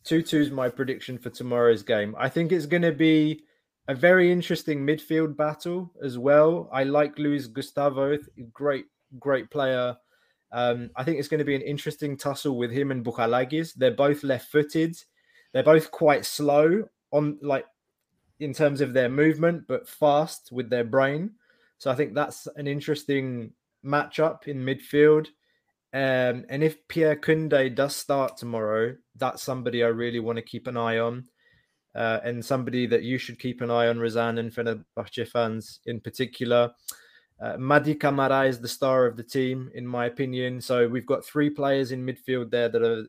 2 0.05 0.23
2 0.23 0.41
is 0.41 0.51
my 0.51 0.69
prediction 0.69 1.19
for 1.19 1.31
tomorrow's 1.31 1.83
game. 1.83 2.15
I 2.19 2.29
think 2.29 2.53
it's 2.53 2.67
going 2.67 2.83
to 2.83 2.93
be 2.93 3.45
a 3.89 3.95
very 3.95 4.31
interesting 4.31 4.87
midfield 4.87 5.37
battle 5.37 5.93
as 6.03 6.19
well. 6.19 6.69
I 6.73 6.85
like 6.85 7.19
Luis 7.19 7.47
Gustavo, 7.47 8.17
great, 8.53 8.87
great 9.19 9.51
player. 9.51 9.97
Um, 10.53 10.91
I 10.97 11.05
think 11.05 11.19
it's 11.19 11.29
going 11.29 11.39
to 11.39 11.45
be 11.45 11.55
an 11.55 11.63
interesting 11.63 12.17
tussle 12.17 12.57
with 12.57 12.71
him 12.71 12.91
and 12.91 13.05
Bouchalakis. 13.05 13.75
They're 13.75 13.91
both 13.91 14.23
left 14.23 14.51
footed. 14.51 14.97
They're 15.53 15.63
both 15.63 15.91
quite 15.91 16.25
slow 16.25 16.85
on 17.11 17.39
like 17.43 17.67
in 18.39 18.53
terms 18.53 18.81
of 18.81 18.93
their 18.93 19.09
movement, 19.09 19.65
but 19.67 19.89
fast 19.89 20.51
with 20.53 20.69
their 20.69 20.85
brain. 20.85 21.31
So 21.79 21.91
I 21.91 21.95
think 21.95 22.15
that's 22.15 22.47
an 22.57 22.67
interesting 22.67 23.53
matchup 23.85 24.47
in 24.47 24.65
midfield. 24.65 25.29
Um, 25.95 26.47
and 26.49 26.63
if 26.63 26.89
Pierre 26.89 27.17
Kunde 27.17 27.75
does 27.75 27.95
start 27.95 28.37
tomorrow, 28.37 28.97
that's 29.17 29.43
somebody 29.43 29.85
I 29.85 29.89
really 29.89 30.21
want 30.21 30.37
to 30.37 30.43
keep 30.43 30.67
an 30.67 30.77
eye 30.77 30.99
on. 30.99 31.27
Uh, 31.95 32.21
and 32.25 32.43
somebody 32.43 32.87
that 32.87 33.03
you 33.03 33.19
should 33.19 33.39
keep 33.39 33.61
an 33.61 33.71
eye 33.71 33.89
on, 33.89 33.99
Rezan 33.99 34.39
and 34.39 34.51
Fenerbahce 34.51 35.29
fans 35.29 35.81
in 35.85 36.01
particular. 36.01 36.73
Uh, 37.41 37.57
Mady 37.57 37.99
Camara 37.99 38.45
is 38.45 38.61
the 38.61 38.69
star 38.69 39.05
of 39.05 39.17
the 39.17 39.23
team, 39.23 39.71
in 39.75 39.87
my 39.87 40.07
opinion. 40.07 40.61
So 40.61 40.89
we've 40.89 41.07
got 41.07 41.25
three 41.25 41.51
players 41.51 41.93
in 41.93 42.07
midfield 42.07 42.51
there 42.51 42.71
that 42.71 42.83
are 42.83 43.07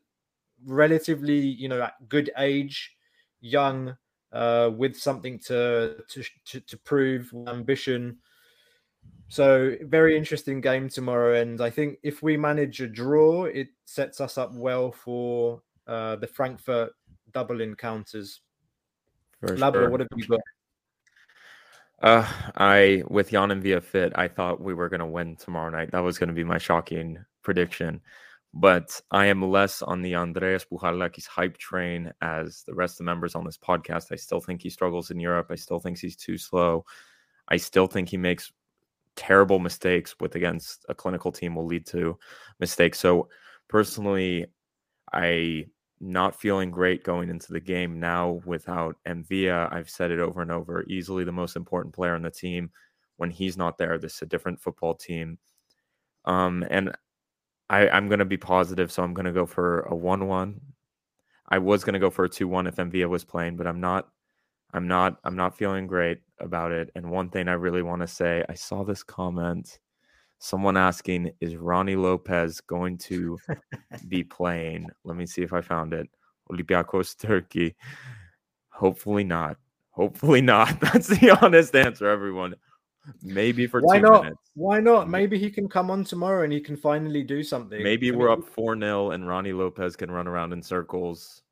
relatively, 0.66 1.38
you 1.38 1.68
know, 1.68 1.80
at 1.80 2.08
good 2.08 2.30
age, 2.36 2.94
young, 3.40 3.96
uh, 4.32 4.70
with 4.76 4.96
something 4.96 5.38
to 5.38 5.96
to 6.08 6.24
to, 6.46 6.60
to 6.60 6.76
prove, 6.78 7.32
ambition. 7.46 8.18
So 9.34 9.74
very 9.82 10.16
interesting 10.16 10.60
game 10.60 10.88
tomorrow, 10.88 11.34
and 11.34 11.60
I 11.60 11.68
think 11.68 11.98
if 12.04 12.22
we 12.22 12.36
manage 12.36 12.80
a 12.80 12.86
draw, 12.86 13.46
it 13.46 13.66
sets 13.84 14.20
us 14.20 14.38
up 14.38 14.54
well 14.54 14.92
for 14.92 15.60
uh, 15.88 16.14
the 16.14 16.28
Frankfurt 16.28 16.92
double 17.32 17.60
encounters. 17.60 18.42
For 19.40 19.56
Labra, 19.56 19.72
sure. 19.72 19.90
what 19.90 19.98
have 19.98 20.08
you 20.14 20.28
got? 20.28 20.40
Uh, 22.00 22.32
I 22.54 23.02
with 23.08 23.32
Yann 23.32 23.48
M'Vila 23.48 23.82
fit, 23.82 24.12
I 24.14 24.28
thought 24.28 24.60
we 24.60 24.72
were 24.72 24.88
gonna 24.88 25.04
win 25.04 25.34
tomorrow 25.34 25.68
night. 25.68 25.90
That 25.90 26.04
was 26.04 26.16
gonna 26.16 26.32
be 26.32 26.44
my 26.44 26.58
shocking 26.58 27.18
prediction. 27.42 28.02
But 28.52 29.00
I 29.10 29.26
am 29.26 29.42
less 29.42 29.82
on 29.82 30.00
the 30.00 30.14
Andreas 30.14 30.64
Bouchalakis 30.64 31.26
hype 31.26 31.58
train 31.58 32.12
as 32.22 32.62
the 32.68 32.74
rest 32.74 32.94
of 32.94 32.98
the 32.98 33.10
members 33.10 33.34
on 33.34 33.44
this 33.44 33.58
podcast. 33.58 34.12
I 34.12 34.14
still 34.14 34.40
think 34.40 34.62
he 34.62 34.70
struggles 34.70 35.10
in 35.10 35.18
Europe. 35.18 35.48
I 35.50 35.56
still 35.56 35.80
think 35.80 35.98
he's 35.98 36.14
too 36.14 36.38
slow. 36.38 36.84
I 37.48 37.56
still 37.56 37.88
think 37.88 38.08
he 38.08 38.16
makes 38.16 38.52
terrible 39.16 39.58
mistakes 39.58 40.14
with 40.20 40.34
against 40.34 40.84
a 40.88 40.94
clinical 40.94 41.32
team 41.32 41.54
will 41.54 41.66
lead 41.66 41.86
to 41.86 42.18
mistakes. 42.60 42.98
So 42.98 43.28
personally, 43.68 44.46
I 45.12 45.66
not 46.00 46.38
feeling 46.38 46.70
great 46.70 47.04
going 47.04 47.30
into 47.30 47.52
the 47.52 47.60
game 47.60 48.00
now 48.00 48.40
without 48.44 48.96
M'Vila. 49.06 49.72
I've 49.72 49.88
said 49.88 50.10
it 50.10 50.18
over 50.18 50.42
and 50.42 50.50
over. 50.50 50.84
Easily 50.88 51.24
the 51.24 51.32
most 51.32 51.56
important 51.56 51.94
player 51.94 52.14
on 52.14 52.22
the 52.22 52.30
team. 52.30 52.70
When 53.16 53.30
he's 53.30 53.56
not 53.56 53.78
there, 53.78 53.96
this 53.96 54.16
is 54.16 54.22
a 54.22 54.26
different 54.26 54.60
football 54.60 54.94
team. 54.94 55.38
Um, 56.24 56.64
and 56.68 56.94
I, 57.70 57.88
I'm 57.88 58.08
going 58.08 58.18
to 58.18 58.24
be 58.24 58.36
positive, 58.36 58.90
so 58.90 59.02
I'm 59.02 59.14
going 59.14 59.26
to 59.26 59.32
go 59.32 59.46
for 59.46 59.80
a 59.82 59.94
one-one. 59.94 60.60
I 61.48 61.58
was 61.58 61.84
going 61.84 61.94
to 61.94 62.00
go 62.00 62.10
for 62.10 62.24
a 62.24 62.28
two-one 62.28 62.66
if 62.66 62.76
M'Vila 62.76 63.08
was 63.08 63.24
playing, 63.24 63.56
but 63.56 63.66
I'm 63.66 63.80
not. 63.80 64.08
I'm 64.74 64.88
not. 64.88 65.18
I'm 65.24 65.36
not 65.36 65.56
feeling 65.56 65.86
great 65.86 66.18
about 66.40 66.72
it. 66.72 66.90
And 66.96 67.10
one 67.10 67.30
thing 67.30 67.48
I 67.48 67.52
really 67.52 67.82
want 67.82 68.02
to 68.02 68.08
say, 68.08 68.44
I 68.48 68.54
saw 68.54 68.82
this 68.82 69.02
comment. 69.04 69.78
Someone 70.40 70.76
asking, 70.76 71.30
"Is 71.40 71.54
Rony 71.54 71.96
Lopes 71.96 72.60
going 72.60 72.98
to 72.98 73.38
be 74.08 74.24
playing?" 74.38 74.88
Let 75.04 75.16
me 75.16 75.26
see 75.26 75.42
if 75.42 75.52
I 75.52 75.60
found 75.60 75.94
it. 75.94 76.10
Olympiacos 76.50 77.16
Turkey. 77.16 77.76
Hopefully 78.70 79.24
not. 79.24 79.56
Hopefully 79.90 80.40
not. 80.40 80.78
That's 80.92 81.06
the 81.06 81.38
honest 81.40 81.74
answer, 81.76 82.08
everyone. 82.08 82.56
Maybe 83.22 83.66
for 83.68 83.80
Why 83.80 83.98
two 83.98 84.02
not? 84.02 84.22
minutes. 84.24 84.50
Why 84.54 84.80
not? 84.80 85.08
Maybe 85.08 85.38
he 85.38 85.50
can 85.50 85.68
come 85.68 85.90
on 85.90 86.02
tomorrow 86.04 86.42
and 86.42 86.52
he 86.52 86.60
can 86.60 86.76
finally 86.76 87.22
do 87.22 87.44
something. 87.44 87.82
Maybe 87.82 88.10
we're 88.10 88.30
up 88.30 88.44
4 88.44 88.78
0 88.78 89.10
and 89.12 89.24
Rony 89.24 89.56
Lopes 89.56 89.94
can 89.94 90.10
run 90.10 90.26
around 90.26 90.52
in 90.52 90.62
circles. 90.62 91.42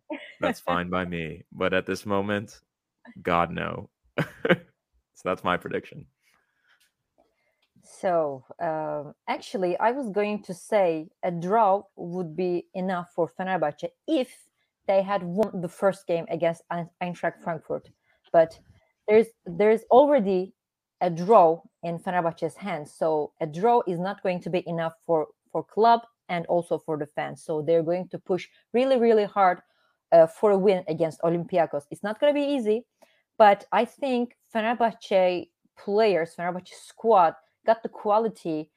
That's 0.41 0.61
fine 0.61 0.89
by 0.89 1.05
me. 1.05 1.45
But 1.53 1.73
at 1.73 1.87
this 1.87 2.05
moment, 2.05 2.61
God, 3.23 3.51
no. 3.51 3.91
so 4.19 5.23
that's 5.25 5.45
my 5.45 5.57
prediction. 5.57 6.07
So 7.83 8.45
um, 8.61 9.15
actually, 9.29 9.77
I 9.79 9.91
was 9.91 10.09
going 10.11 10.43
to 10.45 10.55
say 10.55 11.09
a 11.23 11.31
draw 11.31 11.83
would 11.97 12.37
be 12.37 12.67
enough 12.75 13.11
for 13.15 13.31
Fenerbahce 13.39 13.89
if 14.07 14.31
they 14.87 15.03
had 15.03 15.23
won 15.23 15.61
the 15.61 15.69
first 15.69 16.07
game 16.07 16.27
against 16.31 16.63
Eintracht 17.03 17.43
Frankfurt. 17.43 17.91
But 18.33 18.59
there's 19.09 19.27
there's 19.47 19.83
already 19.91 20.55
a 21.01 21.11
draw 21.11 21.63
in 21.83 21.99
Fenerbahce's 21.99 22.57
hands, 22.57 22.93
so 22.93 23.33
a 23.41 23.47
draw 23.47 23.83
is 23.87 23.99
not 23.99 24.23
going 24.23 24.41
to 24.43 24.51
be 24.51 24.63
enough 24.67 24.95
for 25.05 25.29
for 25.51 25.65
club 25.65 26.01
and 26.29 26.47
also 26.47 26.79
for 26.79 26.97
the 26.97 27.07
fans. 27.07 27.43
So 27.45 27.63
they're 27.63 27.83
going 27.83 28.09
to 28.09 28.19
push 28.19 28.49
really 28.73 28.99
really 28.99 29.25
hard 29.25 29.61
uh, 30.13 30.27
for 30.27 30.51
a 30.51 30.59
win 30.59 30.85
against 30.89 31.21
Olympiacos. 31.23 31.85
It's 31.91 32.03
not 32.03 32.21
going 32.21 32.35
to 32.35 32.41
be 32.41 32.47
easy, 32.47 32.85
but 33.39 33.67
I 33.73 33.85
think 33.85 34.37
Fenerbahce 34.55 35.49
players, 35.79 36.35
Fenerbahce 36.39 36.75
squad 36.87 37.35
got 37.67 37.83
the 37.83 37.89
quality 37.89 38.71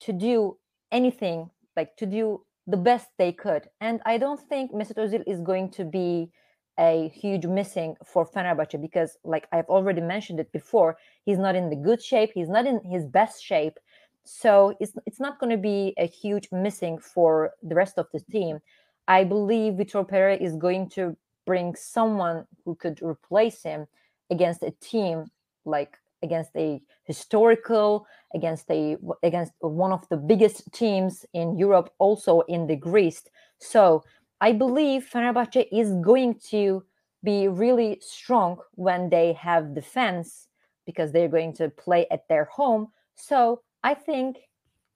to 0.00 0.12
do 0.12 0.56
anything, 0.92 1.50
like 1.76 1.96
to 1.96 2.06
do 2.06 2.42
the 2.66 2.76
best 2.76 3.08
they 3.18 3.32
could. 3.32 3.68
And 3.80 4.00
I 4.06 4.18
don't 4.18 4.40
think 4.40 4.72
Mesut 4.72 4.96
Özil 4.96 5.24
is 5.26 5.40
going 5.40 5.70
to 5.72 5.84
be 5.84 6.30
a 6.78 7.08
huge 7.08 7.44
missing 7.44 7.96
for 8.04 8.24
Fenerbahce 8.24 8.80
because, 8.80 9.16
like 9.24 9.48
I've 9.52 9.66
already 9.66 10.00
mentioned 10.00 10.38
it 10.38 10.52
before, 10.52 10.96
he's 11.24 11.38
not 11.38 11.56
in 11.56 11.70
the 11.70 11.76
good 11.76 12.00
shape. 12.00 12.30
He's 12.34 12.48
not 12.48 12.66
in 12.66 12.80
his 12.84 13.04
best 13.04 13.42
shape. 13.42 13.78
So 14.24 14.76
it's 14.78 14.92
it's 15.06 15.18
not 15.18 15.40
going 15.40 15.50
to 15.50 15.56
be 15.56 15.94
a 15.98 16.06
huge 16.06 16.48
missing 16.52 16.98
for 16.98 17.52
the 17.62 17.74
rest 17.74 17.98
of 17.98 18.06
the 18.12 18.20
team. 18.20 18.60
I 19.08 19.24
believe 19.24 19.74
Vitor 19.74 20.06
Pereira 20.06 20.36
is 20.36 20.54
going 20.54 20.90
to 20.90 21.16
bring 21.46 21.74
someone 21.74 22.46
who 22.64 22.74
could 22.74 23.00
replace 23.02 23.62
him 23.62 23.86
against 24.30 24.62
a 24.62 24.70
team 24.82 25.24
like 25.64 25.96
against 26.22 26.50
a 26.56 26.80
historical 27.04 28.06
against 28.34 28.70
a 28.70 28.96
against 29.22 29.52
one 29.60 29.92
of 29.92 30.06
the 30.10 30.16
biggest 30.16 30.70
teams 30.72 31.24
in 31.32 31.56
Europe 31.56 31.90
also 31.98 32.42
in 32.42 32.66
the 32.66 32.76
Greece. 32.76 33.22
So 33.58 34.04
I 34.40 34.52
believe 34.52 35.08
Fenerbahce 35.10 35.66
is 35.72 35.94
going 36.04 36.38
to 36.50 36.84
be 37.24 37.48
really 37.48 37.98
strong 38.00 38.58
when 38.74 39.08
they 39.08 39.32
have 39.32 39.74
defense 39.74 40.48
because 40.86 41.12
they're 41.12 41.28
going 41.28 41.54
to 41.54 41.70
play 41.70 42.06
at 42.10 42.28
their 42.28 42.44
home. 42.44 42.88
So 43.14 43.62
I 43.82 43.94
think 43.94 44.36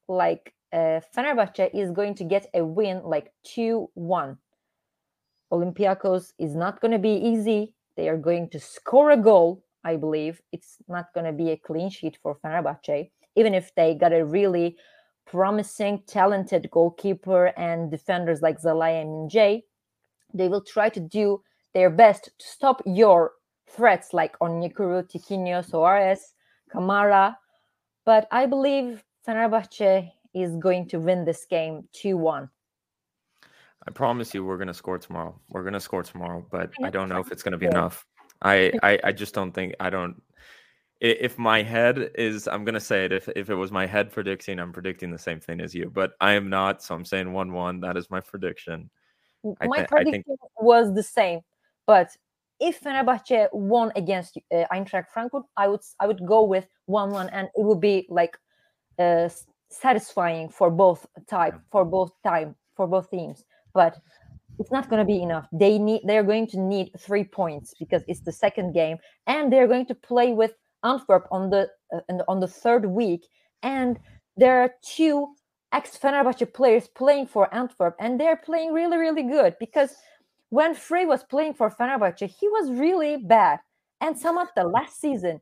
like 0.06 0.54
uh, 0.72 1.00
Fenerbahce 1.14 1.70
is 1.74 1.90
going 1.90 2.14
to 2.14 2.24
get 2.24 2.46
a 2.54 2.64
win 2.64 3.02
like 3.04 3.32
2-1 3.56 4.36
Olympiacos 5.52 6.32
is 6.38 6.54
not 6.56 6.80
going 6.80 6.92
to 6.92 6.98
be 6.98 7.14
easy 7.14 7.74
they 7.96 8.08
are 8.08 8.16
going 8.16 8.48
to 8.50 8.58
score 8.58 9.10
a 9.10 9.16
goal 9.16 9.62
I 9.84 9.96
believe 9.96 10.40
it's 10.52 10.78
not 10.88 11.12
going 11.12 11.26
to 11.26 11.32
be 11.32 11.50
a 11.50 11.56
clean 11.56 11.90
sheet 11.90 12.18
for 12.22 12.36
Fenerbahce, 12.36 13.10
even 13.36 13.54
if 13.54 13.74
they 13.74 13.94
got 13.94 14.12
a 14.12 14.24
really 14.24 14.76
promising, 15.26 16.02
talented 16.06 16.70
goalkeeper 16.70 17.46
and 17.58 17.90
defenders 17.90 18.42
like 18.42 18.60
Szalai 18.60 19.02
and 19.02 19.30
Jay. 19.30 19.64
They 20.32 20.48
will 20.48 20.62
try 20.62 20.88
to 20.90 21.00
do 21.00 21.42
their 21.74 21.90
best 21.90 22.30
to 22.38 22.46
stop 22.46 22.82
your 22.86 23.32
threats 23.68 24.12
like 24.12 24.38
Onyekuru, 24.38 25.10
Tiquinho, 25.10 25.68
Soares, 25.68 26.20
Camara. 26.70 27.36
But 28.04 28.28
I 28.30 28.46
believe 28.46 29.04
Fenerbahce 29.26 30.10
is 30.34 30.56
going 30.56 30.88
to 30.88 30.98
win 30.98 31.24
this 31.24 31.44
game 31.48 31.88
2 31.92 32.16
1. 32.16 32.48
I 33.86 33.90
promise 33.90 34.32
you, 34.32 34.44
we're 34.44 34.56
going 34.58 34.68
to 34.68 34.74
score 34.74 34.98
tomorrow. 34.98 35.38
We're 35.48 35.62
going 35.62 35.72
to 35.74 35.80
score 35.80 36.02
tomorrow, 36.02 36.46
but 36.50 36.70
I 36.84 36.90
don't 36.90 37.08
know 37.08 37.18
if 37.18 37.32
it's 37.32 37.42
going 37.42 37.52
to 37.52 37.58
be 37.58 37.66
enough. 37.66 38.06
I, 38.40 38.72
I, 38.82 38.98
I 39.04 39.12
just 39.12 39.34
don't 39.34 39.52
think, 39.52 39.74
I 39.80 39.90
don't. 39.90 40.20
If 41.00 41.36
my 41.36 41.62
head 41.64 42.12
is, 42.14 42.46
I'm 42.46 42.64
going 42.64 42.74
to 42.74 42.80
say 42.80 43.04
it. 43.06 43.12
If, 43.12 43.28
if 43.34 43.50
it 43.50 43.56
was 43.56 43.72
my 43.72 43.86
head 43.86 44.12
predicting, 44.12 44.60
I'm 44.60 44.72
predicting 44.72 45.10
the 45.10 45.18
same 45.18 45.40
thing 45.40 45.60
as 45.60 45.74
you, 45.74 45.90
but 45.92 46.12
I 46.20 46.34
am 46.34 46.48
not. 46.48 46.80
So 46.80 46.94
I'm 46.94 47.04
saying 47.04 47.32
1 47.32 47.52
1. 47.52 47.80
That 47.80 47.96
is 47.96 48.08
my 48.08 48.20
prediction. 48.20 48.88
I 49.60 49.66
My 49.66 49.78
thi- 49.78 49.82
I 49.82 49.86
think- 50.04 50.24
prediction 50.24 50.36
was 50.60 50.94
the 50.94 51.02
same, 51.02 51.40
but 51.88 52.10
if 52.60 52.80
Fenerbahce 52.80 53.48
won 53.52 53.90
against 53.96 54.38
uh, 54.54 54.64
Eintracht 54.72 55.08
Frankfurt, 55.08 55.42
I 55.56 55.66
would 55.66 55.80
I 55.98 56.06
would 56.06 56.24
go 56.24 56.44
with 56.44 56.68
one 56.86 57.10
one, 57.10 57.28
and 57.30 57.48
it 57.56 57.64
would 57.64 57.80
be 57.80 58.06
like 58.08 58.38
uh, 59.00 59.26
s- 59.26 59.44
satisfying 59.72 60.48
for 60.48 60.70
both 60.70 61.06
type 61.28 61.54
for 61.70 61.84
both 61.84 62.12
time 62.22 62.54
for 62.76 62.86
both 62.86 63.10
teams. 63.10 63.44
But 63.74 63.96
it's 64.58 64.70
not 64.70 64.88
going 64.88 65.00
to 65.00 65.06
be 65.06 65.22
enough. 65.22 65.46
They 65.52 65.78
need 65.78 66.02
they're 66.04 66.22
going 66.22 66.46
to 66.48 66.60
need 66.60 66.90
three 66.98 67.24
points 67.24 67.74
because 67.78 68.02
it's 68.06 68.20
the 68.20 68.32
second 68.32 68.72
game, 68.72 68.98
and 69.26 69.52
they're 69.52 69.66
going 69.68 69.86
to 69.86 69.94
play 69.94 70.32
with 70.32 70.52
Antwerp 70.84 71.26
on 71.30 71.50
the 71.50 71.70
uh, 71.92 72.22
on 72.28 72.40
the- 72.40 72.46
third 72.46 72.86
week, 72.86 73.26
and 73.62 73.98
there 74.36 74.60
are 74.60 74.74
two 74.82 75.34
ex 75.72 75.96
Fenerbahce 75.96 76.52
players 76.52 76.88
playing 76.88 77.26
for 77.26 77.52
Antwerp, 77.54 77.96
and 77.98 78.20
they're 78.20 78.36
playing 78.36 78.72
really, 78.72 78.98
really 78.98 79.22
good 79.22 79.56
because 79.58 79.94
when 80.50 80.74
Frey 80.74 81.06
was 81.06 81.24
playing 81.24 81.54
for 81.54 81.70
Fenerbahce, 81.70 82.28
he 82.28 82.48
was 82.48 82.70
really 82.78 83.16
bad. 83.16 83.58
And 84.02 84.18
some 84.18 84.36
of 84.36 84.48
the 84.54 84.64
last 84.64 85.00
season, 85.00 85.40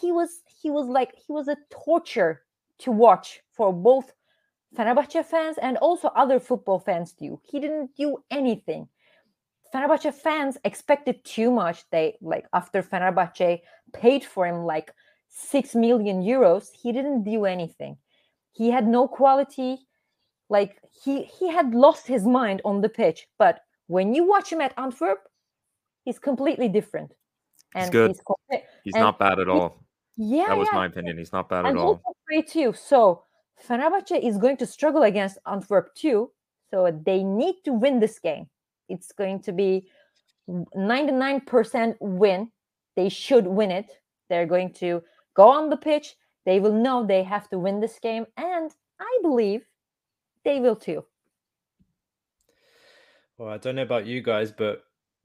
he 0.00 0.12
was 0.12 0.42
he 0.60 0.70
was 0.70 0.86
like 0.88 1.14
he 1.14 1.32
was 1.32 1.48
a 1.48 1.56
torture 1.70 2.42
to 2.80 2.90
watch 2.92 3.40
for 3.52 3.72
both 3.72 4.12
Fenerbahce 4.76 5.24
fans 5.24 5.56
and 5.58 5.76
also 5.78 6.08
other 6.08 6.38
football 6.38 6.78
fans 6.78 7.12
do. 7.12 7.40
He 7.44 7.58
didn't 7.60 7.96
do 7.96 8.18
anything. 8.30 8.88
Fenerbahce 9.74 10.12
fans 10.14 10.58
expected 10.64 11.24
too 11.24 11.50
much. 11.50 11.84
They 11.90 12.16
like 12.20 12.46
after 12.52 12.82
Fenerbahce 12.82 13.60
paid 13.92 14.24
for 14.24 14.46
him 14.46 14.64
like 14.64 14.92
six 15.28 15.74
million 15.74 16.22
euros, 16.22 16.68
he 16.72 16.92
didn't 16.92 17.24
do 17.24 17.44
anything 17.44 17.96
he 18.52 18.70
had 18.70 18.88
no 18.88 19.06
quality 19.06 19.78
like 20.48 20.80
he 21.04 21.22
he 21.22 21.48
had 21.48 21.74
lost 21.74 22.06
his 22.08 22.26
mind 22.26 22.60
on 22.64 22.80
the 22.80 22.88
pitch 22.88 23.28
but 23.38 23.60
when 23.86 24.14
you 24.14 24.26
watch 24.26 24.50
him 24.50 24.60
at 24.60 24.72
antwerp 24.78 25.18
he's 26.04 26.18
completely 26.18 26.68
different 26.68 27.12
He's 27.76 27.90
good. 27.90 28.16
compa- 28.26 28.62
He's 28.82 28.94
And 28.94 29.02
not 29.04 29.18
bad 29.18 29.38
at 29.38 29.46
he- 29.46 29.52
all. 29.52 29.84
yeah 30.16 30.46
That 30.48 30.56
was 30.58 30.68
yeah, 30.72 30.78
my 30.78 30.86
opinion. 30.86 31.18
He's 31.18 31.32
not 31.32 31.48
bad 31.48 31.66
at 31.66 31.70
and 31.70 31.78
all. 31.78 32.02
Also 32.30 32.42
free 32.42 32.42
too 32.42 32.72
so 32.72 33.24
Fenerbahce 33.66 34.22
is 34.22 34.38
going 34.38 34.56
to 34.58 34.66
struggle 34.66 35.02
against 35.02 35.38
antwerp 35.46 35.94
too. 35.94 36.30
So 36.70 36.90
they 37.04 37.22
need 37.24 37.56
to 37.64 37.72
win 37.72 38.00
this 38.00 38.18
game. 38.18 38.48
It's 38.88 39.12
going 39.12 39.40
to 39.42 39.52
be 39.52 39.88
99% 40.48 41.96
win. 42.00 42.50
They 42.96 43.08
should 43.08 43.46
win 43.46 43.70
it. 43.70 43.90
They're 44.28 44.46
going 44.46 44.72
to 44.74 45.02
go 45.34 45.48
on 45.48 45.70
the 45.70 45.76
pitch. 45.76 46.16
They 46.44 46.60
will 46.60 46.72
know 46.72 47.04
they 47.04 47.22
have 47.22 47.48
to 47.50 47.58
win 47.58 47.80
this 47.80 47.98
game 47.98 48.26
and 48.36 48.70
i 49.00 49.18
believe 49.22 49.64
they 50.44 50.60
will 50.60 50.76
too. 50.76 51.04
Well, 53.36 53.50
I 53.50 53.58
don't 53.58 53.76
know 53.76 53.82
about 53.82 54.06
you 54.06 54.22
guys, 54.22 54.50
but 54.50 54.82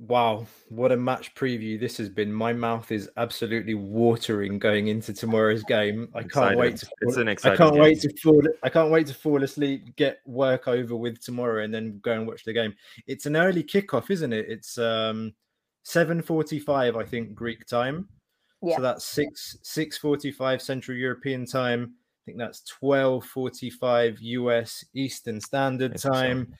wow, 0.07 0.45
what 0.69 0.91
a 0.91 0.97
match 0.97 1.33
preview 1.33 1.79
this 1.79 1.97
has 1.97 2.09
been. 2.09 2.31
My 2.31 2.51
mouth 2.51 2.91
is 2.91 3.09
absolutely 3.17 3.73
watering 3.73 4.59
going 4.59 4.87
into 4.87 5.13
tomorrow's 5.13 5.63
game. 5.63 6.09
I 6.13 6.23
can't 6.23 6.57
wait 6.57 6.77
to 6.77 6.87
Excited. 6.87 6.93
It's 7.01 7.15
fall- 7.15 7.21
an 7.21 7.53
I 7.53 7.55
can't 7.55 7.75
wait 7.77 8.01
to 8.01 8.13
fall 8.21 8.43
I 8.63 8.69
can't 8.69 8.91
wait 8.91 9.07
to 9.07 9.13
fall 9.13 9.43
asleep, 9.43 9.95
get 9.95 10.19
work 10.25 10.67
over 10.67 10.95
with 10.95 11.23
tomorrow 11.23 11.63
and 11.63 11.73
then 11.73 11.99
go 12.03 12.13
and 12.13 12.27
watch 12.27 12.43
the 12.43 12.53
game. 12.53 12.73
It's 13.07 13.25
an 13.25 13.37
early 13.37 13.63
kickoff, 13.63 14.09
isn't 14.09 14.33
it? 14.33 14.45
It's 14.49 14.77
um 14.77 15.33
7:45 15.85 16.97
I 16.97 17.05
think 17.05 17.33
Greek 17.33 17.65
time. 17.65 18.07
Yeah. 18.61 18.77
So 18.77 18.81
that's 18.81 19.05
six 19.05 19.57
six 19.61 19.97
forty 19.97 20.31
five 20.31 20.61
Central 20.61 20.97
European 20.97 21.45
time. 21.45 21.93
I 21.93 22.21
think 22.25 22.37
that's 22.37 22.61
twelve 22.63 23.25
forty 23.25 23.69
five 23.69 24.19
US 24.21 24.83
Eastern 24.93 25.39
Standard 25.39 25.91
Yes, 25.93 26.01
so. 26.03 26.11
Time. 26.11 26.53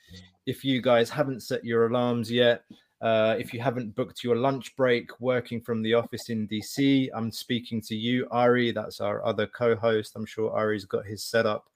If 0.46 0.62
you 0.62 0.82
guys 0.82 1.08
haven't 1.08 1.40
set 1.40 1.64
your 1.64 1.86
alarms 1.86 2.30
yet, 2.30 2.64
uh, 3.04 3.36
if 3.38 3.52
you 3.52 3.60
haven't 3.60 3.94
booked 3.94 4.24
your 4.24 4.34
lunch 4.34 4.74
break 4.76 5.20
working 5.20 5.60
from 5.60 5.82
the 5.82 5.92
office 5.92 6.30
in 6.30 6.48
DC, 6.48 7.10
I'm 7.14 7.30
speaking 7.30 7.82
to 7.82 7.94
you, 7.94 8.26
Ari. 8.30 8.72
That's 8.72 8.98
our 8.98 9.22
other 9.26 9.46
co-host. 9.46 10.14
I'm 10.16 10.24
sure 10.24 10.50
Ari's 10.52 10.86
got 10.86 11.04
his 11.04 11.22
setup 11.22 11.68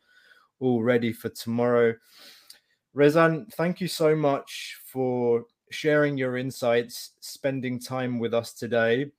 all 0.59 0.83
ready 0.83 1.13
for 1.13 1.29
tomorrow. 1.29 1.95
Rezan, 2.97 3.53
thank 3.53 3.79
you 3.79 3.89
so 3.89 4.17
much 4.17 4.79
for 4.87 5.45
sharing 5.71 6.17
your 6.17 6.39
insights, 6.39 7.11
spending 7.21 7.79
time 7.79 8.19
with 8.19 8.33
us 8.33 8.55
today. 8.55 9.13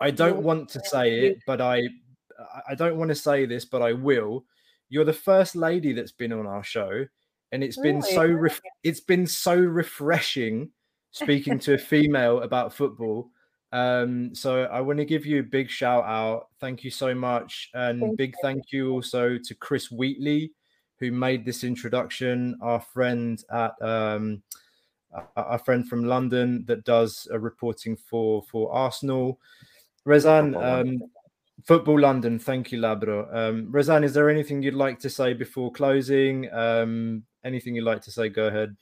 I 0.00 0.10
don't 0.10 0.42
want 0.42 0.68
to 0.70 0.80
say 0.80 1.26
it, 1.26 1.38
but 1.46 1.60
I 1.60 1.82
I 2.68 2.74
don't 2.74 2.96
want 2.96 3.10
to 3.10 3.14
say 3.14 3.46
this, 3.46 3.64
but 3.64 3.82
I 3.82 3.92
will. 3.92 4.44
You're 4.88 5.04
the 5.04 5.12
first 5.12 5.54
lady 5.54 5.92
that's 5.92 6.10
been 6.10 6.32
on 6.32 6.44
our 6.44 6.64
show, 6.64 7.06
and 7.52 7.62
it's 7.62 7.78
been 7.78 8.02
so 8.02 8.26
ref- 8.26 8.60
it's 8.82 9.00
been 9.00 9.28
so 9.28 9.54
refreshing 9.54 10.72
speaking 11.10 11.58
to 11.60 11.74
a 11.74 11.78
female 11.78 12.42
about 12.42 12.72
football. 12.72 13.30
Um, 13.72 14.34
so 14.34 14.64
I 14.64 14.80
want 14.80 14.98
to 14.98 15.04
give 15.04 15.26
you 15.26 15.40
a 15.40 15.42
big 15.42 15.68
shout 15.70 16.04
out. 16.04 16.48
Thank 16.60 16.84
you 16.84 16.90
so 16.90 17.14
much, 17.14 17.70
and 17.74 18.00
Thank 18.00 18.16
big 18.16 18.34
thank 18.40 18.72
you 18.72 18.92
also 18.92 19.38
to 19.38 19.54
Chris 19.54 19.90
Wheatley, 19.90 20.52
who 21.00 21.10
made 21.12 21.44
this 21.44 21.64
introduction. 21.64 22.56
Our 22.62 22.80
friend 22.80 23.42
at 23.50 23.74
um, 23.82 24.42
a- 25.12 25.42
our 25.42 25.58
friend 25.58 25.86
from 25.86 26.04
London 26.04 26.64
that 26.66 26.84
does 26.84 27.26
uh, 27.32 27.38
reporting 27.38 27.96
for 27.96 28.42
for 28.50 28.72
Arsenal. 28.72 29.40
Rezan, 30.06 30.52
Football 30.52 30.62
London. 30.62 31.02
um, 31.02 31.10
Football 31.64 32.00
London. 32.00 32.38
Thank 32.38 32.70
you, 32.70 32.78
Labro. 32.78 33.34
Um, 33.34 33.72
Rezan, 33.72 34.04
is 34.04 34.14
there 34.14 34.30
anything 34.30 34.62
you'd 34.62 34.74
like 34.74 35.00
to 35.00 35.10
say 35.10 35.32
before 35.34 35.72
closing? 35.72 36.48
Um, 36.52 37.24
anything 37.44 37.74
you'd 37.74 37.84
like 37.84 38.02
to 38.02 38.12
say? 38.12 38.28
Go 38.28 38.46
ahead. 38.46 38.76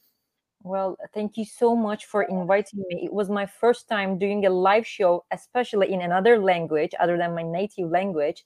Well, 0.64 0.96
thank 1.12 1.36
you 1.36 1.44
so 1.44 1.76
much 1.76 2.06
for 2.06 2.22
inviting 2.22 2.80
me. 2.88 3.04
It 3.04 3.12
was 3.12 3.28
my 3.30 3.44
first 3.46 3.86
time 3.88 4.18
doing 4.18 4.46
a 4.46 4.50
live 4.50 4.86
show, 4.86 5.24
especially 5.30 5.92
in 5.92 6.00
another 6.00 6.38
language 6.38 6.92
other 6.98 7.18
than 7.18 7.34
my 7.34 7.42
native 7.42 7.90
language. 7.90 8.44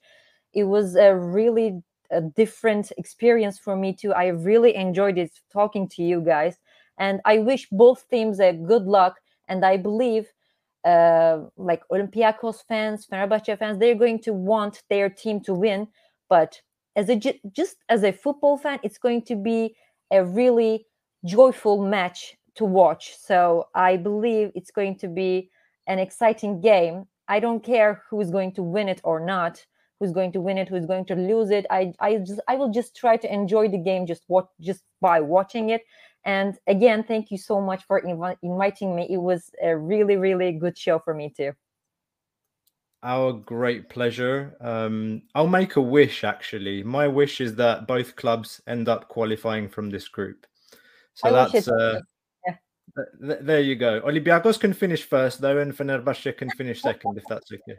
It 0.54 0.64
was 0.64 0.96
a 0.96 1.14
really 1.14 1.82
a 2.10 2.20
different 2.22 2.92
experience 2.98 3.58
for 3.58 3.76
me 3.76 3.92
too. 3.94 4.14
I 4.14 4.28
really 4.28 4.74
enjoyed 4.74 5.18
it 5.18 5.32
talking 5.52 5.88
to 5.90 6.02
you 6.02 6.20
guys, 6.22 6.58
and 6.98 7.20
I 7.26 7.38
wish 7.40 7.68
both 7.70 8.08
teams 8.08 8.40
a 8.40 8.52
good 8.52 8.84
luck. 8.84 9.20
And 9.48 9.64
I 9.64 9.76
believe, 9.76 10.32
uh, 10.84 11.40
like 11.56 11.82
Olympiacos 11.92 12.64
fans, 12.66 13.06
Fenerbahce 13.06 13.58
fans, 13.58 13.78
they're 13.78 13.94
going 13.94 14.20
to 14.22 14.32
want 14.32 14.82
their 14.88 15.08
team 15.10 15.40
to 15.42 15.54
win. 15.54 15.88
But 16.28 16.60
as 16.96 17.08
a 17.08 17.16
just 17.52 17.76
as 17.88 18.02
a 18.04 18.12
football 18.12 18.56
fan, 18.58 18.78
it's 18.82 18.98
going 18.98 19.22
to 19.22 19.36
be 19.36 19.76
a 20.10 20.24
really 20.24 20.86
joyful 21.24 21.82
match 21.84 22.36
to 22.56 22.64
watch. 22.64 23.16
So 23.18 23.68
I 23.74 23.96
believe 23.96 24.50
it's 24.54 24.70
going 24.70 24.98
to 24.98 25.08
be 25.08 25.50
an 25.86 25.98
exciting 25.98 26.60
game. 26.60 27.04
I 27.28 27.40
don't 27.40 27.62
care 27.62 28.02
who's 28.10 28.30
going 28.30 28.52
to 28.52 28.62
win 28.62 28.88
it 28.88 29.00
or 29.04 29.20
not, 29.20 29.64
who's 29.98 30.12
going 30.12 30.32
to 30.32 30.40
win 30.40 30.58
it, 30.58 30.68
who's 30.68 30.86
going 30.86 31.06
to 31.06 31.14
lose 31.14 31.50
it. 31.50 31.66
I 31.70 31.92
I 32.00 32.18
just 32.18 32.40
I 32.48 32.56
will 32.56 32.70
just 32.70 32.96
try 32.96 33.16
to 33.16 33.32
enjoy 33.32 33.68
the 33.68 33.78
game 33.78 34.06
just 34.06 34.22
what 34.26 34.48
just 34.60 34.82
by 35.00 35.20
watching 35.20 35.70
it. 35.70 35.82
And 36.24 36.58
again, 36.66 37.04
thank 37.04 37.30
you 37.30 37.38
so 37.38 37.60
much 37.60 37.84
for 37.84 38.00
invi- 38.02 38.36
inviting 38.42 38.96
me. 38.96 39.06
It 39.08 39.18
was 39.18 39.50
a 39.62 39.76
really 39.76 40.16
really 40.16 40.52
good 40.52 40.76
show 40.76 40.98
for 40.98 41.14
me 41.14 41.32
too. 41.36 41.52
Our 43.02 43.32
great 43.32 43.88
pleasure. 43.88 44.56
Um, 44.60 45.22
I'll 45.34 45.46
make 45.46 45.76
a 45.76 45.80
wish 45.80 46.24
actually. 46.24 46.82
My 46.82 47.06
wish 47.06 47.40
is 47.40 47.54
that 47.54 47.86
both 47.86 48.16
clubs 48.16 48.60
end 48.66 48.88
up 48.88 49.08
qualifying 49.08 49.68
from 49.68 49.90
this 49.90 50.08
group. 50.08 50.46
So 51.18 51.28
I 51.30 51.32
that's 51.32 51.66
uh, 51.66 52.00
Yeah. 52.46 52.54
th- 52.96 53.08
th- 53.20 53.40
there 53.42 53.60
you 53.60 53.74
go. 53.74 54.00
Olympiacos 54.02 54.58
can 54.60 54.72
finish 54.72 55.02
first 55.02 55.40
though, 55.40 55.58
and 55.58 55.72
Fenerbahce 55.76 56.36
can 56.38 56.48
finish 56.52 56.80
second 56.80 57.18
if 57.18 57.26
that's 57.26 57.50
okay. 57.52 57.76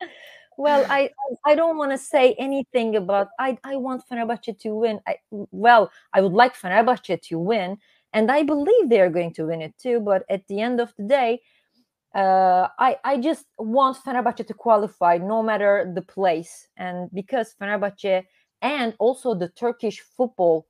Well, 0.56 0.86
I 0.88 1.10
I 1.44 1.54
don't 1.54 1.76
want 1.78 1.92
to 1.92 1.98
say 1.98 2.34
anything 2.38 2.94
about 2.96 3.28
I 3.38 3.58
I 3.64 3.74
want 3.76 4.02
Fenerbahce 4.08 4.58
to 4.60 4.74
win. 4.74 5.00
I, 5.06 5.16
well, 5.50 5.90
I 6.12 6.20
would 6.20 6.32
like 6.32 6.54
Fenerbahce 6.56 7.20
to 7.28 7.38
win, 7.38 7.78
and 8.12 8.30
I 8.30 8.42
believe 8.42 8.88
they 8.88 9.00
are 9.00 9.10
going 9.10 9.32
to 9.34 9.46
win 9.46 9.62
it 9.62 9.74
too. 9.78 10.00
But 10.00 10.24
at 10.28 10.46
the 10.48 10.60
end 10.60 10.80
of 10.80 10.92
the 10.96 11.04
day, 11.04 11.42
uh, 12.14 12.68
I 12.78 12.98
I 13.04 13.18
just 13.18 13.46
want 13.58 13.98
Fenerbahce 14.04 14.46
to 14.46 14.54
qualify, 14.54 15.18
no 15.18 15.42
matter 15.42 15.92
the 15.94 16.02
place, 16.02 16.68
and 16.76 17.08
because 17.12 17.54
Fenerbahce 17.60 18.24
and 18.62 18.94
also 18.98 19.34
the 19.34 19.50
Turkish 19.50 20.00
football 20.16 20.66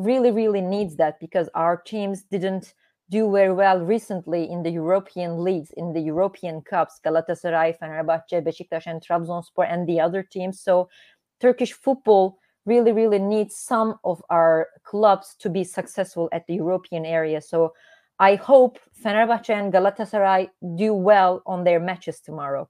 really 0.00 0.30
really 0.30 0.60
needs 0.60 0.96
that 0.96 1.20
because 1.20 1.48
our 1.54 1.76
teams 1.76 2.22
didn't 2.22 2.74
do 3.10 3.30
very 3.30 3.52
well 3.52 3.80
recently 3.80 4.48
in 4.48 4.62
the 4.62 4.70
European 4.70 5.42
leagues, 5.42 5.70
in 5.76 5.92
the 5.92 6.00
European 6.00 6.62
Cups, 6.62 7.00
Galatasaray, 7.04 7.76
Fenerbahce, 7.78 8.40
Beşiktaş, 8.40 8.86
and 8.86 9.02
Trabzonspor, 9.02 9.66
and 9.68 9.88
the 9.88 10.00
other 10.00 10.22
teams. 10.22 10.60
So 10.60 10.88
Turkish 11.40 11.72
football 11.72 12.38
really, 12.66 12.92
really 12.92 13.18
needs 13.18 13.56
some 13.56 13.96
of 14.04 14.22
our 14.30 14.68
clubs 14.84 15.34
to 15.40 15.50
be 15.50 15.64
successful 15.64 16.28
at 16.32 16.46
the 16.46 16.54
European 16.54 17.04
area. 17.04 17.40
So 17.40 17.72
I 18.20 18.36
hope 18.36 18.78
Fenerbahce 19.02 19.50
and 19.50 19.72
Galatasaray 19.72 20.50
do 20.76 20.94
well 20.94 21.42
on 21.46 21.64
their 21.64 21.80
matches 21.80 22.20
tomorrow. 22.20 22.68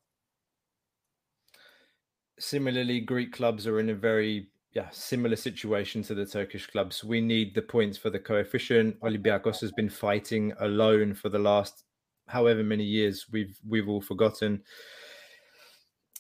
Similarly, 2.39 3.01
Greek 3.01 3.33
clubs 3.33 3.67
are 3.67 3.79
in 3.79 3.91
a 3.91 3.95
very 3.95 4.49
yeah 4.73 4.89
similar 4.91 5.37
situation 5.37 6.03
to 6.05 6.15
the 6.15 6.27
Turkish 6.27 6.67
clubs. 6.67 7.05
We 7.05 7.21
need 7.21 7.55
the 7.55 7.63
points 7.63 7.99
for 7.99 8.11
the 8.11 8.19
coefficient. 8.19 9.01
Olympiacos 9.01 9.61
has 9.61 9.73
been 9.73 9.91
fighting 9.91 10.53
alone 10.61 11.15
for 11.15 11.29
the 11.29 11.39
last 11.39 11.85
however 12.29 12.63
many 12.63 12.85
years 12.85 13.27
we've 13.33 13.59
we've 13.69 13.89
all 13.89 14.01
forgotten. 14.01 14.63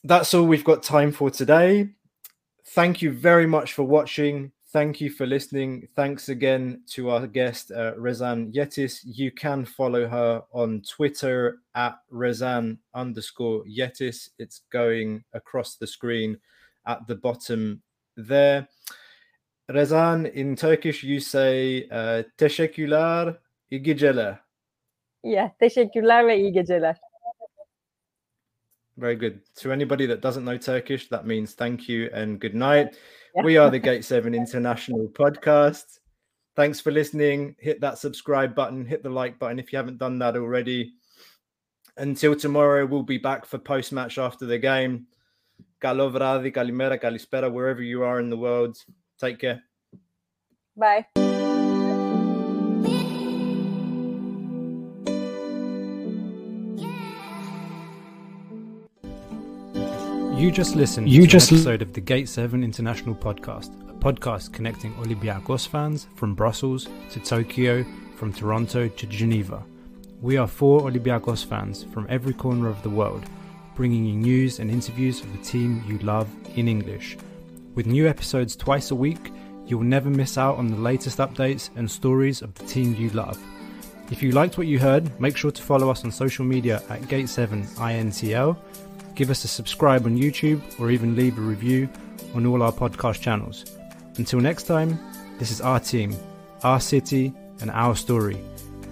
That's 0.03 0.34
all 0.34 0.46
we've 0.46 0.64
got 0.64 0.82
time 0.82 1.12
for 1.12 1.30
today. 1.30 1.90
Thank 2.68 3.03
you 3.03 3.12
very 3.12 3.46
much 3.46 3.72
for 3.72 3.82
watching. 3.82 4.53
Thank 4.72 5.01
you 5.01 5.11
for 5.11 5.26
listening. 5.26 5.88
Thanks 5.96 6.28
again 6.28 6.82
to 6.90 7.11
our 7.11 7.26
guest, 7.26 7.72
uh, 7.72 7.94
Rezan 7.94 8.55
Yetis. 8.55 9.01
You 9.05 9.32
can 9.32 9.64
follow 9.64 10.07
her 10.07 10.44
on 10.53 10.82
Twitter 10.88 11.59
at 11.74 11.98
Rezan 12.12 12.78
underscore 12.94 13.64
Yetis. 13.64 14.28
It's 14.38 14.61
going 14.70 15.24
across 15.32 15.74
the 15.74 15.88
screen 15.88 16.38
at 16.86 17.05
the 17.09 17.16
bottom 17.16 17.82
there. 18.28 18.68
Rezan, 19.70 20.26
in 20.26 20.56
Turkish, 20.56 21.04
you 21.04 21.20
say 21.20 21.88
uh, 21.90 22.22
teşekkürler, 22.36 23.36
iyi 23.70 23.82
geceler. 23.82 24.38
Yeah, 25.24 25.50
teşekkürler 25.58 26.26
ve 26.26 26.38
iyi 26.38 26.52
geceler. 26.52 26.96
Very 28.96 29.14
good. 29.14 29.40
To 29.62 29.72
anybody 29.72 30.06
that 30.06 30.22
doesn't 30.22 30.44
know 30.44 30.58
Turkish, 30.58 31.08
that 31.08 31.26
means 31.26 31.54
thank 31.54 31.88
you 31.88 32.10
and 32.12 32.40
good 32.40 32.54
night. 32.54 32.96
Yeah. 33.34 33.44
We 33.44 33.56
are 33.56 33.70
the 33.70 33.78
Gate 33.78 34.04
7 34.04 34.34
International 34.34 35.08
Podcast. 35.08 36.00
Thanks 36.56 36.80
for 36.80 36.90
listening. 36.90 37.54
Hit 37.58 37.80
that 37.80 37.98
subscribe 37.98 38.54
button, 38.54 38.84
hit 38.84 39.02
the 39.02 39.08
like 39.08 39.38
button 39.38 39.58
if 39.58 39.72
you 39.72 39.78
haven't 39.78 39.98
done 39.98 40.18
that 40.18 40.36
already. 40.36 40.92
Until 41.96 42.34
tomorrow, 42.34 42.84
we'll 42.84 43.02
be 43.02 43.18
back 43.18 43.46
for 43.46 43.58
post 43.58 43.92
match 43.92 44.18
after 44.18 44.46
the 44.46 44.58
game. 44.58 45.06
Kalovradi, 45.81 46.53
Kalimera, 46.53 47.01
Kalispera, 47.01 47.51
wherever 47.51 47.83
you 47.83 48.03
are 48.03 48.20
in 48.20 48.31
the 48.31 48.37
world. 48.37 48.76
Take 49.18 49.39
care. 49.39 49.62
Bye. 50.76 51.07
You 60.37 60.51
just 60.51 60.74
listened 60.74 61.09
You 61.09 61.22
to 61.22 61.26
just 61.26 61.51
an 61.51 61.57
li- 61.57 61.61
episode 61.62 61.83
of 61.83 61.93
the 61.93 62.01
Gate 62.01 62.28
7 62.28 62.64
International 62.64 63.14
Podcast, 63.14 63.70
a 63.91 63.93
podcast 63.93 64.53
connecting 64.53 64.95
Olympiacos 64.95 65.68
fans 65.68 66.07
from 66.16 66.35
Brussels 66.35 66.89
to 67.11 67.20
Tokyo, 67.20 67.85
from 68.16 68.33
Toronto 68.33 68.89
to 68.89 69.07
Geneva. 69.07 69.62
We 70.22 70.39
are 70.39 70.47
four 70.47 70.83
Olympiacos 70.83 71.45
fans 71.45 71.85
from 71.93 72.07
every 72.09 72.33
corner 72.33 72.68
of 72.68 72.83
the 72.83 72.89
world, 72.91 73.24
bringing 73.76 74.05
you 74.05 74.15
news 74.15 74.59
and 74.59 74.71
interviews 74.71 75.21
of 75.21 75.32
the 75.32 75.43
team 75.43 75.84
you 75.88 75.97
love 75.99 76.30
in 76.55 76.67
English. 76.67 77.17
With 77.76 77.86
new 77.86 78.07
episodes 78.07 78.55
twice 78.55 78.91
a 78.91 78.95
week, 78.95 79.32
you 79.65 79.78
will 79.78 79.86
never 79.86 80.09
miss 80.09 80.38
out 80.38 80.57
on 80.57 80.67
the 80.67 80.78
latest 80.78 81.17
updates 81.17 81.69
and 81.76 81.89
stories 81.89 82.41
of 82.41 82.53
the 82.55 82.65
team 82.65 82.95
you 82.95 83.09
love. 83.09 83.38
If 84.11 84.21
you 84.21 84.32
liked 84.32 84.57
what 84.57 84.67
you 84.67 84.80
heard, 84.80 85.19
make 85.19 85.36
sure 85.36 85.51
to 85.51 85.61
follow 85.61 85.89
us 85.89 86.03
on 86.05 86.11
social 86.11 86.45
media 86.45 86.84
at 86.89 87.01
Gate7INTL 87.01 88.55
give 89.15 89.30
us 89.30 89.43
a 89.45 89.47
subscribe 89.47 90.05
on 90.05 90.17
YouTube, 90.17 90.61
or 90.80 90.91
even 90.91 91.15
leave 91.15 91.38
a 91.38 91.41
review 91.41 91.89
on 92.36 92.45
all 92.45 92.61
our 92.61 92.71
podcast 92.71 93.21
channels. 93.21 93.65
Until 94.17 94.39
next 94.39 94.63
time, 94.63 94.99
this 95.39 95.51
is 95.51 95.61
our 95.61 95.80
team, 95.80 96.15
our 96.63 96.80
city, 96.80 97.34
and 97.61 97.71
our 97.71 97.95
story. 97.95 98.38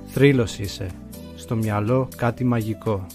Θρύλος 0.08 0.60
είσαι. 0.60 0.88
Στο 1.36 1.56
μυαλό 1.56 2.08
κάτι 2.16 2.44
μαγικό. 2.44 3.06